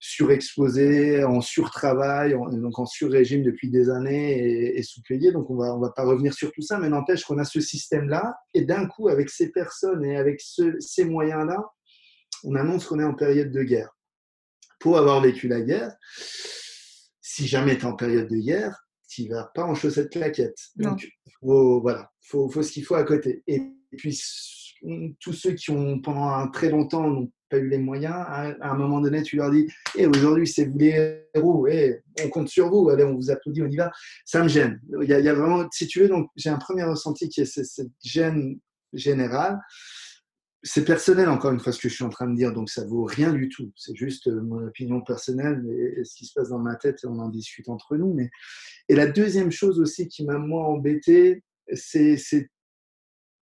[0.00, 5.32] surexposé, en surtravail, donc en surrégime depuis des années et sous-payé.
[5.32, 7.60] Donc on va on va pas revenir sur tout ça, mais n'empêche qu'on a ce
[7.60, 11.58] système-là et d'un coup, avec ces personnes et avec ce ces moyens-là,
[12.44, 13.90] on annonce qu'on est en période de guerre.
[14.80, 15.94] Pour avoir vécu la guerre,
[17.20, 20.70] si jamais tu es en période de guerre, tu vas pas en chaussettes claquettes.
[20.76, 21.06] Donc,
[21.40, 23.42] faut, voilà, faut, faut ce qu'il faut à côté.
[23.46, 23.62] Et
[23.96, 24.20] puis,
[25.20, 28.74] tous ceux qui ont, pendant un très longtemps, n'ont pas eu les moyens, à, un
[28.74, 32.70] moment donné, tu leur dis Eh, aujourd'hui, c'est vous les héros, eh, on compte sur
[32.70, 33.90] vous, allez, on vous applaudit, on y va.
[34.24, 34.80] Ça me gêne.
[35.02, 37.28] Il y a, il y a vraiment, si tu veux, donc j'ai un premier ressenti
[37.28, 38.58] qui est cette gêne
[38.92, 39.58] générale
[40.62, 42.84] c'est personnel, encore une fois, ce que je suis en train de dire, donc ça
[42.84, 43.72] vaut rien du tout.
[43.76, 47.06] C'est juste euh, mon opinion personnelle et, ce qui se passe dans ma tête et
[47.06, 48.12] on en discute entre nous.
[48.12, 48.30] Mais...
[48.88, 51.42] Et la deuxième chose aussi qui m'a moins embêté,
[51.72, 52.18] c'est,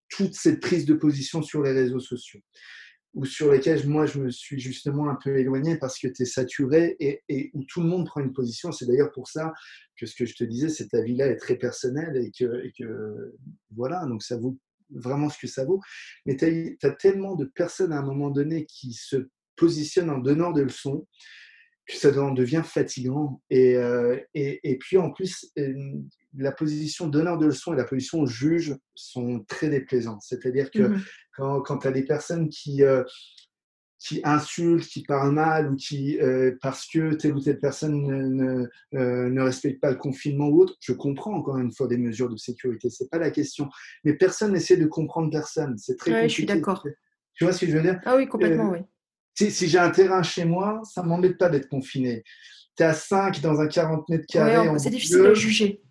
[0.09, 2.41] toute cette prise de position sur les réseaux sociaux
[3.15, 6.27] ou sur lesquels moi je me suis justement un peu éloigné parce que tu es
[6.27, 8.71] saturé et, et, où tout le monde prend une position.
[8.73, 9.53] C'est d'ailleurs pour ça
[9.99, 13.35] que ce que je te disais, cet avis-là est très personnel et que, et que
[13.75, 14.59] voilà, donc ça vaut
[14.91, 15.81] vraiment ce que ça vaut.
[16.25, 20.53] Mais tu as, tellement de personnes à un moment donné qui se positionnent en donneur
[20.53, 21.07] de leçons
[21.87, 23.41] que ça devient fatigant.
[23.49, 25.73] Et, euh, et, et, puis en plus, euh,
[26.37, 30.23] la position donneur de leçons et la position juge sont très déplaisantes.
[30.23, 31.03] C'est-à-dire que mmh
[31.37, 33.05] quand, quand tu as des personnes qui, euh,
[34.07, 36.19] qui insultent, qui parlent mal ou qui,
[36.61, 40.93] parce que telle ou telle personne ne, ne, respecte pas le confinement ou autre, je
[40.93, 43.69] comprends encore une fois des mesures de sécurité, c'est pas la question.
[44.05, 45.77] Mais personne n'essaie de comprendre personne.
[45.79, 46.29] C'est très compliqué.
[46.29, 46.87] je suis d'accord.
[47.35, 48.01] Tu vois ce que je veux dire?
[48.05, 48.81] Ah oui, complètement, oui
[49.37, 52.25] si, j'ai un terrain chez moi, ça ne m'embête pas d'être confiné.
[52.77, 54.69] Tu es à 5 dans un 40 mètres carrés.
[54.79, 55.83] c'est difficile de juger.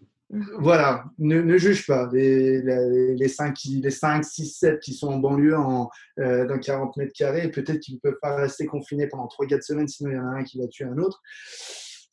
[0.58, 2.10] Voilà, ne, juge pas.
[2.12, 5.90] Les, les, 5, les 5, 6, 7 qui sont en banlieue en,
[6.20, 9.88] euh, dans 40 mètres carrés, peut-être qu'ils ne peuvent pas rester confinés pendant 3-4 semaines,
[9.88, 11.22] sinon il y en a un qui va tuer un autre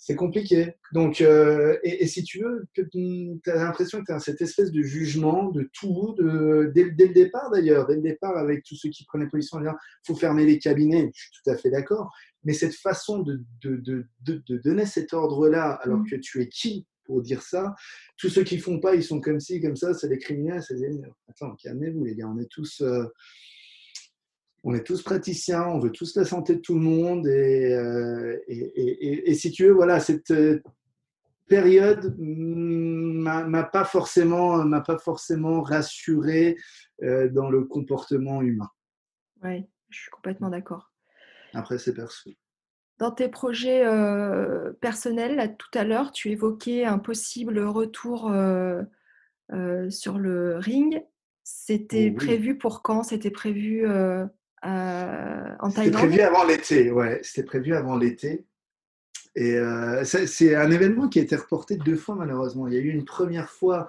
[0.05, 0.75] c'est compliqué.
[0.93, 4.83] Donc, euh, et, si tu veux, tu as l'impression que tu as cette espèce de
[4.83, 9.05] jugement de tout, de, dès, le départ d'ailleurs, dès le départ avec tous ceux qui
[9.05, 9.71] prenaient position, il
[10.05, 12.11] faut fermer les cabinets, je suis tout à fait d'accord,
[12.43, 16.11] mais cette façon de, de, de donner cet ordre-là, alors mmh.
[16.11, 17.75] que tu es qui pour dire ça
[18.17, 20.77] Tous ceux qui font pas, ils sont comme ci, comme ça, c'est des criminels, c'est
[20.77, 21.01] des...
[21.29, 22.81] Attends, calmez-vous les gars, on est tous...
[22.81, 23.05] Euh,
[24.65, 27.27] on est tous praticiens, on veut tous la santé de tout le monde.
[27.27, 30.63] Et, euh, et, si tu veux, voilà, cette euh,
[31.49, 36.57] période m'a pas forcément, m'a pas forcément rassuré
[37.03, 38.71] euh, dans le comportement humain.
[39.43, 40.93] Oui, je suis complètement d'accord.
[41.55, 42.37] Après, c'est perçu.
[42.99, 43.85] Dans tes projets
[44.81, 48.33] personnels, tout à l'heure, tu évoquais un possible retour
[49.91, 51.03] sur le ring.
[51.45, 53.03] C'était prévu pour quand?
[53.03, 53.85] C'était prévu
[54.65, 57.21] euh, en C'était prévu avant l'été, ouais.
[57.23, 58.47] C'était prévu avant l'été.
[59.35, 62.67] Et euh, c'est un événement qui a été reporté deux fois malheureusement.
[62.69, 63.89] Il y a eu une première fois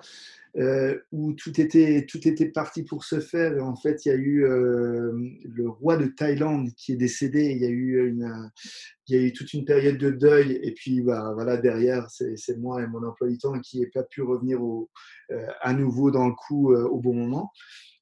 [0.55, 3.57] euh, où tout était, tout était parti pour se faire.
[3.57, 7.51] Et en fait, il y a eu le roi de Thaïlande qui est décédé.
[7.51, 8.51] Il y a eu, une,
[9.07, 10.59] il y a eu toute une période de deuil.
[10.63, 14.03] Et puis, bah, voilà, derrière, c'est moi et mon emploi du temps qui n'ai pas
[14.03, 14.89] pu revenir au,
[15.59, 17.51] à nouveau dans le coup au bon moment.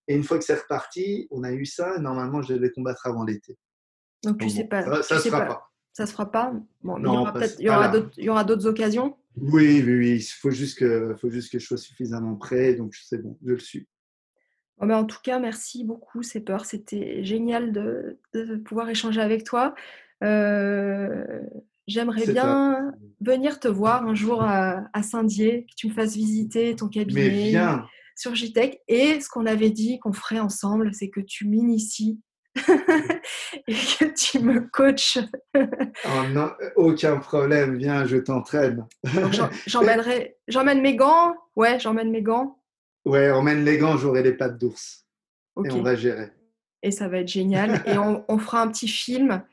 [0.08, 1.98] Et une fois que c'est reparti, on a eu ça.
[1.98, 3.58] Normalement, je devais combattre avant l'été.
[4.24, 5.02] Donc, tu sais pas.
[5.02, 5.71] Ça ne se fera pas.
[5.94, 6.54] Ça se fera pas?
[6.84, 7.64] Bon, il
[8.24, 9.18] y aura, d'autres occasions?
[9.36, 10.16] Oui, oui, oui.
[10.18, 12.76] Il faut juste que, faut juste que je sois suffisamment prêt.
[12.76, 13.88] Donc, c'est bon, je le suis.
[14.82, 16.66] mais en tout cas, merci beaucoup, C'est peur.
[16.66, 18.18] C'était génial de,
[18.64, 19.76] pouvoir échanger avec toi.
[20.24, 21.42] Euh,
[21.88, 26.88] j'aimerais bien venir te voir un jour à, Saint-Dié, que tu me fasses visiter ton
[26.88, 27.54] cabinet.
[28.16, 28.82] Sur JTech.
[28.88, 32.20] Et ce qu'on avait dit qu'on ferait ensemble, c'est que tu m'inities
[33.68, 35.20] et que tu me coaches.
[35.56, 38.86] oh non, aucun problème, viens, je t'entraîne.
[39.68, 41.36] j'emmènerai, j'emmène mes gants.
[41.56, 42.60] Ouais, j'emmène mes gants.
[43.06, 45.06] Ouais, emmène les gants, j'aurai les pattes d'ours.
[45.66, 46.30] Et on va gérer.
[46.84, 47.84] Et ça va être génial.
[47.86, 49.44] et on, fera un petit film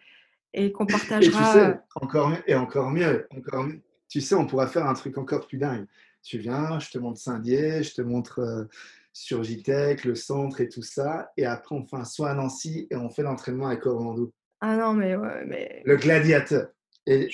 [0.53, 1.41] et qu'on partagera.
[1.41, 4.95] Et, tu sais, encore, et encore mieux, encore mieux, tu sais, on pourra faire un
[4.95, 5.87] truc encore plus dingue
[6.23, 8.65] tu viens, je te montre Saint-Dié, je te montre euh,
[9.13, 11.31] sur JTEC, le centre et tout ça.
[11.37, 14.33] Et après, on fait un soin à Nancy et on fait l'entraînement avec Orlando.
[14.61, 15.83] Ah non, mais ouais, mais.
[15.85, 16.69] Le gladiateur.
[17.07, 17.29] Et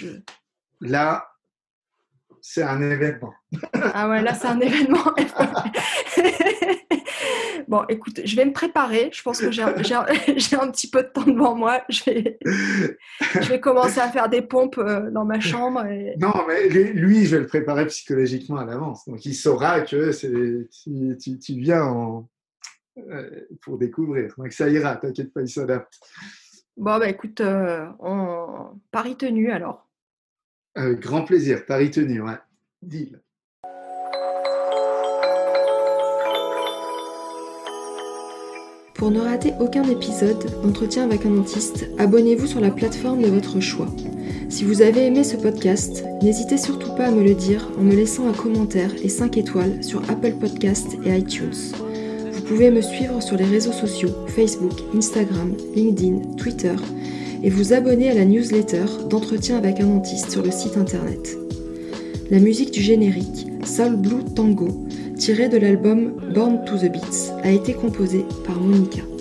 [0.80, 1.26] là,
[2.40, 3.32] c'est un événement.
[3.72, 5.14] Ah ouais, là, c'est un événement.
[7.68, 9.10] Bon, écoute, je vais me préparer.
[9.12, 11.82] Je pense que j'ai un, un, petit peu de temps devant moi.
[11.88, 15.84] Je vais, je vais commencer à faire des pompes euh, dans ma chambre.
[16.18, 19.08] Non, mais lui, je vais le préparer psychologiquement à l'avance.
[19.08, 20.12] Donc, il saura que
[20.82, 22.28] tu, tu, viens en,
[22.98, 24.34] euh, pour découvrir.
[24.36, 25.98] Donc, ça ira, t'inquiète pas, il s'adapte.
[26.76, 28.80] Bon, bah écoute, euh, on...
[28.90, 29.88] Paris tenu alors.
[30.76, 32.38] grand plaisir, Paris tenu, ouais.
[32.82, 33.23] Deal.
[38.94, 43.58] Pour ne rater aucun épisode d'entretien avec un dentiste, abonnez-vous sur la plateforme de votre
[43.58, 43.88] choix.
[44.48, 47.94] Si vous avez aimé ce podcast, n'hésitez surtout pas à me le dire en me
[47.94, 51.74] laissant un commentaire et 5 étoiles sur Apple Podcast et iTunes.
[52.32, 56.76] Vous pouvez me suivre sur les réseaux sociaux Facebook, Instagram, LinkedIn, Twitter
[57.42, 61.36] et vous abonner à la newsletter d'entretien avec un dentiste sur le site internet.
[62.30, 64.68] La musique du générique, Soul Blue Tango,
[65.24, 69.13] tiré de l'album Born to the Beats, a été composé par Monica.